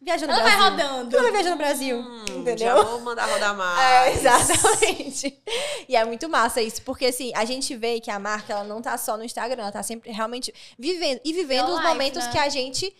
viajando 0.00 0.32
no 0.32 0.38
Ela 0.38 0.48
vai 0.48 0.56
Brasil. 0.56 0.70
rodando. 0.86 1.16
Ela 1.16 1.22
vai 1.24 1.32
viajando 1.32 1.50
no 1.56 1.58
Brasil. 1.58 1.98
Hum, 1.98 2.24
entendeu? 2.38 2.56
Já 2.76 2.82
vou 2.82 3.00
mandar 3.00 3.26
rodar 3.26 3.52
É, 3.52 3.56
mais. 3.56 4.16
exatamente. 4.24 5.38
E 5.88 5.96
é 5.96 6.04
muito 6.04 6.28
massa 6.28 6.62
isso, 6.62 6.82
porque 6.82 7.06
assim, 7.06 7.30
a 7.34 7.44
gente 7.44 7.74
vê 7.76 8.00
que 8.00 8.10
a 8.10 8.18
marca 8.18 8.52
ela 8.52 8.64
não 8.64 8.80
tá 8.80 8.96
só 8.96 9.16
no 9.16 9.24
Instagram, 9.24 9.62
ela 9.62 9.72
tá 9.72 9.82
sempre 9.82 10.10
realmente 10.10 10.52
vivendo 10.78 11.20
e 11.24 11.32
vivendo 11.32 11.66
Real 11.66 11.70
os 11.72 11.76
life, 11.80 11.88
momentos 11.88 12.24
né? 12.24 12.30
que 12.32 12.38
a 12.38 12.48
gente 12.48 12.94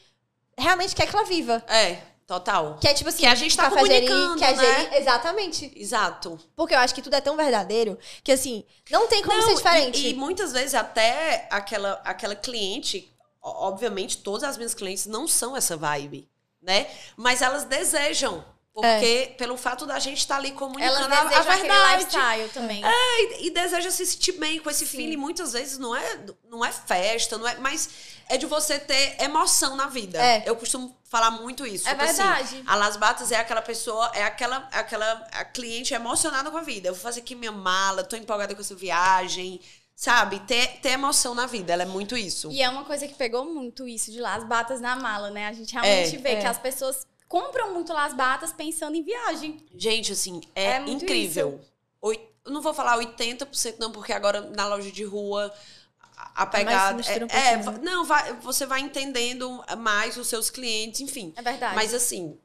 realmente 0.58 0.94
quer 0.94 1.06
que 1.08 1.14
ela 1.16 1.24
viva. 1.24 1.62
É, 1.68 1.98
total. 2.26 2.78
Que 2.80 2.88
é 2.88 2.94
tipo 2.94 3.08
assim, 3.08 3.20
Que 3.20 3.26
a 3.26 3.34
gente 3.34 3.56
tá 3.56 3.70
comunicando, 3.70 4.36
que 4.36 4.44
é 4.44 4.54
né? 4.54 4.64
geri- 4.84 4.96
Exatamente. 4.96 5.72
Exato. 5.74 6.38
Porque 6.54 6.74
eu 6.74 6.78
acho 6.78 6.94
que 6.94 7.00
tudo 7.02 7.14
é 7.14 7.20
tão 7.20 7.36
verdadeiro 7.36 7.98
que 8.22 8.32
assim, 8.32 8.64
não 8.90 9.06
tem 9.08 9.22
como 9.22 9.38
Não, 9.38 9.46
ser 9.48 9.54
diferente. 9.56 10.06
E, 10.06 10.10
e 10.10 10.14
muitas 10.14 10.52
vezes 10.52 10.74
até 10.74 11.46
aquela, 11.50 12.00
aquela 12.04 12.34
cliente, 12.36 13.10
obviamente 13.42 14.18
todas 14.18 14.44
as 14.44 14.56
minhas 14.56 14.74
clientes 14.74 15.06
não 15.06 15.26
são 15.26 15.56
essa 15.56 15.76
vibe, 15.76 16.28
né? 16.60 16.86
Mas 17.16 17.40
elas 17.42 17.64
desejam. 17.64 18.44
Porque 18.74 19.34
pelo 19.36 19.56
fato 19.56 19.86
da 19.86 19.98
gente 19.98 20.18
estar 20.18 20.36
ali 20.36 20.50
Elas 20.50 20.58
comunicando 20.58 21.12
a, 21.12 21.18
a 21.18 21.40
aquele 21.40 21.62
verdade. 21.62 22.04
lifestyle 22.04 22.48
também. 22.50 22.82
E, 22.84 23.46
e 23.46 23.50
deseja 23.50 23.90
se 23.90 24.06
sentir 24.06 24.32
bem 24.32 24.60
com 24.60 24.70
esse 24.70 24.86
Sim. 24.86 24.96
feeling. 24.98 25.16
Muitas 25.16 25.52
vezes 25.52 25.78
não 25.78 25.96
é, 25.96 26.20
não 26.48 26.64
é 26.64 26.70
festa, 26.70 27.36
não 27.36 27.48
é, 27.48 27.56
mas 27.58 27.88
é 28.28 28.36
de 28.36 28.46
você 28.46 28.78
ter 28.78 29.20
emoção 29.20 29.74
na 29.74 29.88
vida. 29.88 30.22
É. 30.22 30.44
Eu 30.46 30.54
costumo 30.54 30.96
falar 31.04 31.32
muito 31.32 31.66
isso. 31.66 31.88
É 31.88 31.92
tipo 31.92 32.04
assim, 32.04 32.22
verdade. 32.22 32.62
a 32.66 32.76
Las 32.76 32.96
Batas 32.96 33.32
é 33.32 33.36
aquela 33.36 33.62
pessoa, 33.62 34.12
é 34.14 34.22
aquela, 34.22 34.68
aquela 34.70 35.26
a 35.32 35.44
cliente 35.44 35.92
emocionada 35.92 36.48
com 36.48 36.58
a 36.58 36.62
vida. 36.62 36.88
Eu 36.88 36.94
vou 36.94 37.02
fazer 37.02 37.20
aqui 37.20 37.34
minha 37.34 37.50
mala, 37.50 38.04
tô 38.04 38.14
empolgada 38.14 38.54
com 38.54 38.60
essa 38.60 38.74
viagem. 38.74 39.60
Sabe? 39.96 40.38
Ter, 40.46 40.78
ter 40.80 40.90
emoção 40.90 41.34
na 41.34 41.44
vida. 41.46 41.72
Ela 41.72 41.82
é 41.82 41.86
muito 41.86 42.16
isso. 42.16 42.48
E 42.52 42.62
é 42.62 42.68
uma 42.68 42.84
coisa 42.84 43.08
que 43.08 43.14
pegou 43.14 43.44
muito 43.52 43.88
isso 43.88 44.12
de 44.12 44.20
Las 44.20 44.44
Batas 44.44 44.80
na 44.80 44.94
mala, 44.94 45.28
né? 45.30 45.48
A 45.48 45.52
gente 45.52 45.72
realmente 45.72 46.14
É, 46.14 46.18
vê 46.20 46.28
é. 46.34 46.40
que 46.40 46.46
as 46.46 46.56
pessoas 46.56 47.04
compram 47.28 47.74
muito 47.74 47.92
Las 47.92 48.14
Batas 48.14 48.52
pensando 48.52 48.96
em 48.96 49.02
viagem. 49.02 49.64
Gente, 49.74 50.12
assim, 50.12 50.40
é, 50.54 50.72
É 50.72 50.88
incrível. 50.88 51.60
Oi- 52.00 52.20
eu 52.44 52.52
não 52.52 52.62
vou 52.62 52.72
falar 52.72 52.96
80% 52.98 53.76
não, 53.78 53.92
porque 53.92 54.12
agora 54.12 54.40
na 54.40 54.66
loja 54.66 54.90
de 54.90 55.04
rua 55.04 55.52
a, 56.16 56.42
a 56.42 56.46
pegada... 56.46 56.96
um 56.96 57.26
é, 57.30 57.52
é, 57.52 57.56
va- 57.58 57.72
não, 57.78 58.04
vai, 58.04 58.32
você 58.34 58.64
vai 58.64 58.80
entendendo 58.80 59.62
mais 59.78 60.16
os 60.16 60.26
seus 60.28 60.48
clientes, 60.48 61.00
enfim. 61.00 61.32
É 61.36 61.42
verdade. 61.42 61.74
Mas 61.74 61.92
assim, 61.92 62.38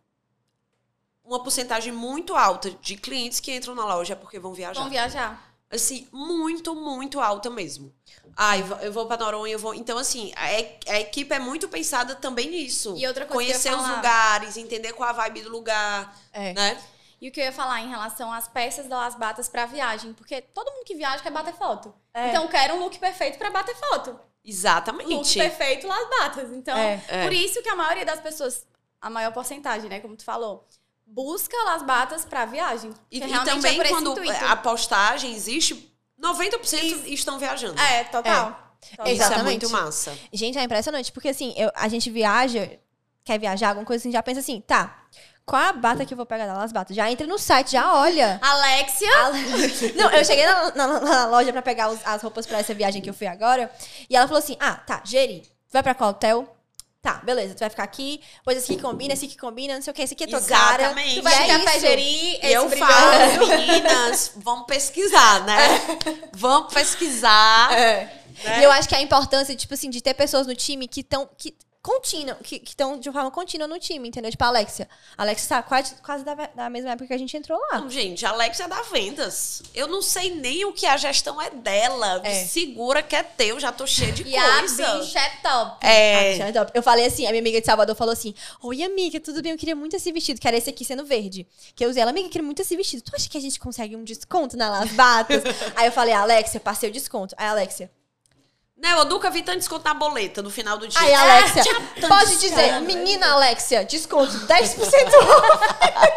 uma 1.24 1.41
porcentagem 1.41 1.93
muito 1.93 2.36
alta 2.36 2.69
de 2.72 2.98
clientes 2.98 3.39
que 3.39 3.56
entram 3.56 3.74
na 3.74 3.86
loja 3.86 4.13
é 4.13 4.15
porque 4.15 4.39
vão 4.39 4.54
viajar. 4.54 4.82
Vão 4.82 4.89
viajar. 4.89 5.54
Assim, 5.72 6.08
muito, 6.12 6.76
muito 6.76 7.19
alta 7.19 7.50
mesmo. 7.50 7.91
Ai, 8.36 8.63
eu 8.82 8.91
vou- 8.91 9.06
pra 9.06 9.17
Noronha, 9.17 9.54
eu 9.54 9.60
vou. 9.60 9.74
Então, 9.76 9.98
assim, 9.98 10.32
a, 10.36 10.52
e- 10.60 10.80
a 10.88 11.00
equipe 11.00 11.34
é 11.34 11.39
muito 11.39 11.67
pensada 11.67 12.15
também 12.15 12.50
nisso. 12.50 12.96
E 12.98 13.06
outra 13.08 13.26
coisa 13.26 13.52
que 13.52 13.67
eu 13.67 13.72
ia 13.72 13.78
Conhecer 13.78 13.91
os 13.91 13.96
lugares, 13.98 14.58
entender 14.58 14.93
qual 14.93 15.10
a 15.10 15.13
vibe 15.13 15.41
do 15.43 15.50
lugar, 15.52 16.15
É. 16.32 16.54
né? 16.54 16.82
E 17.22 17.30
o 17.30 17.32
que 17.32 17.39
eu 17.39 17.46
ia 17.46 17.54
falar 17.54 17.80
em 17.82 17.89
relação 17.89 18.34
às 18.34 18.48
peças 18.50 18.88
das 18.88 19.00
Las 19.00 19.15
Batas 19.15 19.48
pra 19.48 19.65
viagem, 19.65 20.13
porque 20.13 20.41
todo 20.41 20.69
mundo 20.72 20.84
que 20.84 20.96
viaja 20.96 21.24
quer 21.24 21.32
bater 21.32 21.54
foto. 21.54 21.93
É. 22.13 22.30
Então 22.30 22.48
quero 22.50 22.74
um 22.76 22.80
look 22.80 22.98
perfeito 23.00 23.38
pra 23.38 23.50
bater 23.50 23.76
foto. 23.76 24.10
Look 24.12 24.22
Exatamente. 24.43 25.39
perfeito 25.39 25.88
Las 25.88 26.10
Batas. 26.10 26.50
Então, 26.52 26.78
É. 26.78 27.02
É. 27.08 27.24
por 27.24 27.32
isso 27.32 27.62
que 27.63 27.69
a 27.69 27.76
maioria 27.76 28.04
das 28.06 28.19
pessoas, 28.19 28.65
a 29.00 29.10
maior 29.10 29.32
porcentagem, 29.32 29.89
né, 29.89 30.02
como 30.02 30.17
tu 30.17 30.26
falou, 30.26 30.67
busca 31.06 31.56
Las 31.63 31.82
Batas 31.84 32.26
pra 32.26 32.43
viagem. 32.46 32.93
E, 33.10 33.19
e 33.19 33.19
realmente 33.22 33.46
também 33.56 33.80
é 33.80 33.84
esse 33.84 33.93
quando 33.93 34.12
intuito. 34.12 34.46
a 34.46 34.56
postagem 34.58 35.34
existe, 35.34 35.92
90% 36.23 37.05
estão 37.07 37.38
viajando. 37.38 37.79
É, 37.81 38.03
total. 38.05 38.45
Total. 38.45 39.07
Isso 39.07 39.23
é 39.23 39.25
Exatamente. 39.25 39.43
muito 39.65 39.69
massa. 39.69 40.17
Gente, 40.31 40.57
é 40.57 40.63
impressionante, 40.63 41.12
porque 41.12 41.29
assim, 41.29 41.53
eu- 41.57 41.71
a 41.75 41.88
gente 41.88 42.09
viaja, 42.09 42.69
quer 43.23 43.39
viajar, 43.39 43.69
alguma 43.69 43.86
coisa 43.86 44.01
assim, 44.01 44.12
já 44.12 44.21
pensa 44.21 44.39
assim, 44.41 44.59
tá, 44.62 45.03
qual 45.45 45.62
a 45.62 45.73
bata 45.73 46.05
que 46.05 46.13
eu 46.13 46.17
vou 46.17 46.25
pegar 46.25 46.47
das 46.47 46.71
batas? 46.71 46.95
Já 46.95 47.09
entra 47.12 47.25
no 47.27 47.38
site, 47.39 47.71
já 47.73 47.93
olha. 47.93 48.39
Alexia, 48.41 49.09
Não, 49.95 50.09
eu 50.12 50.23
cheguei 50.25 50.45
na, 50.45 50.71
na- 50.75 50.99
na 50.99 51.25
loja 51.27 51.51
pra 51.51 51.62
pegar 51.62 51.89
os- 51.89 51.99
as 52.05 52.21
roupas 52.21 52.45
pra 52.45 52.59
essa 52.59 52.73
viagem 52.73 53.01
que 53.01 53.09
eu 53.09 53.13
fui 53.13 53.27
agora. 53.27 53.71
E 54.09 54.15
ela 54.15 54.27
falou 54.27 54.39
assim: 54.41 54.57
Ah, 54.59 54.73
tá, 54.75 55.01
Geri, 55.05 55.43
vai 55.71 55.81
pra 55.83 55.93
qual 55.95 56.09
hotel? 56.12 56.55
Tá, 57.03 57.15
beleza, 57.15 57.53
tu 57.53 57.59
vai 57.59 57.69
ficar 57.69 57.83
aqui, 57.83 58.21
pois 58.45 58.57
esse 58.57 58.71
aqui 58.71 58.81
combina, 58.81 59.13
esse 59.13 59.25
aqui 59.25 59.37
combina, 59.37 59.75
não 59.75 59.81
sei 59.81 59.91
o 59.91 59.93
que, 59.93 60.01
esse 60.01 60.13
aqui 60.13 60.23
é 60.23 60.27
tua 60.27 60.39
cara. 60.41 60.83
Exatamente. 60.83 61.15
tu 61.15 61.21
vai 61.21 61.33
é 61.33 62.53
esse 62.53 62.53
eu 62.53 62.69
falo, 62.69 63.47
meninas, 63.49 64.31
vamos 64.37 64.65
pesquisar, 64.65 65.43
né? 65.45 65.81
Vamos 66.31 66.73
pesquisar. 66.73 67.77
É. 67.77 68.21
né? 68.45 68.61
E 68.61 68.63
eu 68.63 68.71
acho 68.71 68.87
que 68.87 68.95
a 68.95 69.01
importância, 69.01 69.53
tipo 69.53 69.73
assim, 69.73 69.89
de 69.89 69.99
ter 69.99 70.13
pessoas 70.13 70.47
no 70.47 70.55
time 70.55 70.87
que 70.87 71.01
estão. 71.01 71.29
Que 71.37 71.53
contínua, 71.84 72.36
que 72.41 72.62
estão 72.65 72.98
de 72.98 73.12
forma 73.12 73.30
contínua 73.30 73.67
no 73.67 73.78
time, 73.78 74.08
entendeu? 74.08 74.32
Tipo, 74.32 74.46
a 74.46 74.48
Alexia. 74.48 74.88
A 75.17 75.24
Alexia 75.24 75.50
tá 75.50 75.62
quase, 75.62 75.96
quase 75.96 76.24
da, 76.24 76.34
da 76.34 76.69
mesma 76.69 76.91
época 76.91 77.08
que 77.08 77.13
a 77.13 77.17
gente 77.17 77.36
entrou 77.36 77.60
lá. 77.72 77.82
Não, 77.82 77.89
gente, 77.89 78.26
a 78.26 78.30
Alexia 78.30 78.65
é 78.65 78.67
da 78.69 78.82
vendas. 78.84 79.62
Eu 79.76 79.88
não 79.88 80.02
sei 80.02 80.34
nem 80.34 80.63
o 80.63 80.72
que 80.72 80.86
a 80.86 80.96
gestão 80.96 81.41
é 81.41 81.50
dela. 81.50 82.22
É. 82.24 82.46
Segura 82.46 83.04
que 83.04 83.15
é 83.15 83.22
teu, 83.22 83.60
já 83.60 83.72
tô 83.74 83.86
cheia 83.86 84.13
de 84.13 84.24
E 84.24 84.36
a 84.38 84.60
coisa. 84.60 85.00
bicha 85.00 85.19
é 85.19 85.30
top. 85.44 85.86
É. 85.86 86.42
Ah, 86.42 86.54
top. 86.54 86.71
Eu 86.73 86.81
falei 86.81 87.06
assim, 87.06 87.25
a 87.27 87.29
minha 87.31 87.42
amiga 87.42 87.60
de 87.60 87.65
Salvador 87.65 87.96
falou 87.96 88.13
assim: 88.13 88.34
Oi, 88.62 88.81
amiga, 88.81 89.19
tudo 89.19 89.42
bem? 89.42 89.52
Eu 89.52 89.58
queria 89.58 89.75
muito 89.75 89.94
esse 89.98 90.10
vestido, 90.13 90.40
que 90.40 90.48
era 90.48 90.56
esse 90.56 90.69
aqui 90.69 90.86
sendo 90.86 91.06
verde. 91.06 91.46
Que 91.75 91.84
eu 91.84 91.90
usei 91.90 92.02
ela, 92.02 92.12
amiga, 92.12 92.27
eu 92.27 92.31
queria 92.31 92.46
muito 92.46 92.62
esse 92.62 92.77
vestido. 92.77 93.04
Tu 93.04 93.13
acha 93.13 93.29
que 93.29 93.38
a 93.38 93.42
gente 93.42 93.60
consegue 93.60 93.96
um 93.98 94.06
desconto 94.06 94.56
na 94.56 94.69
Las 94.69 94.92
Batas? 94.94 95.44
Aí 95.75 95.88
eu 95.88 95.92
falei, 95.92 96.13
Alexia, 96.13 96.62
passei 96.62 96.90
o 96.90 96.94
desconto. 96.94 97.36
Aí, 97.38 97.48
Alexia. 97.48 97.92
Né, 98.84 98.92
eu 98.92 99.06
nunca 99.06 99.31
vi 99.31 99.42
tanto 99.42 99.60
desconto 99.60 99.86
na 99.86 99.94
boleta 99.94 100.42
no 100.42 100.50
final 100.50 100.77
do 100.77 100.86
dia. 100.90 101.00
Aí, 101.00 101.13
Alexia, 101.13 101.63
tanto 101.96 102.08
pode 102.10 102.36
dizer, 102.36 102.81
menina 102.81 103.31
Alexia, 103.31 103.86
desconto 103.86 104.34
10% 104.46 104.48
off. 105.23 106.13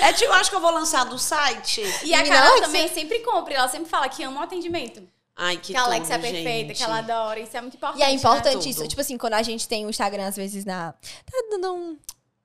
É 0.00 0.12
tipo, 0.12 0.24
eu 0.30 0.34
acho 0.34 0.50
que 0.50 0.56
eu 0.56 0.60
vou 0.60 0.72
lançar 0.72 1.04
no 1.06 1.18
site. 1.18 1.82
E 2.02 2.12
a 2.12 2.24
Carol 2.26 2.42
Alexia. 2.48 2.62
também 2.66 2.88
sempre 2.88 3.20
compra. 3.20 3.54
Ela 3.54 3.68
sempre 3.68 3.88
fala 3.88 4.08
que 4.08 4.24
ama 4.24 4.40
o 4.40 4.42
atendimento. 4.42 5.06
Ai, 5.36 5.56
que 5.56 5.72
Que, 5.72 5.76
a 5.78 5.82
Alex 5.82 6.10
é 6.10 6.18
perfeita, 6.18 6.68
gente. 6.68 6.76
que 6.78 6.82
ela 6.82 6.98
adora. 6.98 7.38
Isso 7.40 7.56
é 7.56 7.60
muito 7.60 7.76
importante. 7.76 8.00
E 8.00 8.02
é 8.02 8.06
né? 8.06 8.12
importante 8.12 8.68
isso. 8.68 8.80
Tudo. 8.80 8.88
Tipo 8.88 9.00
assim, 9.00 9.16
quando 9.18 9.34
a 9.34 9.42
gente 9.42 9.66
tem 9.68 9.86
o 9.86 9.90
Instagram, 9.90 10.26
às 10.26 10.36
vezes, 10.36 10.64
na. 10.64 10.92
Tá 10.92 11.38
dando 11.50 11.74
um- 11.74 11.98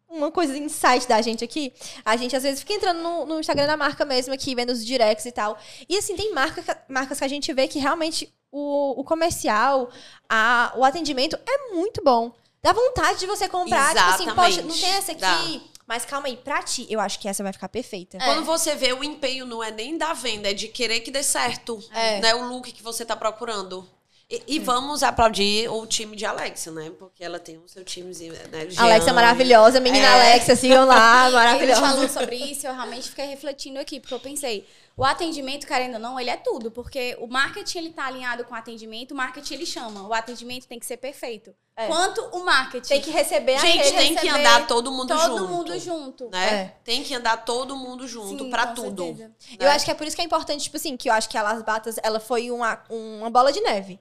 uma 0.09 0.31
coisa 0.31 0.57
insight 0.57 1.07
da 1.07 1.21
gente 1.21 1.43
aqui. 1.43 1.71
A 2.03 2.17
gente, 2.17 2.35
às 2.35 2.43
vezes, 2.43 2.59
fica 2.59 2.73
entrando 2.73 3.01
no, 3.01 3.25
no 3.25 3.39
Instagram 3.39 3.67
da 3.67 3.77
marca 3.77 4.03
mesmo 4.03 4.33
aqui, 4.33 4.55
vendo 4.55 4.71
os 4.71 4.83
directs 4.83 5.25
e 5.25 5.31
tal. 5.31 5.57
E 5.87 5.97
assim, 5.97 6.15
tem 6.15 6.33
marca, 6.33 6.83
marcas 6.89 7.19
que 7.19 7.23
a 7.23 7.27
gente 7.27 7.53
vê 7.53 7.67
que 7.67 7.79
realmente 7.79 8.33
o, 8.51 8.99
o 8.99 9.03
comercial, 9.03 9.89
a, 10.27 10.73
o 10.75 10.83
atendimento 10.83 11.37
é 11.47 11.73
muito 11.73 12.03
bom. 12.03 12.31
Dá 12.61 12.73
vontade 12.73 13.19
de 13.19 13.25
você 13.25 13.47
comprar. 13.47 13.95
Tipo 13.95 14.09
assim, 14.09 14.35
poxa, 14.35 14.61
não 14.61 14.75
tem 14.75 14.89
essa 14.91 15.11
aqui. 15.11 15.69
Mas 15.87 16.05
calma 16.05 16.27
aí, 16.27 16.37
pra 16.37 16.61
ti, 16.61 16.85
eu 16.87 16.99
acho 16.99 17.19
que 17.19 17.27
essa 17.27 17.41
vai 17.41 17.51
ficar 17.51 17.67
perfeita. 17.67 18.17
É. 18.17 18.19
Quando 18.19 18.45
você 18.45 18.75
vê 18.75 18.93
o 18.93 19.03
empenho 19.03 19.43
não 19.43 19.63
é 19.63 19.71
nem 19.71 19.97
da 19.97 20.13
venda, 20.13 20.51
é 20.51 20.53
de 20.53 20.67
querer 20.67 20.99
que 20.99 21.09
dê 21.09 21.23
certo. 21.23 21.83
É. 21.91 22.19
Né, 22.19 22.35
o 22.35 22.47
look 22.47 22.71
que 22.71 22.83
você 22.83 23.03
tá 23.03 23.15
procurando. 23.15 23.89
E, 24.31 24.43
e 24.47 24.59
vamos 24.59 25.01
aplaudir 25.01 25.67
o 25.71 25.87
time 25.87 26.15
de 26.15 26.23
Alexia, 26.23 26.71
né? 26.71 26.91
Porque 26.99 27.23
ela 27.23 27.39
tem 27.39 27.57
o 27.57 27.67
seu 27.67 27.83
timezinho, 27.83 28.33
né? 28.51 28.69
Jean. 28.69 28.83
Alexia 28.83 29.11
maravilhosa, 29.11 29.79
menina 29.79 30.05
É. 30.05 30.33
Alexia, 30.33 30.55
sigam 30.55 30.85
lá, 30.85 31.29
maravilhosa. 31.33 31.81
falou 31.81 32.07
sobre 32.07 32.35
isso, 32.51 32.67
eu 32.67 32.73
realmente 32.73 33.09
fiquei 33.09 33.25
refletindo 33.25 33.79
aqui, 33.79 33.99
porque 33.99 34.13
eu 34.13 34.19
pensei, 34.19 34.67
o 34.95 35.03
atendimento, 35.03 35.65
querendo 35.65 35.95
ou 35.95 35.99
não, 35.99 36.19
ele 36.19 36.29
é 36.29 36.37
tudo, 36.37 36.69
porque 36.69 37.17
o 37.19 37.25
marketing 37.25 37.77
ele 37.79 37.89
tá 37.89 38.05
alinhado 38.05 38.43
com 38.43 38.53
o 38.53 38.57
atendimento, 38.57 39.13
o 39.13 39.15
marketing 39.15 39.53
ele 39.55 39.65
chama, 39.65 40.07
o 40.07 40.13
atendimento 40.13 40.67
tem 40.67 40.77
que 40.77 40.85
ser 40.85 40.97
perfeito. 40.97 41.55
É. 41.75 41.87
Quanto 41.87 42.21
o 42.33 42.43
marketing. 42.43 42.87
Tem 42.87 43.01
que 43.01 43.09
receber 43.09 43.57
Gente, 43.57 43.79
aquele 43.79 43.97
tem 43.97 44.15
que 44.15 44.27
andar 44.27 44.67
todo 44.67 44.91
mundo 44.91 45.07
todo 45.07 45.37
junto. 45.39 45.47
mundo 45.47 45.79
junto. 45.79 46.29
Né? 46.29 46.53
É. 46.53 46.75
Tem 46.83 47.01
que 47.01 47.15
andar 47.15 47.37
todo 47.37 47.75
mundo 47.75 48.05
junto 48.07 48.47
com 48.47 48.73
tudo. 48.75 49.05
certeza. 49.05 49.31
Eu 49.57 49.69
acho 49.71 49.85
que 49.85 49.91
é 49.91 49.93
por 49.95 50.05
isso 50.05 50.15
que 50.15 50.21
é 50.21 50.25
importante, 50.25 50.63
tipo 50.65 50.77
assim, 50.77 50.95
que 50.95 51.09
eu 51.09 51.13
acho 51.13 51.29
que 51.29 51.37
a 51.37 51.41
Las 51.41 51.63
Batas, 51.63 51.95
ela 52.03 52.19
foi 52.19 52.51
uma, 52.51 52.83
uma 52.89 53.29
bola 53.31 53.51
de 53.51 53.61
neve. 53.61 53.99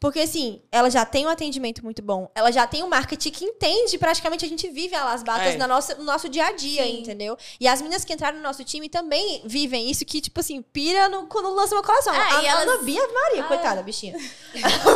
Porque, 0.00 0.20
assim, 0.20 0.60
ela 0.70 0.90
já 0.90 1.04
tem 1.04 1.26
um 1.26 1.28
atendimento 1.28 1.82
muito 1.84 2.02
bom. 2.02 2.30
Ela 2.34 2.50
já 2.50 2.66
tem 2.66 2.82
um 2.82 2.88
marketing 2.88 3.30
que 3.30 3.44
entende, 3.44 3.96
praticamente, 3.98 4.44
a 4.44 4.48
gente 4.48 4.68
vive 4.68 4.94
a 4.94 5.04
Las 5.04 5.22
Batas 5.22 5.54
É. 5.54 5.56
na 5.56 5.66
nossa, 5.66 5.94
no 5.94 6.04
nosso 6.04 6.28
dia 6.28 6.46
a 6.46 6.52
dia, 6.52 6.82
Sim. 6.84 7.00
entendeu? 7.00 7.36
E 7.60 7.66
as 7.68 7.80
meninas 7.80 8.04
que 8.04 8.12
entraram 8.12 8.36
no 8.36 8.42
nosso 8.42 8.62
time 8.64 8.88
também 8.88 9.42
vivem 9.44 9.90
isso, 9.90 10.04
que, 10.04 10.20
tipo 10.20 10.40
assim, 10.40 10.60
pira 10.62 11.08
no, 11.08 11.26
quando 11.26 11.52
lança 11.54 11.74
uma 11.74 11.82
coleção. 11.82 12.14
É, 12.14 12.18
a, 12.20 12.42
e 12.42 12.46
elas- 12.46 12.68
Ana 12.68 12.78
Bia 12.82 13.06
Maria, 13.08 13.42
Ah. 13.44 13.48
coitada, 13.48 13.82
bichinha. 13.82 14.12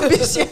Bichinha 0.08 0.48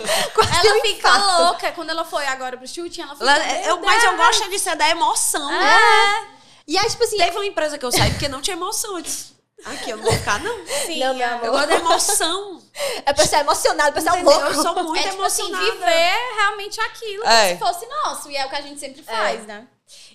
Ela 0.65 0.77
um 0.77 0.81
fica 0.81 0.89
infarto. 1.09 1.43
louca. 1.43 1.73
Quando 1.73 1.91
ela 1.91 2.05
foi 2.05 2.27
agora 2.27 2.57
pro 2.57 2.67
shooting, 2.67 3.03
ela 3.03 3.15
"Meu 3.15 3.27
eu- 3.67 3.81
mas 3.83 4.03
eu 4.05 4.11
Deus." 4.17 4.27
gosto 4.27 4.51
de 4.51 4.59
ser 4.59 4.77
da 4.77 4.89
emoção. 4.89 5.51
É, 5.53 6.35
E 6.67 6.79
aí, 6.79 6.89
tipo 6.89 7.05
assim, 7.05 7.19
Teve 7.19 7.37
uma 7.37 7.45
empresa 7.45 7.77
que 7.77 7.85
eu 7.85 7.93
saí 7.93 8.11
porque 8.13 8.27
não 8.29 8.41
tinha 8.41 8.57
emoção. 8.57 8.97
Eu 8.97 9.03
disse, 9.03 9.34
aqui, 9.65 9.91
eu 9.91 9.97
não 9.97 10.05
vou 10.05 10.13
ficar, 10.13 10.41
não. 10.43 10.67
sim. 10.87 10.99
Não, 10.99 11.15
meu 11.15 11.27
é. 11.27 11.31
amor. 11.31 11.47
Eu 11.47 11.53
gosto 11.53 11.69
da 11.69 11.77
emoção. 11.77 12.63
é 13.07 13.13
pessoal 13.13 13.43
emocionado, 13.43 13.93
pessoal 13.95 14.17
Entendeu? 14.17 14.39
louco. 14.41 14.53
Eu 14.55 14.63
sou 14.63 14.75
muito 14.85 15.07
é 15.07 15.11
tipo 15.11 15.23
assim, 15.23 15.43
emocionada. 15.49 15.73
viver 15.87 16.35
realmente 16.37 16.81
aquilo 16.81 17.23
como 17.23 17.33
É. 17.35 17.53
se 17.55 17.59
fosse 17.59 17.87
nosso. 17.87 18.31
E 18.31 18.37
é 18.37 18.45
o 18.47 18.49
que 18.49 18.57
a 18.57 18.61
gente 18.61 18.81
sempre 18.81 19.03
faz, 19.03 19.47
né? 19.47 19.67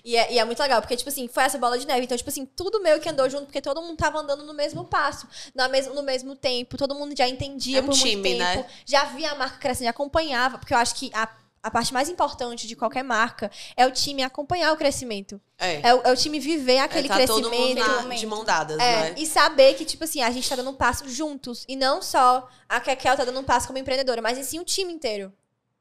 E 0.04 0.16
é, 0.16 0.32
e 0.32 0.38
é 0.38 0.44
muito 0.44 0.60
legal, 0.60 0.80
porque, 0.80 0.96
tipo 0.96 1.08
assim, 1.08 1.28
foi 1.28 1.44
essa 1.44 1.56
bola 1.58 1.78
de 1.78 1.86
neve. 1.86 2.04
Então, 2.04 2.16
tipo 2.16 2.28
assim, 2.28 2.44
tudo 2.44 2.80
meio 2.82 3.00
que 3.00 3.08
andou 3.08 3.28
junto, 3.30 3.46
porque 3.46 3.60
todo 3.60 3.80
mundo 3.80 3.96
tava 3.96 4.18
andando 4.18 4.44
no 4.44 4.52
mesmo 4.52 4.84
passo, 4.84 5.26
na 5.54 5.68
mes 5.68 5.86
no 5.86 6.02
mesmo 6.02 6.34
tempo, 6.34 6.76
todo 6.76 6.94
mundo 6.94 7.14
já 7.16 7.28
entendia 7.28 7.78
É 7.78 7.82
um 7.82 7.86
por 7.86 7.90
muito 7.96 8.02
time, 8.02 8.22
tempo. 8.22 8.38
né? 8.38 8.66
Já 8.84 9.04
via 9.04 9.30
a 9.32 9.34
marca 9.34 9.58
crescendo, 9.58 9.84
já 9.84 9.90
acompanhava, 9.90 10.58
porque 10.58 10.74
eu 10.74 10.78
acho 10.78 10.94
que 10.94 11.10
a, 11.14 11.28
a 11.62 11.70
parte 11.70 11.92
mais 11.92 12.08
importante 12.08 12.66
de 12.66 12.74
qualquer 12.74 13.02
marca 13.04 13.50
é 13.76 13.86
o 13.86 13.90
time 13.90 14.22
acompanhar 14.22 14.72
o 14.72 14.76
crescimento. 14.76 15.40
É. 15.58 15.88
É 15.90 15.94
o, 15.94 16.00
é 16.04 16.12
o 16.12 16.16
time 16.16 16.40
viver 16.40 16.78
aquele 16.78 17.06
tá 17.08 17.26
todo 17.26 17.50
mundo 17.50 17.50
crescimento. 17.50 17.86
na- 17.86 18.02
momento. 18.02 18.18
de 18.20 18.26
mão 18.26 18.44
dadas, 18.44 18.78
É, 18.78 19.10
né? 19.10 19.14
e 19.18 19.26
saber 19.26 19.74
que, 19.74 19.84
tipo 19.84 20.04
assim, 20.04 20.22
a 20.22 20.30
gente 20.30 20.48
tá 20.48 20.56
dando 20.56 20.70
um 20.70 20.74
passo 20.74 21.08
juntos. 21.08 21.64
E 21.68 21.76
não 21.76 22.00
só 22.00 22.48
a 22.68 22.80
Kekel 22.80 23.16
tá 23.16 23.24
dando 23.24 23.40
um 23.40 23.44
passo 23.44 23.66
como 23.66 23.78
empreendedora, 23.78 24.22
mas 24.22 24.38
em 24.38 24.42
si 24.42 24.58
o 24.58 24.64
time 24.64 24.92
inteiro. 24.92 25.32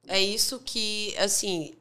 É 0.07 0.19
isso 0.19 0.59
que, 0.65 1.15
assim, 1.17 1.73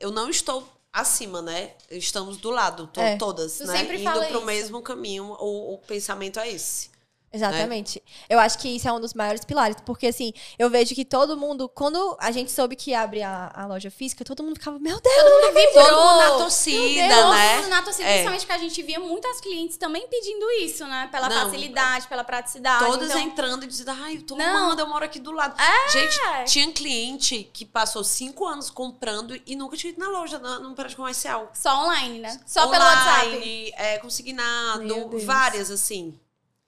eu 0.00 0.10
não 0.10 0.30
estou 0.30 0.66
acima, 0.92 1.42
né? 1.42 1.72
Estamos 1.90 2.36
do 2.36 2.50
lado, 2.50 2.86
to- 2.86 3.00
É. 3.00 3.16
todas, 3.16 3.58
Tu 3.58 3.66
né? 3.66 3.76
sempre 3.78 3.96
Indo 3.96 4.04
fala 4.04 4.26
pro 4.26 4.36
isso. 4.38 4.46
mesmo 4.46 4.80
caminho, 4.82 5.24
o, 5.40 5.74
o 5.74 5.78
pensamento 5.78 6.38
é 6.38 6.48
esse. 6.50 6.91
Exatamente. 7.32 8.02
Eu 8.28 8.38
acho 8.38 8.58
que 8.58 8.68
isso 8.68 8.86
é 8.88 8.92
um 8.92 9.00
dos 9.00 9.14
maiores 9.14 9.44
pilares, 9.44 9.76
porque 9.86 10.08
assim, 10.08 10.32
eu 10.58 10.68
vejo 10.68 10.94
que 10.94 11.04
todo 11.04 11.36
mundo, 11.36 11.68
quando 11.68 12.16
a 12.20 12.30
gente 12.30 12.52
soube 12.52 12.76
que 12.76 12.90
ia 12.90 13.00
abrir 13.00 13.22
a, 13.22 13.50
a 13.54 13.66
loja 13.66 13.90
física, 13.90 14.24
todo 14.24 14.42
mundo 14.42 14.54
ficava, 14.56 14.78
meu 14.78 15.00
Deus! 15.00 15.16
Todo 15.16 15.30
mundo 15.30 15.54
vibrou. 15.54 15.84
Todo 15.86 15.96
mundo 15.96 16.18
na 16.18 16.30
torcida, 16.38 17.08
Deus, 17.08 17.30
né? 17.30 17.66
Na 17.68 17.82
torcida, 17.82 18.04
É. 18.08 18.12
principalmente 18.12 18.46
que 18.46 18.52
a 18.52 18.58
gente 18.58 18.82
via 18.82 19.00
muitas 19.00 19.40
clientes 19.40 19.76
também 19.76 20.06
pedindo 20.08 20.50
isso, 20.60 20.86
né? 20.86 21.08
Pela 21.10 21.28
Não, 21.28 21.44
facilidade, 21.46 22.06
pela 22.06 22.22
praticidade. 22.24 22.84
Todas 22.84 23.10
então, 23.10 23.22
entrando 23.22 23.64
e 23.64 23.66
dizendo, 23.66 23.92
ai, 24.02 24.16
eu 24.16 24.22
tô 24.22 24.36
Não. 24.36 24.44
amando, 24.44 24.82
eu 24.82 24.86
moro 24.86 25.04
aqui 25.04 25.18
do 25.18 25.32
lado. 25.32 25.58
É. 25.60 25.88
Gente, 25.90 26.20
tinha 26.46 26.70
cliente 26.72 27.48
que 27.52 27.64
passou 27.64 28.04
cinco 28.04 28.46
anos 28.46 28.68
comprando 28.70 29.40
e 29.46 29.56
nunca 29.56 29.76
tinha 29.76 29.92
ido 29.92 30.00
na 30.00 30.08
loja, 30.10 30.38
no 30.38 30.74
prédio 30.74 30.96
comercial. 30.96 31.50
Só 31.54 31.84
online, 31.84 32.18
né? 32.18 32.40
Só 32.46 32.68
pelo 32.68 32.84
WhatsApp. 32.84 33.26
Online, 33.28 33.72
é, 33.76 33.98
consignado, 33.98 35.18
várias, 35.24 35.70
assim. 35.70 36.18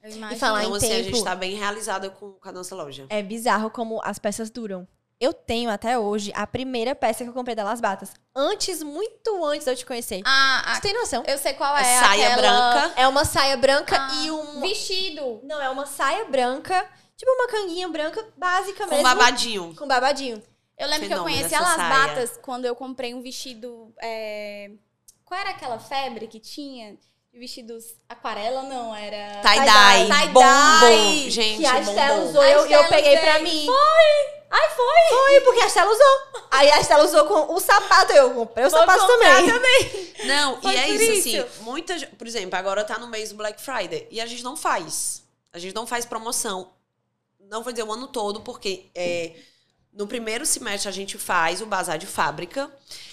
E 0.05 0.39
falar 0.39 0.65
então, 0.65 0.75
em 0.75 0.77
assim, 0.77 0.87
a 0.87 0.97
tempo- 0.97 1.05
gente 1.17 1.25
tá 1.25 1.35
bem 1.35 1.55
realizada 1.55 2.11
com, 2.11 2.33
com 2.33 2.49
a 2.49 2.53
nossa 2.53 2.75
loja. 2.75 3.07
É 3.09 3.23
bizarro 3.23 3.71
como 3.71 4.01
as 4.05 4.19
peças 4.19 4.51
duram. 4.51 4.87
Eu 5.21 5.33
tenho 5.33 5.71
até 5.71 5.99
hoje 5.99 6.33
a 6.35 6.47
primeira 6.47 6.95
peça 6.95 7.23
que 7.25 7.31
eu 7.31 7.35
comprei 7.35 7.55
da 7.55 7.63
Las 7.65 7.81
Batas. 7.81 8.13
Antes, 8.35 8.83
muito 8.83 9.45
antes 9.45 9.65
de 9.65 9.71
eu 9.71 9.77
te 9.77 9.87
conhecer. 9.87 10.21
Ah, 10.27 10.73
Você 10.75 10.81
tem 10.83 10.93
noção? 10.93 11.23
a- 11.27 11.31
eu 11.31 11.39
sei 11.39 11.55
qual 11.55 11.75
é. 11.77 11.81
É 11.81 12.01
saia 12.01 12.27
aquela- 12.35 12.43
branca. 12.73 13.01
É 13.01 13.09
uma 13.09 13.25
saia 13.25 13.57
branca 13.57 13.97
Ah, 13.99 14.15
e 14.25 14.31
um. 14.31 14.61
Vestido. 14.61 15.41
Não, 15.45 15.61
é 15.63 15.71
uma 15.71 15.87
saia 15.87 16.25
branca, 16.27 16.85
tipo 17.17 17.31
uma 17.31 17.47
canguinha 17.49 17.89
branca 17.89 18.27
básica 18.37 18.85
Com 18.85 18.91
mesmo. 18.91 19.05
babadinho. 19.05 19.75
Com 19.77 19.87
babadinho. 19.87 20.43
Eu 20.77 20.89
lembro 20.89 21.07
que 21.07 21.15
eu 21.15 21.19
Fenômeno 21.19 21.37
conheci 21.37 21.55
essa 21.55 21.65
elas 21.65 21.77
saia. 21.77 21.89
batas 22.09 22.37
quando 22.43 22.65
eu 22.65 22.75
comprei 22.75 23.15
um 23.15 23.23
vestido. 23.23 23.95
é, 24.03 24.73
Qual 25.25 25.41
era 25.41 25.51
aquela 25.51 25.79
febre 25.79 26.27
que 26.27 26.39
tinha? 26.41 26.99
Vestidos 27.37 27.85
aquarela, 28.09 28.63
não, 28.63 28.95
era. 28.95 29.41
Tie-dye. 29.41 30.07
Tie-dye. 30.07 30.29
Bombom. 30.29 31.31
Gente, 31.31 31.59
que 31.59 31.67
a 31.67 31.81
Estela 31.81 32.15
bombom. 32.15 32.29
usou, 32.31 32.41
A 32.41 32.49
eu, 32.49 32.67
eu 32.67 32.85
peguei 32.89 33.17
pra 33.19 33.39
mim. 33.41 33.67
Foi! 33.67 34.35
Ai, 34.51 34.71
foi! 34.71 35.19
Foi, 35.19 35.41
porque 35.41 35.61
a 35.61 35.67
Estela 35.67 35.91
usou. 35.91 36.43
Aí 36.53 36.71
a 36.71 36.81
Estela 36.81 37.05
usou 37.05 37.25
com 37.25 37.55
o 37.55 37.59
sapato, 37.61 38.13
eu 38.13 38.31
comprei 38.35 38.67
o 38.67 38.71
Vou 38.71 38.79
sapato 38.79 39.01
comprar 39.07 39.45
também. 39.45 40.13
Não, 40.27 40.63
Foi 40.63 40.73
e 40.73 40.77
é 40.77 40.89
isso, 40.91 41.29
isso. 41.29 41.45
assim, 41.45 41.63
muita, 41.63 41.99
ge- 41.99 42.07
por 42.07 42.25
exemplo, 42.27 42.57
agora 42.57 42.85
tá 42.85 42.99
no 42.99 43.09
mês 43.09 43.31
do 43.31 43.35
Black 43.37 43.61
Friday 43.61 44.07
e 44.13 44.21
a 44.21 44.27
gente 44.27 44.45
não 44.45 44.57
faz. 44.57 45.25
A 45.53 45.59
gente 45.59 45.75
não 45.75 45.87
faz 45.89 46.05
promoção. 46.05 46.71
Não 47.41 47.65
vou 47.65 47.73
dizer 47.73 47.83
o 47.83 47.93
ano 47.93 48.07
todo, 48.07 48.41
porque 48.43 48.87
é, 48.95 49.33
no 49.93 50.07
primeiro 50.07 50.47
semestre 50.47 50.89
a 50.89 50.93
gente 50.93 51.19
faz 51.19 51.61
o 51.61 51.67
bazar 51.67 51.99
de 51.99 52.07
fábrica. 52.07 52.71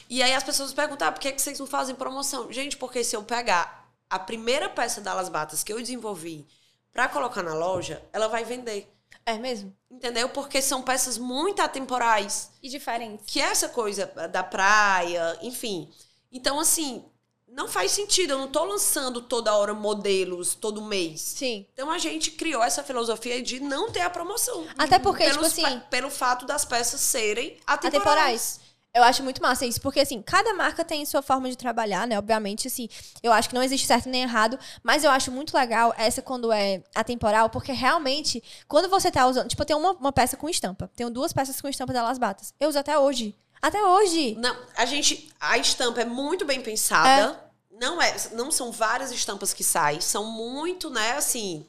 E 0.07 0.21
aí 0.21 0.33
as 0.33 0.43
pessoas 0.43 0.71
perguntam, 0.73 1.07
ah, 1.07 1.11
por 1.11 1.19
que, 1.19 1.29
é 1.29 1.31
que 1.31 1.41
vocês 1.41 1.57
não 1.59 1.65
fazem 1.65 1.95
promoção? 1.95 2.51
Gente, 2.51 2.77
porque 2.77 3.03
se 3.03 3.15
eu 3.15 3.23
pegar 3.23 3.80
a 4.11 4.19
primeira 4.19 4.69
peça 4.69 5.01
da 5.01 5.13
Las 5.13 5.29
Batas 5.29 5.63
que 5.63 5.71
eu 5.73 5.79
desenvolvi 5.79 6.45
pra 6.91 7.07
colocar 7.07 7.41
na 7.41 7.53
loja, 7.53 8.03
ela 8.13 8.27
vai 8.27 8.43
vender. 8.43 8.87
É 9.25 9.37
mesmo? 9.37 9.75
Entendeu? 9.89 10.29
Porque 10.29 10.61
são 10.61 10.81
peças 10.81 11.17
muito 11.17 11.61
atemporais 11.61 12.51
E 12.61 12.69
diferentes. 12.69 13.25
que 13.25 13.39
é 13.41 13.45
essa 13.45 13.69
coisa 13.69 14.05
da 14.31 14.43
praia, 14.43 15.37
enfim. 15.41 15.89
Então, 16.31 16.59
assim, 16.59 17.03
não 17.47 17.67
faz 17.67 17.91
sentido. 17.91 18.31
Eu 18.31 18.37
não 18.39 18.47
tô 18.47 18.63
lançando 18.63 19.21
toda 19.21 19.55
hora 19.55 19.73
modelos 19.73 20.55
todo 20.55 20.81
mês. 20.81 21.21
Sim. 21.21 21.65
Então 21.73 21.89
a 21.91 21.97
gente 21.97 22.31
criou 22.31 22.63
essa 22.63 22.83
filosofia 22.83 23.41
de 23.41 23.59
não 23.59 23.91
ter 23.91 24.01
a 24.01 24.09
promoção. 24.09 24.65
Até 24.77 24.97
porque, 24.97 25.29
tipo 25.29 25.45
assim- 25.45 25.79
pelo 25.89 26.09
fato 26.09 26.45
das 26.45 26.65
peças 26.65 26.99
serem 27.01 27.57
atemporais. 27.67 27.95
Atemporais. 27.95 28.59
Eu 28.93 29.03
acho 29.03 29.23
muito 29.23 29.41
massa 29.41 29.65
isso, 29.65 29.79
porque 29.79 30.01
assim, 30.01 30.21
cada 30.21 30.53
marca 30.53 30.83
tem 30.83 31.05
sua 31.05 31.21
forma 31.21 31.49
de 31.49 31.55
trabalhar, 31.55 32.05
né? 32.05 32.17
Obviamente, 32.17 32.67
assim, 32.67 32.89
eu 33.23 33.31
acho 33.31 33.47
que 33.47 33.55
não 33.55 33.63
existe 33.63 33.87
certo 33.87 34.09
nem 34.09 34.23
errado, 34.23 34.59
mas 34.83 35.05
eu 35.05 35.11
acho 35.11 35.31
muito 35.31 35.55
legal 35.55 35.93
essa 35.97 36.21
quando 36.21 36.51
é 36.51 36.83
atemporal, 36.93 37.49
porque 37.49 37.71
realmente, 37.71 38.43
quando 38.67 38.89
você 38.89 39.09
tá 39.09 39.25
usando. 39.25 39.47
Tipo, 39.47 39.61
eu 39.61 39.65
tenho 39.65 39.79
uma, 39.79 39.91
uma 39.93 40.11
peça 40.11 40.35
com 40.35 40.49
estampa. 40.49 40.91
Tenho 40.93 41.09
duas 41.09 41.31
peças 41.31 41.61
com 41.61 41.69
estampa 41.69 41.93
da 41.93 42.03
Las 42.03 42.17
Batas. 42.17 42.53
Eu 42.59 42.67
uso 42.67 42.79
até 42.79 42.99
hoje. 42.99 43.33
Até 43.61 43.81
hoje. 43.81 44.35
Não, 44.37 44.57
a 44.75 44.85
gente. 44.85 45.31
A 45.39 45.57
estampa 45.57 46.01
é 46.01 46.05
muito 46.05 46.43
bem 46.43 46.61
pensada. 46.61 47.39
Não, 47.71 48.01
é, 48.01 48.13
não 48.33 48.51
são 48.51 48.71
várias 48.71 49.11
estampas 49.11 49.53
que 49.53 49.63
saem, 49.63 50.01
são 50.01 50.25
muito, 50.25 50.89
né, 50.89 51.13
assim. 51.13 51.65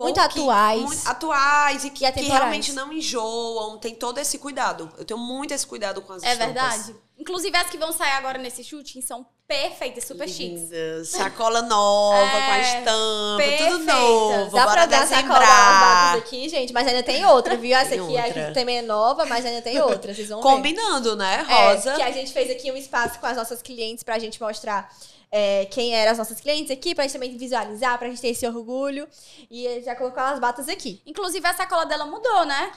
Muito 0.00 0.16
pouqui- 0.20 0.40
atuais. 0.40 0.80
muito 0.82 1.08
atuais 1.08 1.84
e 1.84 1.90
que, 1.90 1.96
E 1.96 1.98
que 1.98 2.06
atemporais. 2.06 2.38
realmente 2.40 2.72
não 2.72 2.92
enjoam. 2.92 3.78
Tem 3.78 3.94
todo 3.94 4.18
esse 4.18 4.38
cuidado. 4.38 4.90
Eu 4.98 5.04
tenho 5.04 5.20
muito 5.20 5.52
esse 5.52 5.66
cuidado 5.66 6.00
com 6.02 6.12
as 6.14 6.22
É 6.22 6.32
estampas. 6.32 6.54
verdade. 6.54 6.96
Inclusive, 7.18 7.54
as 7.56 7.68
que 7.68 7.76
vão 7.76 7.92
sair 7.92 8.12
agora 8.12 8.38
nesse 8.38 8.64
shooting 8.64 9.02
são 9.02 9.26
perfeitas, 9.46 10.04
super 10.04 10.26
chiques. 10.26 10.62
Lindas. 10.70 11.08
Sacola 11.10 11.60
nova, 11.60 12.30
com 12.30 12.50
a 12.52 12.56
É, 12.56 12.60
estampa, 12.62 13.42
tudo 13.58 13.84
perfeitas. 13.84 13.86
novo. 13.86 14.56
Dá 14.56 14.64
Bora 14.64 14.72
pra 14.72 14.86
dar 14.86 15.06
sacola 15.06 16.12
aqui, 16.16 16.48
gente, 16.48 16.72
mas 16.72 16.86
ainda 16.88 17.02
tem 17.02 17.26
outra, 17.26 17.56
viu? 17.56 17.76
Essa 17.76 17.90
Tem 17.90 18.00
aqui 18.00 18.16
a 18.18 18.24
outra. 18.26 18.52
também 18.54 18.78
é 18.78 18.82
nova, 18.82 19.26
mas 19.26 19.44
ainda 19.44 19.60
tem 19.60 19.78
outra, 19.82 20.14
vocês 20.14 20.28
vão 20.30 20.40
ver. 20.40 20.48
Combinando, 20.48 21.14
né? 21.16 21.44
É, 21.46 21.72
Rosa. 21.74 21.94
que 21.96 22.02
a 22.02 22.10
gente 22.10 22.32
fez 22.32 22.50
aqui 22.50 22.72
um 22.72 22.76
espaço 22.76 23.18
com 23.18 23.26
as 23.26 23.36
nossas 23.36 23.60
clientes 23.60 24.02
pra 24.02 24.18
gente 24.18 24.40
mostrar 24.40 24.90
é, 25.30 25.66
quem 25.66 25.94
eram 25.94 26.12
as 26.12 26.18
nossas 26.18 26.40
clientes 26.40 26.70
aqui, 26.70 26.94
pra 26.94 27.04
gente 27.04 27.12
também 27.12 27.36
visualizar, 27.36 27.98
pra 27.98 28.08
gente 28.08 28.20
ter 28.20 28.28
esse 28.28 28.46
orgulho. 28.46 29.06
E 29.50 29.82
já 29.82 29.94
colocou 29.94 30.22
as 30.22 30.38
batas 30.38 30.68
aqui. 30.68 31.00
Inclusive, 31.06 31.46
a 31.46 31.54
sacola 31.54 31.86
dela 31.86 32.06
mudou, 32.06 32.44
né? 32.44 32.72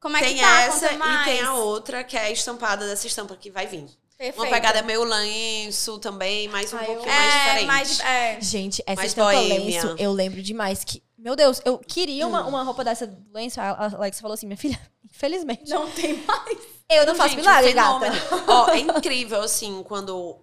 Como 0.00 0.16
é 0.16 0.20
tem 0.20 0.36
que 0.36 0.40
tá? 0.40 0.60
essa 0.62 0.92
e 0.92 1.24
tem 1.24 1.40
a 1.42 1.54
outra, 1.54 2.04
que 2.04 2.16
é 2.16 2.20
a 2.26 2.30
estampada 2.30 2.86
dessa 2.86 3.06
estampa 3.06 3.34
que 3.36 3.50
vai 3.50 3.66
vir. 3.66 3.86
Perfeita. 4.16 4.40
Uma 4.40 4.48
pegada 4.50 4.82
meio 4.82 5.04
lenço 5.04 5.98
também, 5.98 6.48
mas 6.48 6.72
um 6.72 6.76
Ai, 6.76 6.84
eu- 6.84 6.86
pouquinho 6.94 7.14
mais 7.14 7.34
é, 7.34 7.38
diferente. 7.38 7.66
mais, 7.66 8.00
é. 8.00 8.40
Gente, 8.40 8.82
essa 8.84 8.96
Mais 8.96 9.10
estampa 9.10 9.32
boêmia. 9.32 9.82
lenço, 9.82 9.96
eu 9.98 10.12
lembro 10.12 10.42
demais 10.42 10.82
que... 10.84 11.02
Meu 11.16 11.34
Deus, 11.36 11.60
eu 11.64 11.78
queria 11.78 12.26
uma, 12.26 12.44
uma 12.46 12.62
roupa 12.62 12.84
dessa 12.84 13.06
do 13.06 13.32
lenço. 13.32 13.60
A 13.60 13.70
a 13.70 13.84
Alexa 13.96 14.20
falou 14.20 14.34
assim, 14.34 14.46
minha 14.46 14.56
filha, 14.56 14.78
infelizmente. 15.04 15.68
Não 15.70 15.88
tem 15.90 16.14
mais. 16.14 16.58
Eu 16.90 17.06
não 17.06 17.14
faço 17.14 17.30
Gente, 17.30 17.40
milagre, 17.40 17.70
um 17.70 17.74
gata. 17.74 18.12
Ó, 18.46 18.70
é 18.70 18.78
incrível, 18.78 19.40
assim, 19.42 19.82
quando... 19.84 20.36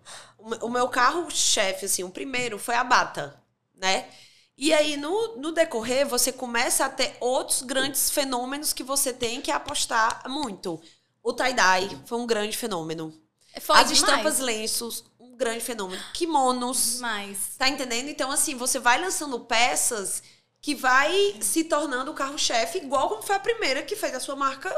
O 0.46 0.50
me- 0.50 0.60
o 0.62 0.70
meu 0.70 0.88
carro-chefe, 0.88 1.86
assim, 1.86 2.04
o 2.04 2.10
primeiro 2.10 2.60
foi 2.60 2.76
a 2.76 2.84
bata, 2.84 3.41
né? 3.74 4.08
E 4.58 4.72
aí, 4.74 4.96
no, 4.96 5.38
no 5.38 5.52
decorrer, 5.52 6.08
você 6.08 6.32
começa 6.32 6.86
a 6.86 6.89
ter 6.89 7.18
outros 7.20 7.62
grandes 7.64 8.10
fenômenos 8.12 8.72
que 8.72 8.84
você 8.84 9.12
tem 9.12 9.41
que 9.41 9.52
apostar 9.52 10.22
muito. 10.30 10.80
O 11.24 11.34
tie-dye 11.34 11.98
foi 12.06 12.18
um 12.20 12.28
grande 12.28 12.56
fenômeno. 12.56 13.12
Foi 13.60 13.76
As 13.76 13.89
demais. 13.89 14.00
estampas 14.00 14.39
lenços, 14.39 15.04
um 15.20 15.36
grande 15.36 15.62
fenômeno. 15.62 16.02
Kimonos, 16.14 16.96
Demais. 16.98 17.56
Tá 17.58 17.68
entendendo? 17.68 18.10
Então, 18.10 18.32
assim, 18.32 18.56
você 18.56 18.80
vai 18.80 19.02
lançando 19.02 19.39
peças 19.41 20.22
que 20.62 20.76
vai 20.76 21.36
se 21.41 21.64
tornando 21.66 22.12
o 22.12 22.16
carro-chefe, 22.16 22.80
igual 22.80 23.10
como 23.10 23.24
foi 23.24 23.36
a 23.36 23.39
primeira 23.39 23.84
que 23.84 23.96
fez 23.96 24.16
a 24.16 24.20
sua 24.20 24.36
marca 24.36 24.70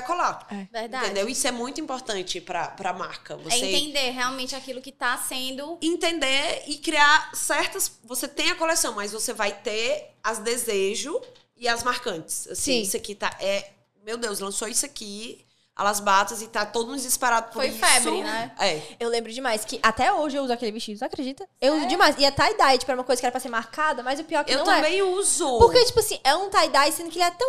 decolar. 0.00 0.46
Verdade. 0.72 1.06
Entendeu? 1.06 1.28
Isso 1.28 1.46
é 1.46 1.50
muito 1.50 1.80
importante 1.80 2.40
pra, 2.40 2.68
pra 2.68 2.92
marca. 2.92 3.34
É 3.34 3.36
Você 3.38 3.64
entender 3.66 4.10
realmente 4.10 4.54
aquilo 4.54 4.80
que 4.80 4.92
tá 4.92 5.16
sendo. 5.18 5.78
entender 5.82 6.64
e 6.66 6.78
criar 6.78 7.30
certas. 7.34 7.92
Você 8.04 8.26
tem 8.28 8.50
a 8.50 8.54
coleção, 8.54 8.94
mas 8.94 9.12
você 9.12 9.32
vai 9.32 9.52
ter 9.52 10.14
as 10.22 10.38
desejo 10.38 11.20
e 11.56 11.66
as 11.68 11.82
marcantes. 11.82 12.46
Assim, 12.48 12.72
Sim. 12.72 12.82
isso 12.82 12.96
aqui 12.96 13.14
tá. 13.14 13.30
É, 13.40 13.70
meu 14.04 14.16
Deus, 14.16 14.40
lançou 14.40 14.68
isso 14.68 14.84
aqui, 14.86 15.44
Alas 15.74 16.00
Batas, 16.00 16.40
e 16.42 16.46
tá 16.48 16.64
todo 16.64 16.86
mundo 16.86 16.96
desesperado 16.96 17.46
por 17.46 17.54
Foi 17.62 17.68
isso. 17.68 17.78
febre, 17.78 18.22
né? 18.22 18.52
É. 18.58 18.82
Eu 19.00 19.08
lembro 19.08 19.32
demais 19.32 19.64
que 19.64 19.78
até 19.82 20.12
hoje 20.12 20.36
eu 20.36 20.42
uso 20.42 20.52
aquele 20.52 20.72
vestido, 20.72 20.98
você 20.98 21.04
acredita? 21.04 21.48
Eu 21.60 21.76
uso 21.76 21.86
demais. 21.86 22.14
E 22.18 22.24
a 22.24 22.32
tie-dye, 22.32 22.78
tipo, 22.78 22.90
era 22.90 22.98
uma 23.00 23.04
coisa 23.04 23.20
que 23.20 23.26
era 23.26 23.32
pra 23.32 23.40
ser 23.40 23.48
marcada, 23.48 24.02
mas 24.02 24.18
o 24.20 24.24
pior 24.24 24.40
é 24.40 24.44
que 24.44 24.52
Eu 24.52 24.64
não 24.64 24.72
é. 24.72 24.76
também 24.76 25.02
uso. 25.02 25.58
Porque, 25.58 25.84
tipo 25.84 26.00
assim, 26.00 26.18
é 26.24 26.34
um 26.34 26.48
tie-dye, 26.50 26.92
sendo 26.92 27.10
que 27.10 27.18
ele 27.18 27.24
é 27.24 27.30
tão 27.30 27.48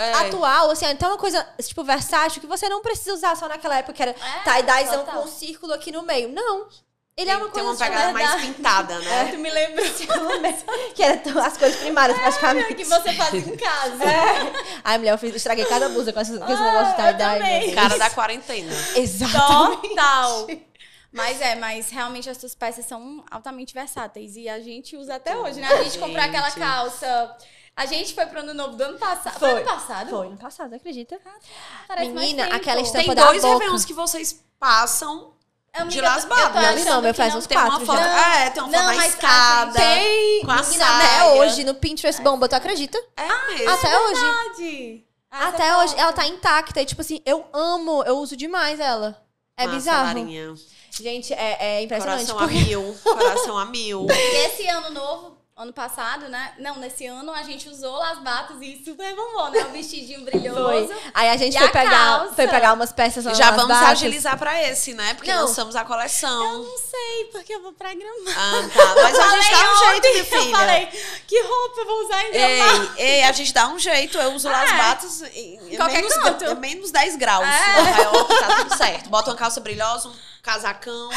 É. 0.00 0.12
atual, 0.26 0.70
assim, 0.70 0.86
é 0.86 0.94
tão 0.94 1.10
uma 1.10 1.18
coisa, 1.18 1.46
tipo, 1.62 1.82
versátil, 1.84 2.40
que 2.40 2.46
você 2.46 2.68
não 2.68 2.80
precisa 2.80 3.12
usar 3.14 3.36
só 3.36 3.48
naquela 3.48 3.76
época 3.78 3.92
que 3.92 4.02
era 4.02 4.12
É, 4.12 4.42
tie-dyezão 4.44 5.04
com 5.04 5.18
um 5.20 5.26
círculo 5.28 5.72
aqui 5.72 5.92
no 5.92 6.02
meio. 6.02 6.28
Não. 6.30 6.68
Ele 7.16 7.28
é 7.28 7.34
Tem- 7.34 7.42
uma 7.42 7.50
tem 7.50 7.62
coisa 7.62 7.66
uma 7.68 7.72
assim, 7.74 7.84
pegada 7.84 8.12
mais 8.14 8.40
pintada, 8.40 8.98
né? 9.00 9.28
Tu 9.32 9.38
me 9.38 9.50
lembrou 9.50 9.84
que 10.94 11.02
era 11.02 11.16
tão- 11.18 11.38
as 11.44 11.56
coisas 11.56 11.78
primárias, 11.80 12.18
praticamente. 12.18 12.74
que 12.74 12.84
você 12.84 13.12
faz 13.12 13.34
em 13.34 13.56
casa. 13.56 14.04
Ai, 14.82 14.96
mulher, 14.96 15.12
eu 15.12 15.18
fiz, 15.18 15.34
estraguei 15.34 15.64
cada 15.66 15.88
blusa 15.90 16.12
com, 16.14 16.20
esse- 16.20 16.38
com 16.38 16.44
esse 16.50 16.62
Ah, 16.62 16.72
negócio 16.72 16.96
de 16.96 17.02
tie-dye. 17.02 17.74
Cara 17.74 17.98
da 17.98 18.10
quarentena. 18.10 18.72
Exatamente. 18.94 19.88
Total. 19.90 20.46
Mas 21.12 21.40
é, 21.40 21.56
mas 21.56 21.90
realmente 21.90 22.30
as 22.30 22.36
suas 22.38 22.54
peças 22.54 22.86
são 22.86 23.22
altamente 23.30 23.74
versáteis. 23.74 24.36
E 24.36 24.48
a 24.48 24.60
gente 24.60 24.96
usa 24.96 25.16
até 25.16 25.36
hoje, 25.36 25.60
né? 25.60 25.66
A 25.66 25.82
gente 25.82 25.98
comprou 25.98 26.24
aquela 26.24 26.48
Gente. 26.48 26.60
calça. 26.60 27.36
A 27.80 27.86
gente 27.86 28.14
foi 28.14 28.26
pro 28.26 28.40
ano 28.40 28.52
novo 28.52 28.76
do 28.76 28.82
ano 28.84 28.98
passado. 28.98 29.38
Foi, 29.38 29.50
Foi. 29.50 29.60
ano 29.62 29.70
passado? 29.70 30.10
Foi 30.10 30.28
no 30.28 30.36
passado, 30.36 30.74
acredita? 30.74 31.18
Parece 31.88 32.10
mais 32.10 32.28
Menina, 32.28 32.54
aquela 32.54 32.80
estampa 32.82 33.06
Tem 33.06 33.14
da 33.14 33.24
dois 33.26 33.40
boca. 33.40 33.54
Réveillons 33.54 33.84
que 33.86 33.94
vocês 33.94 34.44
passam. 34.58 35.32
Amiga, 35.72 35.90
de 35.90 36.00
Las 36.00 36.24
Babas. 36.26 36.84
Não, 36.84 36.94
não, 36.96 37.02
meu 37.02 37.14
faz 37.14 37.34
uns 37.34 37.46
Tem 37.46 37.56
uma 37.56 37.66
quatro 37.68 37.86
foto. 37.86 37.96
já. 37.98 38.38
É, 38.40 38.50
tem 38.50 38.62
uma 38.62 38.72
Não, 38.72 38.78
foto 38.84 38.96
na 38.96 39.02
a 39.02 39.06
escada. 39.06 39.72
Tem! 39.80 40.44
Com 40.44 40.50
a 40.50 40.56
Menina, 40.62 40.84
saia. 40.84 41.06
até 41.06 41.24
hoje, 41.40 41.64
no 41.64 41.74
Pinterest 41.74 42.20
bomba, 42.22 42.48
tu 42.48 42.54
acredita? 42.54 42.98
É 43.16 43.46
mesmo. 43.52 43.70
Até 43.70 43.98
hoje. 44.00 44.20
Verdade. 44.20 45.04
Ah, 45.30 45.48
Até 45.48 45.68
essa 45.68 45.78
hoje. 45.78 45.94
Ela 45.96 46.12
tá 46.12 46.26
intacta. 46.26 46.82
E, 46.82 46.84
tipo 46.84 47.00
assim, 47.00 47.22
eu 47.24 47.46
amo, 47.52 48.02
eu 48.02 48.18
uso 48.18 48.36
demais 48.36 48.78
ela. 48.80 49.16
É 49.56 49.64
Massa, 49.64 49.76
bizarro. 49.76 50.06
Larinha. 50.08 50.54
Gente, 50.90 51.32
é, 51.32 51.56
é 51.60 51.82
impressionante. 51.82 52.26
Coração 52.32 52.38
a 52.38 52.48
porque- 52.48 52.64
mil. 52.64 52.98
Coração 53.02 53.58
a 53.58 53.64
mil. 53.64 54.06
E 54.10 54.46
esse 54.46 54.66
ano 54.66 54.90
novo, 54.90 55.38
ano 55.60 55.74
passado, 55.74 56.26
né? 56.28 56.52
Não, 56.58 56.76
nesse 56.76 57.06
ano 57.06 57.30
a 57.32 57.42
gente 57.42 57.68
usou 57.68 58.00
as 58.02 58.18
batas 58.20 58.56
e 58.62 58.80
super 58.82 59.14
bombou, 59.14 59.50
né? 59.50 59.60
O 59.64 59.68
vestidinho 59.72 60.24
brilhoso. 60.24 60.88
Foi. 60.88 60.96
Aí 61.12 61.28
a 61.28 61.36
gente 61.36 61.54
E 61.54 61.58
foi 61.58 61.68
a 61.68 61.70
pegar, 61.70 61.90
calça? 62.18 62.34
foi 62.34 62.48
pegar 62.48 62.72
umas 62.72 62.92
peças 62.92 63.24
lá 63.26 63.34
Já 63.34 63.50
vamos 63.50 63.68
batas. 63.68 63.90
agilizar 63.90 64.38
pra 64.38 64.62
esse, 64.62 64.94
né? 64.94 65.12
Porque 65.14 65.30
Não. 65.30 65.42
lançamos 65.42 65.76
a 65.76 65.84
coleção. 65.84 66.62
Não 66.64 66.78
sei, 66.78 67.24
porque 67.30 67.52
eu 67.54 67.60
vou 67.62 67.74
pra 67.74 67.92
Gramado. 67.92 68.30
Ah, 68.30 68.68
tá. 68.74 68.94
Mas 69.02 69.18
a 69.18 69.28
gente 69.36 69.50
dá 69.50 69.72
um 69.72 69.76
jeito, 69.78 69.84
minha 69.84 69.96
ontem, 69.96 70.18
Eu 70.18 70.24
filha. 70.24 70.56
falei, 70.56 70.86
que 71.26 71.42
roupa 71.42 71.80
eu 71.80 71.86
vou 71.86 72.04
usar 72.06 72.24
em 72.24 72.32
Gramado? 72.32 72.92
Ei, 72.96 73.06
ei, 73.06 73.22
a 73.24 73.32
gente 73.32 73.52
dá 73.52 73.68
um 73.68 73.78
jeito. 73.78 74.16
Eu 74.18 74.32
uso 74.32 74.48
lá 74.48 74.62
as 74.62 74.70
É. 74.70 74.76
batas 74.78 75.22
em 75.34 75.60
em 75.70 75.76
Qualquer 75.76 76.02
menos, 76.02 76.14
canto. 76.16 76.56
menos 76.56 76.90
10 76.90 77.16
graus. 77.16 77.44
É. 77.46 78.40
Tá 78.40 78.56
tudo 78.62 78.76
certo. 78.76 79.08
Bota 79.10 79.30
uma 79.30 79.36
calça 79.36 79.60
brilhosa, 79.60 80.08
um 80.08 80.12
casacão. 80.42 81.08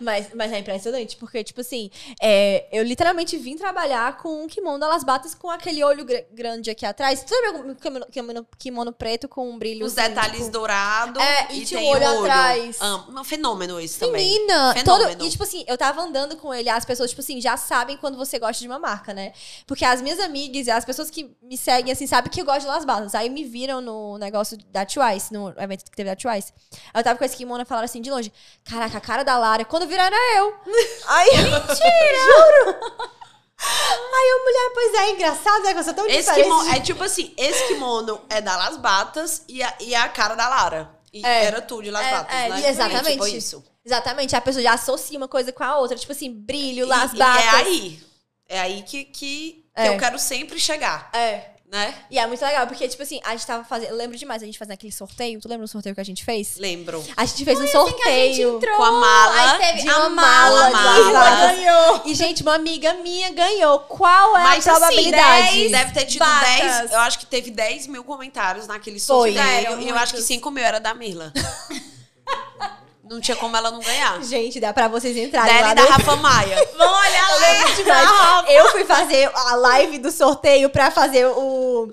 Mas, 0.00 0.28
mas 0.34 0.52
é 0.52 0.58
impressionante, 0.58 1.16
porque, 1.16 1.42
tipo 1.44 1.60
assim, 1.60 1.90
é, 2.20 2.66
eu 2.72 2.82
literalmente 2.82 3.36
vim 3.36 3.56
trabalhar 3.56 4.16
com 4.18 4.44
um 4.44 4.48
kimono 4.48 4.78
das 4.78 5.04
batas 5.04 5.34
com 5.34 5.50
aquele 5.50 5.82
olho 5.84 6.04
gr- 6.04 6.22
grande 6.32 6.70
aqui 6.70 6.84
atrás. 6.86 7.22
Tu 7.24 7.34
um 7.56 7.74
kimono, 7.74 8.06
kimono, 8.10 8.46
kimono 8.58 8.92
preto 8.92 9.28
com 9.28 9.50
um 9.50 9.58
brilho 9.58 9.86
Os 9.86 9.94
detalhes 9.94 10.48
dourados. 10.48 11.22
É, 11.22 11.52
e 11.52 11.64
tinha 11.64 11.80
tem 11.80 11.88
o 11.88 11.92
olho 11.94 12.20
atrás. 12.20 12.76
Ah, 12.80 13.04
um 13.08 13.24
fenômeno 13.24 13.80
esse 13.80 13.98
também. 13.98 14.32
Menina, 14.32 14.74
Fenômeno. 14.74 15.10
todo, 15.12 15.24
e 15.26 15.30
tipo 15.30 15.42
assim, 15.42 15.64
eu 15.66 15.76
tava 15.78 16.00
andando 16.02 16.36
com 16.36 16.52
ele, 16.52 16.68
as 16.68 16.84
pessoas, 16.84 17.10
tipo 17.10 17.20
assim, 17.20 17.40
já 17.40 17.56
sabem 17.56 17.96
quando 17.96 18.16
você 18.16 18.38
gosta 18.38 18.60
de 18.60 18.66
uma 18.66 18.78
marca, 18.78 19.12
né? 19.14 19.32
Porque 19.66 19.84
as 19.84 20.00
minhas 20.00 20.18
amigas 20.18 20.66
e 20.66 20.70
as 20.70 20.84
pessoas 20.84 21.10
que 21.10 21.34
me 21.42 21.56
seguem, 21.56 21.92
assim, 21.92 22.06
sabem 22.06 22.30
que 22.30 22.40
eu 22.40 22.44
gosto 22.44 22.60
de 22.62 22.66
Las 22.66 22.84
Batas. 22.84 23.14
Aí 23.14 23.28
me 23.28 23.44
viram 23.44 23.80
no 23.80 24.18
negócio 24.18 24.56
da 24.70 24.84
Twice, 24.84 25.32
no 25.32 25.50
evento 25.58 25.84
que 25.84 25.96
teve 25.96 26.10
da 26.10 26.16
Twice. 26.16 26.52
Eu 26.94 27.02
tava 27.02 27.18
com 27.18 27.24
esse 27.24 27.36
kimono 27.36 27.62
e 27.62 27.64
falaram 27.64 27.84
assim 27.84 28.00
de 28.00 28.10
longe: 28.10 28.32
Caraca, 28.64 28.98
a 28.98 29.00
cara 29.00 29.22
da 29.24 29.36
Lara. 29.38 29.64
Quando 29.64 29.86
viram 29.86 30.04
era 30.04 30.16
eu. 30.36 30.54
Aí, 31.06 31.30
mentira! 31.36 31.74
Juro! 32.24 33.02
Aí 33.64 34.30
a 34.30 34.42
mulher, 34.44 34.70
pois 34.74 34.94
é, 34.94 35.10
engraçado, 35.10 35.62
né? 35.62 35.72
Que 35.72 35.78
eu 35.80 35.84
sou 35.84 35.94
tão 35.94 36.06
kimono, 36.06 36.70
é 36.74 36.80
tipo 36.80 37.04
assim, 37.04 37.32
esse 37.36 37.68
kimono 37.68 38.20
é 38.28 38.40
da 38.40 38.56
Las 38.56 38.76
Batas 38.76 39.42
e 39.48 39.62
a, 39.62 39.72
e 39.80 39.94
a 39.94 40.08
cara 40.08 40.34
da 40.34 40.48
Lara. 40.48 40.90
E 41.12 41.24
É. 41.24 41.44
era 41.44 41.62
tu 41.62 41.80
de 41.82 41.90
Las 41.90 42.04
É, 42.06 42.10
Batas, 42.10 42.34
é, 42.34 42.48
né? 42.48 42.68
exatamente. 42.70 43.08
É 43.08 43.12
tipo 43.12 43.26
isso. 43.28 43.64
Exatamente, 43.84 44.34
a 44.34 44.40
pessoa 44.40 44.62
já 44.62 44.72
associa 44.72 45.16
uma 45.18 45.28
coisa 45.28 45.52
com 45.52 45.62
a 45.62 45.76
outra. 45.78 45.96
Tipo 45.96 46.10
assim, 46.12 46.32
brilho, 46.32 46.86
Las 46.86 47.12
e, 47.12 47.16
Batas. 47.16 47.44
E 47.44 47.46
é 47.46 47.50
aí. 47.50 48.02
É 48.48 48.60
aí 48.60 48.82
que, 48.82 49.04
que, 49.04 49.64
que 49.64 49.64
É. 49.76 49.88
eu 49.88 49.98
quero 49.98 50.18
sempre 50.18 50.58
chegar, 50.58 51.08
É. 51.12 51.51
né? 51.72 51.94
E 52.10 52.18
é 52.18 52.26
muito 52.26 52.44
legal, 52.44 52.66
porque, 52.66 52.86
tipo 52.86 53.02
assim, 53.02 53.18
a 53.24 53.30
gente 53.30 53.46
tava 53.46 53.64
fazendo. 53.64 53.88
Eu 53.88 53.96
lembro 53.96 54.14
demais 54.18 54.42
a 54.42 54.44
gente 54.46 54.58
fazendo 54.58 54.74
aquele 54.74 54.92
sorteio. 54.92 55.40
Tu 55.40 55.48
lembra 55.48 55.64
do 55.66 55.70
sorteio 55.70 55.94
que 55.94 56.00
a 56.02 56.04
gente 56.04 56.22
fez? 56.22 56.58
Lembro. 56.58 57.02
A 57.16 57.24
gente 57.24 57.46
fez 57.46 57.58
um 57.58 57.62
Que 57.64 57.70
a 57.76 57.80
gente 57.80 57.88
sorteio. 57.88 58.56
entrou. 58.56 58.76
Com 58.76 58.82
a 58.84 58.92
mala 58.92 59.52
Aí 59.54 59.58
teve 59.58 59.82
de 59.82 59.88
a 59.88 59.96
uma 60.00 60.10
mala. 60.10 60.70
mala, 60.70 61.12
mala. 61.12 61.46
ganhou. 61.54 62.02
E, 62.04 62.14
gente, 62.14 62.42
uma 62.42 62.56
amiga 62.56 62.92
minha 62.94 63.30
ganhou. 63.32 63.78
Qual 63.80 64.36
é 64.36 64.42
Mas 64.42 64.68
a 64.68 64.72
assim, 64.72 64.80
probabilidade? 64.80 65.56
10 65.60 65.70
deve 65.72 65.92
ter 65.92 66.04
tido 66.04 66.18
batas. 66.18 66.60
10. 66.80 66.92
Eu 66.92 66.98
acho 66.98 67.18
que 67.18 67.24
teve 67.26 67.50
10 67.50 67.86
mil 67.86 68.04
comentários 68.04 68.66
naquele 68.66 69.00
Foi. 69.00 69.32
sorteio. 69.32 69.34
Deram 69.62 69.80
E 69.80 69.88
eu 69.88 69.96
acho 69.96 70.12
que 70.12 70.18
muitos. 70.18 70.26
5 70.26 70.50
mil 70.50 70.62
era 70.62 70.78
da 70.78 70.92
Mirla. 70.92 71.32
não 73.12 73.20
tinha 73.20 73.36
como 73.36 73.56
ela 73.56 73.70
não 73.70 73.80
ganhar. 73.80 74.22
Gente, 74.22 74.58
dá 74.58 74.72
pra 74.72 74.88
vocês 74.88 75.16
entrarem 75.16 75.54
Dela 75.54 75.68
lá 75.68 75.74
da 75.74 75.82
no... 75.82 75.88
Rafa 75.88 76.16
Maia. 76.16 76.68
Vamos 76.76 76.98
olhar 76.98 77.28
lá. 77.86 78.44
Eu 78.48 78.70
fui 78.70 78.84
fazer 78.84 79.30
a 79.34 79.54
live 79.56 79.98
do 79.98 80.10
sorteio 80.10 80.70
pra 80.70 80.90
fazer 80.90 81.26
o... 81.26 81.90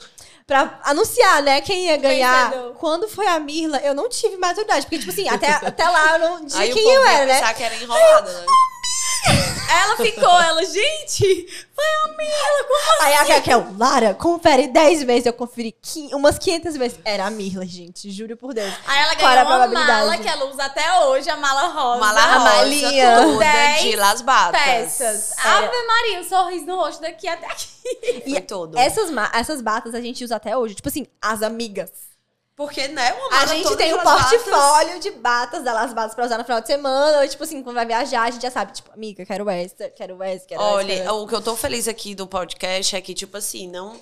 Pra 0.47 0.80
anunciar, 0.84 1.43
né, 1.43 1.61
quem 1.61 1.86
ia 1.86 1.97
ganhar. 1.97 2.51
Quando 2.80 3.07
foi 3.07 3.28
a 3.28 3.39
Mirla, 3.39 3.78
eu 3.80 3.93
não 3.93 4.09
tive 4.09 4.36
maturidade. 4.38 4.82
Porque, 4.88 4.97
tipo 4.97 5.11
assim, 5.11 5.30
até, 5.30 5.51
até 5.51 5.88
lá 5.88 6.13
eu 6.13 6.20
não 6.20 6.47
Aí 6.55 6.74
quem 6.74 6.91
eu 6.91 7.03
ia 7.03 7.11
era, 7.11 7.26
né? 7.28 7.39
pensar 7.39 7.53
que 7.53 7.63
era 7.63 7.76
enrolada, 7.76 8.32
né? 8.32 8.45
Ela 9.70 9.97
ficou, 9.97 10.41
ela, 10.41 10.63
gente, 10.65 11.65
foi 11.76 11.86
a 11.86 12.07
Mirla, 12.17 12.63
como 12.67 13.03
Aí 13.03 13.13
a 13.13 13.24
Raquel, 13.36 13.67
Lara, 13.78 14.13
confere 14.13 14.67
10 14.67 15.03
vezes. 15.03 15.26
Eu 15.26 15.34
conferi 15.34 15.72
qui- 15.82 16.09
umas 16.13 16.38
500 16.38 16.76
vezes. 16.78 16.99
Era 17.05 17.28
a 17.28 17.30
Mirla, 17.30 17.65
gente. 17.65 18.09
Juro 18.11 18.36
por 18.36 18.53
Deus. 18.53 18.74
Aí 18.86 18.99
ela 18.99 19.13
ganhou 19.15 19.53
a 19.53 19.57
uma 19.57 19.67
mala 19.67 20.17
que 20.17 20.28
ela 20.28 20.45
usa 20.45 20.63
até 20.65 20.99
hoje, 21.05 21.30
a 21.30 21.38
mala 21.38 21.67
rosa. 21.67 21.99
Mala 21.99 22.20
A 22.22 22.38
rosa 22.38 22.55
malinha. 22.55 23.15
toda 23.17 23.38
Dez 23.39 23.82
de 23.84 23.95
Las 23.95 24.22
Batas. 24.22 24.61
Peças. 24.61 25.32
Era- 25.38 25.57
Ave 25.67 25.88
Maria, 25.88 26.20
um 26.22 26.24
sorriso 26.24 26.65
no 26.65 26.76
rosto 26.76 27.01
daqui 27.01 27.28
até 27.28 27.45
aqui. 27.47 27.67
Foi 28.24 28.34
E 28.34 28.41
todo. 28.41 28.78
Essas, 28.78 29.09
essas 29.34 29.61
batas 29.61 29.93
a 29.95 30.01
gente 30.01 30.24
usa 30.24 30.36
até 30.36 30.55
hoje. 30.57 30.76
Tipo 30.76 30.89
assim, 30.89 31.07
as 31.22 31.41
amigas. 31.41 31.89
Porque, 32.60 32.89
né, 32.89 33.14
uma 33.14 33.39
A 33.39 33.45
gente 33.45 33.74
tem 33.78 33.93
um 33.93 33.95
Las 33.95 34.03
Batas. 34.03 34.43
portfólio 34.43 34.99
de 34.99 35.12
batas 35.12 35.64
das 35.64 35.93
batas 35.93 36.14
pra 36.14 36.26
usar 36.26 36.38
no 36.38 36.43
final 36.43 36.60
de 36.60 36.68
semana. 36.68 37.22
Ou, 37.22 37.28
tipo 37.30 37.41
assim, 37.41 37.64
quando 37.64 37.78
vai 37.78 37.86
viajar, 37.86 38.24
a 38.24 38.30
gente 38.32 38.41
já 38.41 38.51
sabe. 38.51 38.74
Tipo, 38.74 38.91
amiga, 38.91 39.26
quero 39.26 39.49
essa, 39.49 39.89
quero 39.89 40.22
essa, 40.22 40.45
quero 40.45 40.62
essa. 40.62 40.74
Olha, 40.74 41.14
o 41.14 41.26
que 41.26 41.34
eu 41.34 41.41
tô 41.41 41.55
feliz 41.55 41.88
aqui 41.88 42.14
do 42.14 42.28
podcast 42.28 42.97
é 42.97 42.99
que, 42.99 43.14
tipo 43.14 43.38
assim, 43.38 43.66
não. 43.66 43.97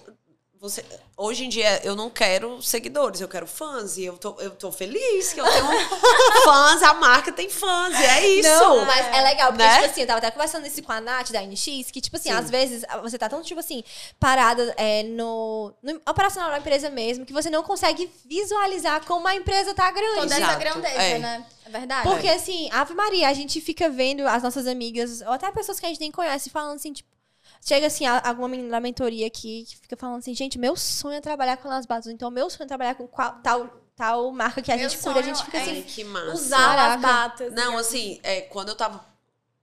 Você, 0.60 0.84
hoje 1.16 1.46
em 1.46 1.50
dia 1.50 1.82
eu 1.84 1.96
não 1.96 2.10
quero 2.10 2.62
seguidores, 2.64 3.22
eu 3.22 3.28
quero 3.28 3.46
fãs. 3.46 3.96
E 3.98 4.06
eu 4.06 4.18
tô, 4.18 4.36
eu 4.40 4.52
tô 4.52 4.72
feliz 4.72 5.32
que 5.32 5.40
eu 5.40 5.46
tenho 5.46 5.66
fãs, 6.44 6.82
a 6.82 6.96
marca 6.96 7.32
tem 7.32 7.48
fãs, 7.48 7.94
e 8.00 8.04
é 8.04 8.28
isso. 8.28 8.50
Não, 8.50 8.84
mas 8.86 9.06
é 9.06 9.22
legal, 9.22 9.52
porque, 9.52 9.64
Né? 9.64 9.76
tipo 9.76 9.86
assim, 9.86 10.02
eu 10.02 10.08
tava 10.08 10.18
até 10.18 10.32
conversando 10.32 10.66
isso 10.66 10.82
com 10.82 10.92
a 10.92 11.00
Nath 11.00 11.32
da 11.32 11.42
NX, 11.44 11.92
que, 11.92 12.02
tipo 12.02 12.16
assim, 12.16 12.30
Sim. 12.30 12.36
às 12.36 12.50
vezes 12.50 12.84
você 13.04 13.20
tá 13.20 13.30
tão, 13.30 13.42
tipo 13.44 13.60
assim, 13.60 13.84
parada 14.20 14.74
é, 14.78 15.04
no, 15.04 15.72
no 15.84 16.02
operacional 16.10 16.50
da 16.50 16.58
empresa 16.58 16.90
mesmo, 16.90 17.26
que 17.26 17.34
você 17.34 17.52
não 17.52 17.62
consegue 17.62 18.10
visualizar 18.26 19.06
como 19.06 19.28
a 19.28 19.36
empresa 19.36 19.76
tá 19.76 19.92
grande. 19.92 20.22
Toda 20.22 20.36
essa 20.36 20.56
grandeza, 20.56 21.02
é. 21.02 21.20
né? 21.20 21.46
É 21.66 21.70
verdade. 21.70 22.10
Porque, 22.10 22.30
assim, 22.30 22.68
Ave 22.72 22.96
Maria, 22.96 23.30
a 23.30 23.34
gente 23.34 23.62
fica 23.62 23.90
vendo 23.90 24.28
as 24.28 24.42
nossas 24.42 24.66
amigas, 24.66 25.22
ou 25.22 25.34
até 25.34 25.52
pessoas 25.52 25.80
que 25.80 25.86
a 25.86 25.90
gente 25.90 26.00
nem 26.00 26.12
conhece, 26.12 26.50
falando 26.50 26.78
assim, 26.78 26.94
tipo. 26.94 27.17
Chega 27.62 27.88
assim, 27.88 28.06
a- 28.06 28.22
alguma 28.26 28.48
menina 28.48 28.70
da 28.70 28.80
mentoria 28.80 29.28
aqui 29.28 29.66
que 29.68 29.78
fica 29.78 29.98
falando 29.98 30.20
assim, 30.20 30.34
gente, 30.34 30.58
meu 30.58 30.76
sonho 30.76 31.18
é 31.18 31.22
trabalhar 31.22 31.58
com 31.58 31.68
Las 31.68 31.86
Batas, 31.86 32.08
então 32.08 32.30
meu 32.32 32.50
sonho 32.50 32.64
é 32.64 32.68
trabalhar 32.68 32.96
com 32.96 33.08
qual, 33.08 33.34
tal, 33.44 33.70
tal 33.96 34.32
marca 34.32 34.62
que 34.62 34.72
a 34.72 34.78
Meu 34.78 34.90
gente 34.90 35.02
cuida, 35.02 35.20
a 35.20 35.24
sonho 35.24 35.36
gente 35.36 35.46
fica 35.46 35.58
é 35.58 35.62
assim. 35.62 35.72
Ai, 35.78 35.82
que 35.84 36.04
massa. 36.04 36.34
Usar 36.34 36.58
Caraca. 36.58 36.94
as 36.96 37.02
batas. 37.02 37.54
Não, 37.54 37.78
assim, 37.78 38.20
é, 38.24 38.42
quando 38.42 38.70
eu 38.70 38.76
tava 38.76 39.04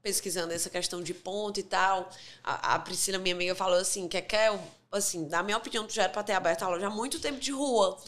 pesquisando 0.02 0.52
essa 0.52 0.68
questão 0.68 1.02
de 1.02 1.14
ponto 1.14 1.58
e 1.58 1.62
tal, 1.62 2.10
a, 2.42 2.74
a 2.74 2.78
Priscila, 2.78 3.18
minha 3.18 3.34
amiga, 3.34 3.54
falou 3.54 3.78
assim, 3.78 4.06
que 4.06 4.18
eu, 4.18 4.60
assim, 4.92 5.26
na 5.28 5.42
minha 5.42 5.56
opinião, 5.56 5.86
tu 5.86 5.94
já 5.94 6.02
era 6.04 6.12
pra 6.12 6.22
ter 6.22 6.34
aberto 6.34 6.62
a 6.62 6.68
loja 6.68 6.88
há 6.88 6.90
muito 6.90 7.18
tempo 7.20 7.40
de 7.40 7.52
rua. 7.52 7.98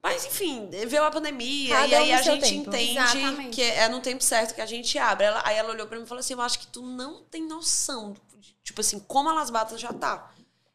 Mas, 0.00 0.24
enfim, 0.24 0.68
veio 0.70 1.04
a 1.04 1.10
pandemia 1.10 1.74
Cada 1.76 1.86
e 1.88 1.94
aí 1.94 2.10
um 2.12 2.14
a 2.16 2.22
gente 2.22 2.40
tempo. 2.42 2.68
entende 2.70 2.98
Exatamente. 2.98 3.50
que 3.54 3.62
é 3.62 3.88
no 3.88 4.00
tempo 4.00 4.22
certo 4.22 4.52
que 4.54 4.60
a 4.60 4.66
gente 4.66 4.98
abre. 4.98 5.26
Ela- 5.26 5.42
aí 5.44 5.56
ela 5.56 5.70
olhou 5.70 5.86
pra 5.86 5.96
mim 5.96 6.02
e 6.04 6.06
falou 6.08 6.18
assim, 6.20 6.32
eu 6.34 6.40
acho 6.40 6.58
que 6.58 6.66
tu 6.66 6.82
não 6.82 7.22
tem 7.24 7.42
noção, 7.46 8.12
de- 8.12 8.20
tipo 8.62 8.80
assim, 8.80 8.98
como 9.00 9.28
a 9.28 9.34
Las 9.34 9.50
Batas 9.50 9.80
já 9.80 9.92
tá. 9.92 10.30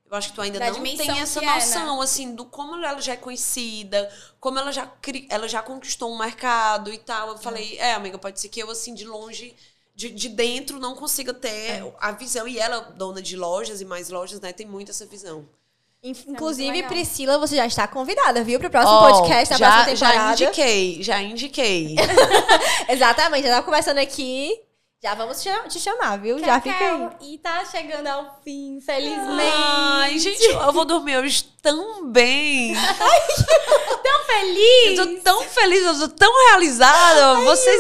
Eu 0.09 0.15
acho 0.17 0.29
que 0.29 0.35
tu 0.35 0.41
ainda 0.41 0.57
Da 0.57 0.71
não 0.71 0.81
tem 0.81 1.19
essa 1.19 1.39
que 1.41 1.45
é, 1.45 1.49
né? 1.49 1.55
noção, 1.55 2.01
assim, 2.01 2.33
do 2.33 2.45
como 2.45 2.75
ela 2.75 2.99
já 3.01 3.13
é 3.13 3.17
conhecida, 3.17 4.09
como 4.39 4.57
ela 4.57 4.71
já, 4.71 4.87
cri- 4.87 5.27
ela 5.29 5.49
já 5.49 5.61
conquistou 5.61 6.09
um 6.13 6.17
mercado 6.17 6.93
e 6.93 6.97
tal. 6.97 7.29
Eu 7.29 7.37
falei, 7.37 7.77
é, 7.77 7.93
amiga, 7.93 8.17
pode 8.17 8.39
ser 8.39 8.47
que 8.47 8.61
eu, 8.61 8.71
assim, 8.71 8.93
de 8.93 9.03
longe, 9.03 9.53
de, 9.93 10.09
de 10.09 10.29
dentro, 10.29 10.79
não 10.79 10.95
consiga 10.95 11.33
ter 11.33 11.49
É. 11.83 11.93
a 11.99 12.11
visão. 12.13 12.47
E 12.47 12.57
ela, 12.57 12.79
dona 12.95 13.21
de 13.21 13.35
lojas 13.35 13.81
e 13.81 13.85
mais 13.85 14.09
lojas, 14.09 14.39
né, 14.39 14.53
tem 14.53 14.65
muito 14.65 14.91
essa 14.91 15.05
visão. 15.05 15.45
É 16.01 16.09
Inclusive, 16.09 16.71
legal. 16.71 16.89
Priscila, 16.89 17.37
você 17.37 17.57
já 17.57 17.65
está 17.65 17.85
convidada, 17.85 18.41
viu? 18.43 18.59
Pro 18.61 18.69
próximo 18.69 18.95
Ó, 18.97 19.11
podcast, 19.11 19.51
na 19.51 19.57
já, 19.57 19.71
próxima 19.83 19.95
já 19.97 20.07
temporada. 20.09 20.43
indiquei, 20.43 21.03
já 21.03 21.21
indiquei. 21.21 21.95
Exatamente, 22.87 23.43
já 23.47 23.55
tava 23.55 23.65
conversando 23.65 23.97
aqui. 23.97 24.57
Já 25.03 25.13
vamos 25.13 25.39
te 25.39 25.79
chamar, 25.79 26.17
viu? 26.17 26.39
Já 26.39 26.59
fica 26.59 26.75
aí. 26.75 27.33
E 27.33 27.37
tá 27.37 27.63
chegando 27.65 28.07
ao 28.07 28.39
fim, 28.43 28.81
felizmente. 28.83 29.53
Ai, 29.55 30.17
gente, 30.17 30.43
eu 30.43 30.73
vou 30.73 30.85
dormir 30.85 31.17
hoje 31.19 31.43
tão 31.61 32.07
bem. 32.11 32.73
tão 34.03 34.23
feliz. 34.25 34.97
Eu 34.97 35.15
tô 35.17 35.21
tão 35.21 35.41
feliz, 35.43 35.85
eu 35.85 35.99
tô 35.99 36.07
tão 36.15 36.47
realizada. 36.49 37.41
Vocês. 37.41 37.79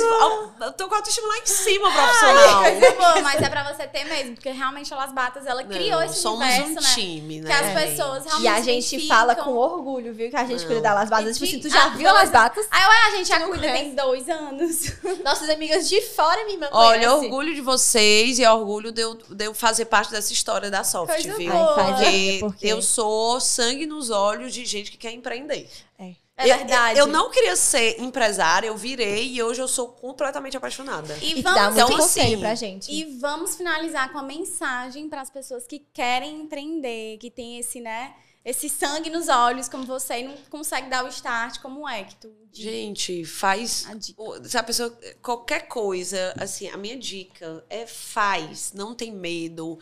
Eu 0.59 0.73
tô 0.73 0.87
com 0.87 0.93
a 0.93 0.97
autoestima 0.97 1.27
lá 1.27 1.37
em 1.39 1.45
cima, 1.45 1.91
profissional. 1.91 2.63
Coisa 2.63 2.91
boa, 2.91 3.21
mas 3.21 3.41
é 3.41 3.49
pra 3.49 3.63
você 3.73 3.87
ter 3.87 4.03
mesmo, 4.05 4.35
porque 4.35 4.49
realmente 4.51 4.93
a 4.93 4.97
Las 4.97 5.11
Batas, 5.11 5.45
ela 5.47 5.63
Não, 5.63 5.69
criou 5.69 6.01
esse 6.03 6.19
somos 6.21 6.39
universo, 6.45 6.71
um 6.71 6.73
né? 6.75 6.93
time, 6.93 7.41
né? 7.41 7.47
Que 7.49 7.63
as 7.65 7.73
pessoas 7.83 8.25
realmente 8.25 8.43
E 8.43 8.47
a 8.47 8.55
gente 8.61 8.67
identificam. 8.95 9.07
fala 9.17 9.35
com 9.35 9.55
orgulho, 9.55 10.13
viu? 10.13 10.29
Que 10.29 10.35
a 10.35 10.45
gente 10.45 10.59
Não. 10.61 10.67
cuida 10.67 10.81
das 10.81 10.93
Las 10.95 11.09
Batas. 11.09 11.33
Tipo 11.37 11.45
assim, 11.45 11.59
tu 11.61 11.69
já 11.69 11.85
ah, 11.85 11.89
viu 11.89 12.09
as 12.09 12.15
dois- 12.17 12.29
Batas? 12.29 12.67
Aí, 12.69 12.81
ué, 12.83 13.07
a 13.07 13.11
gente 13.11 13.27
já 13.27 13.39
cuida 13.39 13.71
tem 13.71 13.95
dois 13.95 14.29
anos. 14.29 14.93
Nossas 15.25 15.49
amigas 15.49 15.87
de 15.89 15.99
fora, 16.01 16.43
minha 16.45 16.55
irmã 16.55 16.69
Olha, 16.71 17.06
conhece. 17.15 17.25
orgulho 17.25 17.55
de 17.55 17.61
vocês 17.61 18.39
e 18.39 18.45
orgulho 18.45 18.91
de 18.91 19.01
eu, 19.01 19.15
de 19.15 19.45
eu 19.45 19.53
fazer 19.53 19.85
parte 19.85 20.11
dessa 20.11 20.31
história 20.33 20.69
da 20.71 20.83
Soft, 20.83 21.13
Coisa 21.13 21.35
viu? 21.37 21.51
boa. 21.51 21.75
Ai, 21.77 21.93
Porque, 21.93 22.37
porque- 22.41 22.67
eu 22.67 22.81
sou 22.81 23.39
sangue 23.39 23.85
nos 23.85 24.09
olhos 24.09 24.53
de 24.53 24.65
gente 24.65 24.91
que 24.91 24.97
quer 24.97 25.11
empreender. 25.13 25.69
É. 25.99 26.13
É 26.39 26.43
Eu- 26.51 26.57
verdade. 26.57 26.99
Eu, 26.99 27.07
não 27.07 27.31
queria 27.31 27.55
ser 27.55 27.99
empresária, 27.99 28.67
eu 28.67 28.77
virei 28.77 29.27
e 29.33 29.41
hoje 29.41 29.59
eu 29.59 29.67
sou 29.67 29.87
completamente 29.87 30.55
apaixonada. 30.55 31.17
E 31.19 31.39
E 31.39 31.41
dá 31.41 31.51
vamos, 31.53 31.73
muito 31.73 31.85
então, 31.87 31.97
conselho 31.97 32.25
assim, 32.27 32.39
pra 32.39 32.53
gente. 32.53 32.91
e 32.91 33.17
vamos 33.19 33.55
finalizar 33.55 34.11
com 34.11 34.19
a 34.19 34.23
mensagem 34.23 35.09
para 35.09 35.21
as 35.21 35.31
pessoas 35.31 35.65
que 35.65 35.79
querem 35.91 36.41
empreender, 36.41 37.17
que 37.17 37.31
tem 37.31 37.57
esse, 37.57 37.81
né, 37.81 38.13
esse 38.47 38.69
sangue 38.69 39.09
nos 39.09 39.27
olhos, 39.27 39.67
como 39.67 39.83
você, 39.85 40.19
e 40.19 40.23
não 40.23 40.37
consegue 40.49 40.89
dar 40.89 41.03
o 41.03 41.09
start, 41.09 41.59
como 41.59 41.87
é 41.87 42.05
que 42.05 42.15
tu 42.15 42.33
Gente, 42.53 43.25
faz. 43.25 43.85
A 43.85 44.47
Se 44.47 44.57
a 44.57 44.63
pessoa. 44.63 44.97
Qualquer 45.21 45.67
coisa, 45.67 46.33
assim, 46.39 46.69
a 46.69 46.77
minha 46.77 46.97
dica 46.97 47.61
é 47.69 47.85
faz, 47.85 48.71
não 48.71 48.95
tem 48.95 49.11
medo. 49.11 49.77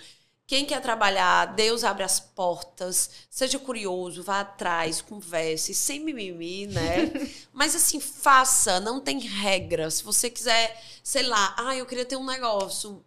Quem 0.48 0.66
quer 0.66 0.82
trabalhar, 0.82 1.54
Deus 1.54 1.84
abre 1.84 2.04
as 2.04 2.20
portas. 2.20 3.12
Seja 3.30 3.60
curioso, 3.60 4.24
vá 4.24 4.40
atrás, 4.40 5.00
converse, 5.00 5.76
sem 5.76 6.00
mimimi, 6.00 6.66
né? 6.66 7.12
Mas 7.54 7.76
assim, 7.76 8.00
faça, 8.00 8.80
não 8.80 9.00
tem 9.00 9.20
regra. 9.20 9.92
Se 9.92 10.04
você 10.04 10.28
quiser, 10.28 10.84
sei 11.04 11.22
lá, 11.22 11.54
ah, 11.56 11.76
eu 11.76 11.86
queria 11.86 12.06
ter 12.06 12.16
um 12.16 12.26
negócio. 12.26 13.06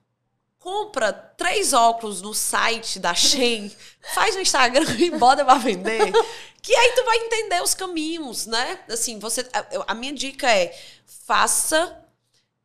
Compra 0.68 1.12
três 1.12 1.72
óculos 1.72 2.20
no 2.20 2.34
site 2.34 2.98
da 2.98 3.14
Shein, 3.14 3.74
faz 4.14 4.34
no 4.34 4.42
Instagram 4.42 4.84
e 5.00 5.10
bota 5.12 5.44
pra 5.44 5.54
vender. 5.54 6.12
Que 6.60 6.74
aí 6.74 6.92
tu 6.92 7.04
vai 7.04 7.16
entender 7.18 7.62
os 7.62 7.72
caminhos, 7.72 8.44
né? 8.44 8.80
Assim, 8.90 9.18
você. 9.18 9.48
a- 9.52 9.92
A 9.92 9.94
minha 9.94 10.12
dica 10.12 10.50
é 10.50 10.76
faça, 11.24 11.96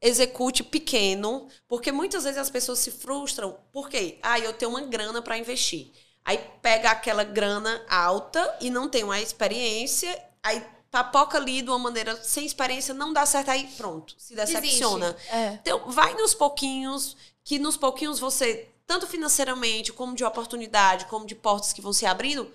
execute 0.02 0.64
pequeno, 0.64 1.48
porque 1.68 1.92
muitas 1.92 2.24
vezes 2.24 2.40
as 2.40 2.50
pessoas 2.50 2.80
se 2.80 2.92
frustram. 2.92 3.56
Por 3.72 3.88
quê? 3.90 4.18
Ah, 4.22 4.40
eu 4.40 4.52
tenho 4.52 4.72
uma 4.72 4.82
grana 4.82 5.22
para 5.22 5.38
investir. 5.38 5.92
Aí 6.26 6.38
pega 6.62 6.90
aquela 6.90 7.24
grana 7.24 7.86
alta 7.88 8.58
e 8.60 8.70
não 8.70 8.90
tem 8.90 9.04
uma 9.04 9.22
experiência, 9.22 10.22
aí 10.42 10.66
papoca 10.92 11.38
ali 11.38 11.62
de 11.62 11.70
uma 11.70 11.80
maneira 11.80 12.16
sem 12.24 12.46
experiência, 12.46 12.94
não 12.94 13.14
dá 13.14 13.26
certo, 13.26 13.50
aí 13.52 13.68
pronto, 13.78 14.16
se 14.18 14.36
decepciona. 14.36 15.16
É. 15.32 15.60
Então, 15.62 15.90
vai 15.92 16.14
nos 16.16 16.34
pouquinhos, 16.34 17.16
que 17.44 17.60
nos 17.60 17.78
pouquinhos 17.78 18.20
você, 18.20 18.70
tanto 18.86 19.06
financeiramente, 19.08 19.92
como 19.92 20.16
de 20.16 20.24
oportunidade, 20.24 21.06
como 21.06 21.26
de 21.26 21.36
portas 21.36 21.74
que 21.74 21.82
vão 21.82 21.94
se 21.94 22.06
abrindo, 22.06 22.52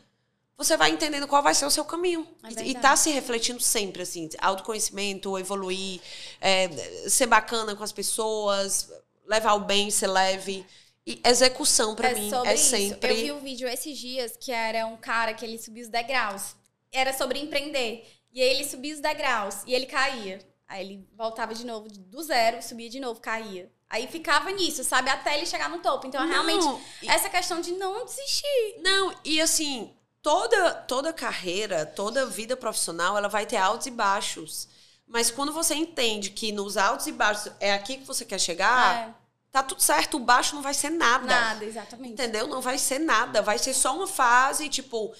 você 0.56 0.76
vai 0.76 0.90
entendendo 0.90 1.28
qual 1.28 1.40
vai 1.40 1.54
ser 1.54 1.66
o 1.66 1.70
seu 1.70 1.84
caminho. 1.84 2.26
É 2.42 2.64
e, 2.64 2.74
tá 2.74 2.96
se 2.96 3.10
refletindo 3.10 3.60
sempre, 3.60 4.02
assim, 4.02 4.28
autoconhecimento, 4.40 5.38
evoluir, 5.38 6.00
é, 6.40 6.68
ser 7.08 7.26
bacana 7.26 7.76
com 7.76 7.84
as 7.84 7.92
pessoas, 7.92 8.90
levar 9.24 9.54
o 9.54 9.60
bem, 9.60 9.88
ser 9.90 10.08
leve. 10.08 10.66
E 11.06 11.20
execução, 11.24 11.94
pra 11.94 12.12
mim, 12.12 12.28
sobre 12.28 12.50
é 12.50 12.54
isso. 12.54 12.70
sempre. 12.70 13.10
Eu 13.10 13.16
vi 13.16 13.32
um 13.32 13.40
vídeo 13.40 13.68
esses 13.68 13.96
dias 13.96 14.36
que 14.36 14.50
era 14.50 14.84
um 14.86 14.96
cara 14.96 15.32
que 15.32 15.44
ele 15.44 15.58
subia 15.58 15.84
os 15.84 15.88
degraus. 15.88 16.56
Era 16.90 17.16
sobre 17.16 17.38
empreender. 17.38 18.04
E 18.32 18.42
aí 18.42 18.48
ele 18.48 18.64
subia 18.64 18.94
os 18.94 19.00
degraus 19.00 19.62
e 19.64 19.74
ele 19.74 19.86
caía. 19.86 20.40
Aí 20.66 20.84
ele 20.84 21.08
voltava 21.16 21.54
de 21.54 21.64
novo 21.64 21.88
do 21.88 22.22
zero, 22.22 22.60
subia 22.62 22.90
de 22.90 23.00
novo, 23.00 23.20
caía. 23.20 23.70
Aí 23.90 24.06
ficava 24.06 24.50
nisso, 24.50 24.84
sabe? 24.84 25.08
Até 25.08 25.36
ele 25.36 25.46
chegar 25.46 25.68
no 25.70 25.78
topo. 25.78 26.06
Então, 26.06 26.26
realmente, 26.26 26.64
Não, 26.64 26.80
e- 27.02 27.08
essa 27.08 27.28
questão 27.28 27.60
de 27.60 27.72
não 27.72 28.04
desistir. 28.04 28.76
Não, 28.82 29.14
e 29.24 29.40
assim, 29.40 29.94
toda 30.22 30.74
toda 30.74 31.12
carreira, 31.12 31.86
toda 31.86 32.26
vida 32.26 32.56
profissional, 32.56 33.16
ela 33.16 33.28
vai 33.28 33.46
ter 33.46 33.56
altos 33.56 33.86
e 33.86 33.90
baixos. 33.90 34.68
Mas 35.06 35.30
quando 35.30 35.52
você 35.54 35.74
entende 35.74 36.28
que 36.30 36.52
nos 36.52 36.76
altos 36.76 37.06
e 37.06 37.12
baixos 37.12 37.50
é 37.60 37.72
aqui 37.72 37.96
que 37.96 38.04
você 38.04 38.26
quer 38.26 38.38
chegar, 38.38 39.18
tá 39.50 39.62
tudo 39.62 39.82
certo, 39.82 40.18
o 40.18 40.20
baixo 40.20 40.54
não 40.54 40.60
vai 40.60 40.74
ser 40.74 40.88
É, 40.88 40.90
nada. 40.90 41.26
nada, 41.26 41.64
exatamente. 41.64 42.12
Entendeu? 42.12 42.46
Não 42.46 42.60
vai 42.60 42.76
ser 42.76 42.98
nada, 42.98 43.40
vai 43.40 43.58
ser 43.58 43.72
só 43.72 43.96
uma 43.96 44.06
fase, 44.06 44.68
tipo, 44.68 45.14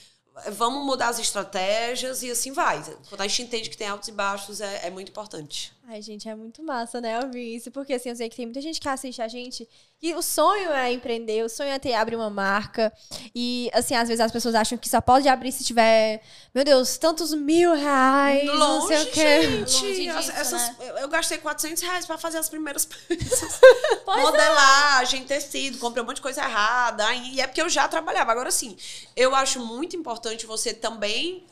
vamos 0.51 0.85
mudar 0.85 1.09
as 1.09 1.19
estratégias 1.19 2.23
e 2.23 2.31
assim 2.31 2.53
vai. 2.53 2.83
Quando 3.09 3.23
a 3.23 3.27
gente 3.27 3.43
entende 3.45 3.71
que 3.71 3.79
tem 3.79 3.89
altos 3.89 4.09
e 4.09 4.13
baixos, 4.13 4.61
é, 4.61 4.87
é 4.87 4.91
muito 4.91 5.09
importante. 5.09 5.73
Ai, 5.91 6.03
gente, 6.03 6.29
é 6.29 6.35
muito 6.35 6.63
massa, 6.63 7.01
né, 7.01 7.19
ouvir 7.19 7.57
isso. 7.57 7.71
Porque, 7.71 7.95
assim, 7.95 8.11
eu 8.11 8.17
sei 8.17 8.29
que 8.29 8.37
tem 8.37 8.45
muita 8.45 8.61
gente 8.61 8.79
que 8.79 8.87
assiste 8.87 9.23
a 9.23 9.27
gente 9.29 9.67
e 10.03 10.13
o 10.15 10.21
sonho 10.21 10.71
é 10.71 10.93
empreender, 10.93 11.43
o 11.43 11.49
sonho 11.49 11.71
é 11.71 11.79
ter, 11.79 11.95
abrir 11.95 12.15
uma 12.15 12.29
marca. 12.29 12.93
E, 13.35 13.71
assim, 13.73 13.95
às 13.95 14.07
vezes 14.07 14.21
as 14.21 14.31
pessoas 14.31 14.55
acham 14.55 14.77
que 14.77 14.87
só 14.87 15.01
pode 15.01 15.27
abrir 15.29 15.51
se 15.51 15.65
tiver, 15.65 16.21
meu 16.55 16.63
Deus, 16.63 16.99
tantos 16.99 17.33
mil 17.33 17.73
reais, 17.75 18.45
não 18.45 18.87
sei 18.87 18.97
o 18.97 19.01
Longe, 19.01 19.11
quê. 19.13 19.43
gente. 19.43 19.73
Longe 19.77 19.95
disso, 19.95 20.19
As- 20.19 20.29
essas- 20.29 20.69
né? 20.69 20.77
eu, 20.81 20.97
eu 20.99 21.09
gastei 21.09 21.39
400 21.39 21.83
reais 21.83 22.05
pra 22.05 22.19
fazer 22.19 22.37
as 22.37 22.51
primeiras 22.51 22.85
peças. 23.09 23.59
É. 24.09 24.21
Modelagem, 24.23 25.25
tecido, 25.25 25.79
comprei 25.79 26.03
um 26.03 26.07
monte 26.07 26.17
de 26.17 26.23
coisa 26.23 26.43
errada. 26.43 27.15
E 27.15 27.41
é 27.41 27.47
porque 27.47 27.61
eu 27.63 27.69
já 27.69 27.87
trabalhava. 27.89 28.33
Agora, 28.33 28.51
sim, 28.51 28.77
eu 29.17 29.35
acho 29.35 29.61
muito 29.65 29.97
importante 29.97 30.45
você 30.47 30.73
também 30.75 31.47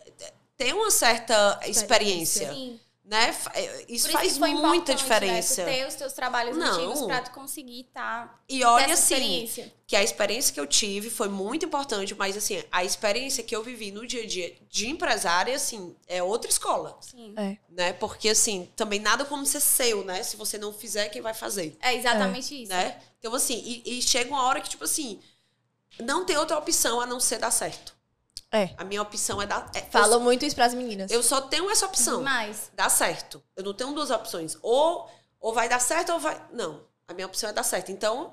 ter 0.56 0.74
uma 0.74 0.90
certa 0.90 1.60
experiência. 1.66 2.52
Sim. 2.52 2.80
Né? 3.06 3.32
Fa- 3.32 3.52
é, 3.54 3.84
Isso 3.88 4.06
Por 4.06 4.12
faz 4.14 4.32
que 4.32 4.38
foi 4.40 4.52
muita 4.52 4.92
diferença. 4.94 5.64
Né? 5.64 5.72
Tu 5.72 5.76
ter 5.78 5.86
os 5.86 5.94
teus 5.94 6.12
trabalhos 6.12 6.56
Não. 6.56 6.66
antigos 6.74 7.02
pra 7.06 7.22
tu 7.22 7.30
conseguir 7.30 7.84
tá, 7.94 8.38
E 8.48 8.64
olha 8.64 8.92
assim, 8.94 9.14
experiência. 9.14 9.72
que 9.86 9.94
a 9.94 10.02
experiência 10.02 10.52
que 10.52 10.58
eu 10.58 10.66
tive 10.66 11.08
foi 11.08 11.28
muito 11.28 11.64
importante, 11.64 12.14
mas 12.16 12.36
assim, 12.36 12.62
a 12.70 12.82
experiência 12.84 13.44
que 13.44 13.54
eu 13.54 13.62
vivi 13.62 13.92
no 13.92 14.04
dia 14.06 14.24
a 14.24 14.26
dia 14.26 14.56
de 14.68 14.88
empresária, 14.88 15.54
assim, 15.54 15.94
é 16.08 16.20
outra 16.22 16.50
escola, 16.50 16.98
Sim. 17.00 17.32
É. 17.36 17.56
né? 17.68 17.92
Porque 17.92 18.28
assim, 18.28 18.68
também 18.74 18.98
nada 18.98 19.24
como 19.24 19.46
ser 19.46 19.60
seu, 19.60 20.04
né? 20.04 20.22
Se 20.24 20.36
você 20.36 20.58
não 20.58 20.72
fizer, 20.72 21.08
quem 21.08 21.22
vai 21.22 21.32
fazer, 21.32 21.76
É 21.80 21.94
exatamente 21.94 22.60
isso. 22.62 22.72
né? 22.72 23.00
Então 23.20 23.32
assim, 23.34 23.62
e, 23.64 23.98
e 23.98 24.02
chega 24.02 24.28
uma 24.30 24.42
hora 24.42 24.60
que 24.60 24.68
tipo 24.68 24.82
assim, 24.84 25.20
não 26.00 26.24
tem 26.26 26.36
outra 26.36 26.58
opção 26.58 27.00
a 27.00 27.06
não 27.06 27.18
ser 27.20 27.38
dar 27.38 27.50
certo. 27.50 27.95
É. 28.56 28.74
A 28.78 28.84
minha 28.84 29.02
opção 29.02 29.40
é 29.42 29.46
dar. 29.46 29.70
É, 29.74 29.80
Falam 29.82 30.20
muito 30.20 30.44
isso 30.44 30.56
pras 30.56 30.72
meninas. 30.74 31.10
eu, 31.10 31.22
só 31.22 31.40
tenho 31.42 31.70
essa 31.70 31.86
opção. 31.86 32.22
Mas, 32.22 32.70
Dar 32.74 32.88
certo. 32.88 33.42
Eu 33.54 33.62
não 33.64 33.74
tenho 33.74 33.92
duas 33.92 34.10
opções. 34.10 34.56
Ou, 34.62 35.08
ou 35.40 35.52
vai 35.52 35.68
dar 35.68 35.80
certo 35.80 36.12
ou 36.12 36.18
vai. 36.18 36.40
Não. 36.52 36.84
A 37.06 37.12
minha 37.14 37.26
opção 37.26 37.50
é 37.50 37.52
dar 37.52 37.62
certo. 37.62 37.92
Então, 37.92 38.32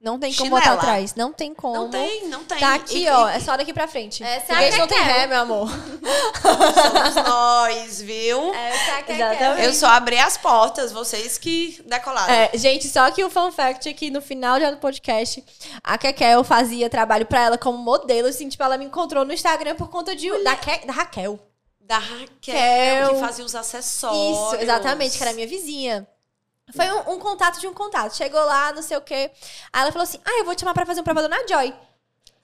Não 0.00 0.18
tem 0.18 0.32
como 0.32 0.46
Chinela. 0.46 0.60
botar 0.62 0.72
atrás. 0.74 1.14
Não 1.14 1.30
tem 1.30 1.54
como. 1.54 1.74
não 1.74 1.90
tem, 1.90 2.26
não 2.28 2.42
tem. 2.44 2.58
Tá 2.58 2.74
aqui, 2.74 3.04
E- 3.04 3.08
ó. 3.10 3.28
e- 3.28 3.34
É 3.36 3.40
só 3.40 3.54
daqui 3.56 3.72
pra 3.72 3.86
frente. 3.86 4.22
Essa 4.24 4.52
é 4.52 4.54
a 4.54 4.58
Foguete 4.58 4.78
não 4.78 4.86
tem 4.86 5.02
ré, 5.02 5.26
meu 5.26 5.40
amor. 5.40 5.68
Somos 6.40 7.14
nós, 7.28 8.00
viu? 8.00 8.54
essa 8.54 8.90
é 8.92 9.04
é 9.08 9.14
Exatamente. 9.14 9.66
Eu 9.66 9.74
só 9.74 9.86
abri 9.88 10.18
as 10.18 10.36
portas, 10.36 10.90
vocês 10.92 11.36
que 11.38 11.82
decolaram. 11.86 12.32
É, 12.32 12.50
gente, 12.54 12.88
só 12.88 13.10
que 13.10 13.22
o 13.22 13.30
fun 13.30 13.52
fact 13.52 13.88
é 13.88 13.92
que 13.92 14.10
no 14.10 14.22
final 14.22 14.58
já 14.58 14.70
do 14.70 14.78
podcast, 14.78 15.44
a 15.84 15.98
Kekel 15.98 16.44
fazia 16.44 16.88
trabalho 16.88 17.26
pra 17.26 17.40
ela 17.42 17.58
como 17.58 17.76
modelo, 17.78 18.28
assim, 18.28 18.48
tipo, 18.48 18.62
ela 18.62 18.78
me 18.78 18.86
encontrou 18.86 19.24
no 19.24 19.32
Instagram 19.32 19.74
por 19.76 19.88
conta 19.90 20.14
de, 20.16 20.30
da, 20.42 20.56
Ke- 20.56 20.86
da 20.86 20.92
Raquel. 20.92 21.38
Da 21.80 21.98
Raquel, 21.98 22.24
Raquel. 22.54 23.14
que 23.14 23.20
fazia 23.20 23.44
os 23.44 23.54
acessórios. 23.54 24.38
Isso, 24.54 24.62
exatamente, 24.62 25.16
que 25.18 25.22
era 25.22 25.32
minha 25.32 25.46
vizinha. 25.46 26.06
Foi 26.74 26.90
um, 26.92 27.14
um 27.14 27.18
contato 27.18 27.60
de 27.60 27.66
um 27.66 27.74
contato. 27.74 28.16
Chegou 28.16 28.44
lá, 28.44 28.72
não 28.72 28.82
sei 28.82 28.96
o 28.96 29.00
quê. 29.00 29.30
Aí 29.72 29.82
ela 29.82 29.92
falou 29.92 30.04
assim: 30.04 30.18
Ah, 30.24 30.38
eu 30.38 30.44
vou 30.44 30.54
te 30.54 30.60
chamar 30.60 30.74
pra 30.74 30.86
fazer 30.86 31.00
um 31.00 31.04
provador 31.04 31.28
na 31.28 31.46
Joy. 31.46 31.74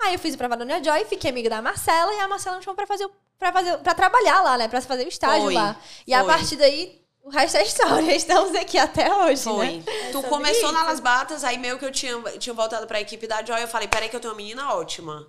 Aí 0.02 0.14
eu 0.14 0.18
fiz 0.18 0.34
o 0.34 0.38
provador 0.38 0.66
na 0.66 0.82
Joy, 0.82 1.04
fiquei 1.06 1.30
amiga 1.30 1.48
da 1.48 1.62
Marcela, 1.62 2.12
e 2.14 2.20
a 2.20 2.28
Marcela 2.28 2.56
me 2.58 2.62
chamou 2.62 2.76
pra 2.76 2.86
fazer, 2.86 3.08
pra 3.38 3.52
fazer 3.52 3.78
pra 3.78 3.94
trabalhar 3.94 4.42
lá, 4.42 4.58
né? 4.58 4.68
Pra 4.68 4.80
fazer 4.80 5.04
o 5.04 5.08
estágio 5.08 5.44
Foi, 5.44 5.54
lá. 5.54 5.76
E 6.06 6.12
a 6.12 6.22
foi. 6.22 6.28
partir 6.34 6.56
daí, 6.56 7.00
o 7.24 7.30
resto 7.30 7.56
é 7.56 7.62
história. 7.62 8.12
Estamos 8.14 8.54
aqui 8.54 8.78
até 8.78 9.12
hoje, 9.12 9.42
Foi. 9.42 9.66
né? 9.66 9.84
É 9.86 10.10
tu 10.10 10.22
começou 10.24 10.70
na 10.72 10.80
isso. 10.80 10.88
Las 10.90 11.00
Batas, 11.00 11.44
aí 11.44 11.56
meio 11.58 11.78
que 11.78 11.84
eu 11.84 11.90
tinha, 11.90 12.20
tinha 12.38 12.52
voltado 12.52 12.86
pra 12.86 13.00
equipe 13.00 13.26
da 13.26 13.42
Joy, 13.42 13.62
eu 13.62 13.68
falei, 13.68 13.88
peraí 13.88 14.08
que 14.08 14.16
eu 14.16 14.20
tenho 14.20 14.32
uma 14.32 14.36
menina 14.36 14.74
ótima. 14.74 15.26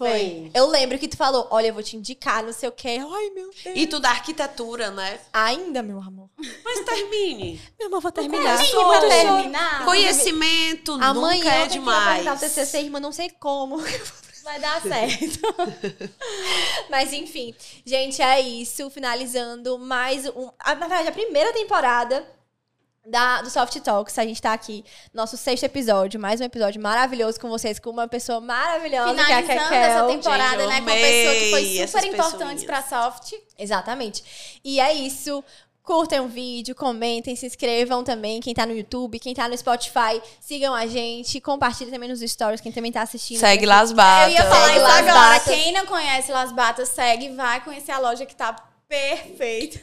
Foi. 0.00 0.50
Eu 0.54 0.66
lembro 0.66 0.98
que 0.98 1.06
tu 1.06 1.14
falou: 1.14 1.46
Olha, 1.50 1.66
eu 1.66 1.74
vou 1.74 1.82
te 1.82 1.94
indicar, 1.94 2.42
não 2.42 2.54
sei 2.54 2.70
o 2.70 2.72
quê. 2.72 2.98
Ai, 2.98 3.30
meu 3.34 3.50
Deus. 3.50 3.76
E 3.76 3.86
tu 3.86 4.00
da 4.00 4.08
arquitetura, 4.08 4.90
né? 4.90 5.20
Ainda, 5.30 5.82
meu 5.82 5.98
amor. 5.98 6.30
Mas 6.64 6.80
termine. 6.86 7.60
Meu 7.78 7.88
amor, 7.88 8.00
vou 8.00 8.10
terminar. 8.10 8.56
começou. 8.56 8.82
Vou 8.82 9.08
terminar. 9.10 9.84
Conhecimento 9.84 10.92
Amanhã 10.92 11.12
nunca 11.12 11.50
é 11.50 11.68
tenho 11.68 11.82
que 11.84 11.88
apresentar 11.90 12.22
o 12.22 12.24
demais. 12.24 12.40
TCC, 12.40 12.78
irmã, 12.78 12.98
não 12.98 13.12
sei 13.12 13.28
como. 13.28 13.76
Vai 14.42 14.58
dar 14.58 14.80
certo. 14.80 15.38
Mas 16.88 17.12
enfim, 17.12 17.54
gente, 17.84 18.22
é 18.22 18.40
isso. 18.40 18.88
Finalizando 18.88 19.78
mais 19.78 20.26
um. 20.28 20.48
Na 20.64 20.74
verdade, 20.76 21.08
a 21.08 21.12
primeira 21.12 21.52
temporada 21.52 22.26
da, 23.06 23.42
do 23.42 23.50
Soft 23.50 23.78
Talks. 23.80 24.18
A 24.18 24.24
gente 24.24 24.40
tá 24.40 24.52
aqui, 24.52 24.84
nosso 25.12 25.36
sexto 25.36 25.64
episódio, 25.64 26.20
mais 26.20 26.40
um 26.40 26.44
episódio 26.44 26.80
maravilhoso 26.80 27.40
com 27.40 27.48
vocês, 27.48 27.78
com 27.78 27.90
uma 27.90 28.06
pessoa 28.08 28.40
maravilhosa, 28.40 29.24
que 29.24 29.32
é 29.32 29.36
a 29.36 29.42
Finalizando 29.42 29.68
Kekel. 29.68 29.82
essa 29.82 30.06
temporada, 30.06 30.62
Gente, 30.62 30.68
né? 30.68 30.76
Com 30.76 30.82
uma 30.82 30.92
pessoa 30.92 31.34
que 31.34 31.50
foi 31.50 31.86
super 31.86 32.04
importante 32.04 32.66
pra. 32.66 32.80
Soft. 32.82 33.34
Exatamente. 33.58 34.60
E 34.64 34.80
é 34.80 34.92
isso. 34.92 35.44
Curtem 35.82 36.20
o 36.20 36.28
vídeo, 36.28 36.74
comentem, 36.74 37.34
se 37.34 37.46
inscrevam 37.46 38.04
também. 38.04 38.40
Quem 38.40 38.54
tá 38.54 38.64
no 38.66 38.76
YouTube, 38.76 39.18
quem 39.18 39.34
tá 39.34 39.48
no 39.48 39.56
Spotify, 39.56 40.20
sigam 40.40 40.74
a 40.74 40.86
gente. 40.86 41.40
Compartilhem 41.40 41.92
também 41.92 42.08
nos 42.08 42.20
stories, 42.20 42.60
quem 42.60 42.70
também 42.70 42.92
tá 42.92 43.02
assistindo. 43.02 43.38
Segue 43.40 43.66
Las 43.66 43.90
Batas. 43.92 44.34
Eu 44.34 44.38
ia 44.38 44.48
falar 44.48 44.66
Segue 44.66 44.76
isso 44.78 44.86
Las 44.86 44.98
agora. 44.98 45.14
Batas. 45.14 45.54
Quem 45.54 45.72
não 45.72 45.86
conhece 45.86 46.32
Las 46.32 46.52
Batas, 46.52 46.88
segue, 46.90 47.30
vai 47.30 47.64
conhecer 47.64 47.92
a 47.92 47.98
loja 47.98 48.24
que 48.26 48.36
tá 48.36 48.54
perfeita. 48.88 49.80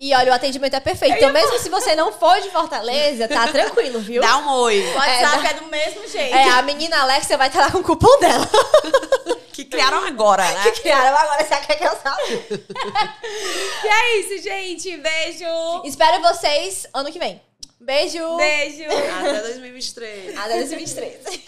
E 0.00 0.14
olha, 0.14 0.32
o 0.32 0.34
atendimento 0.34 0.74
é 0.74 0.80
perfeito. 0.80 1.16
Então, 1.16 1.30
mesmo 1.30 1.58
se 1.58 1.68
você 1.68 1.94
não 1.94 2.10
for 2.10 2.40
de 2.40 2.48
Fortaleza, 2.48 3.28
tá 3.28 3.46
tranquilo, 3.52 4.00
viu? 4.00 4.22
Dá 4.22 4.38
um 4.38 4.48
oi. 4.62 4.80
O 4.80 4.94
WhatsApp 4.94 5.46
é, 5.46 5.54
do 5.54 5.66
mesmo 5.66 6.08
jeito. 6.08 6.34
É, 6.34 6.48
a 6.52 6.62
menina 6.62 7.02
Alexia 7.02 7.36
vai 7.36 7.48
estar 7.48 7.60
lá 7.60 7.70
com 7.70 7.78
o 7.78 7.84
cupom 7.84 8.18
dela. 8.18 8.48
Que 9.52 9.64
criaram 9.66 10.06
agora, 10.06 10.42
né? 10.42 10.70
Criaram 10.70 11.14
agora, 11.14 11.44
você 11.44 11.54
quer 11.56 11.74
que 11.76 11.84
eu 11.84 11.94
sabe? 11.96 12.40
E 13.84 13.88
é 13.88 14.16
isso, 14.20 14.42
gente. 14.42 14.96
Beijo. 14.96 15.44
Espero 15.84 16.22
vocês 16.22 16.86
ano 16.94 17.12
que 17.12 17.18
vem. 17.18 17.42
Beijo! 17.78 18.36
Beijo. 18.36 18.84
Até 18.84 19.40
2023. 19.40 20.38
Até 20.38 20.56
2023. 20.60 21.40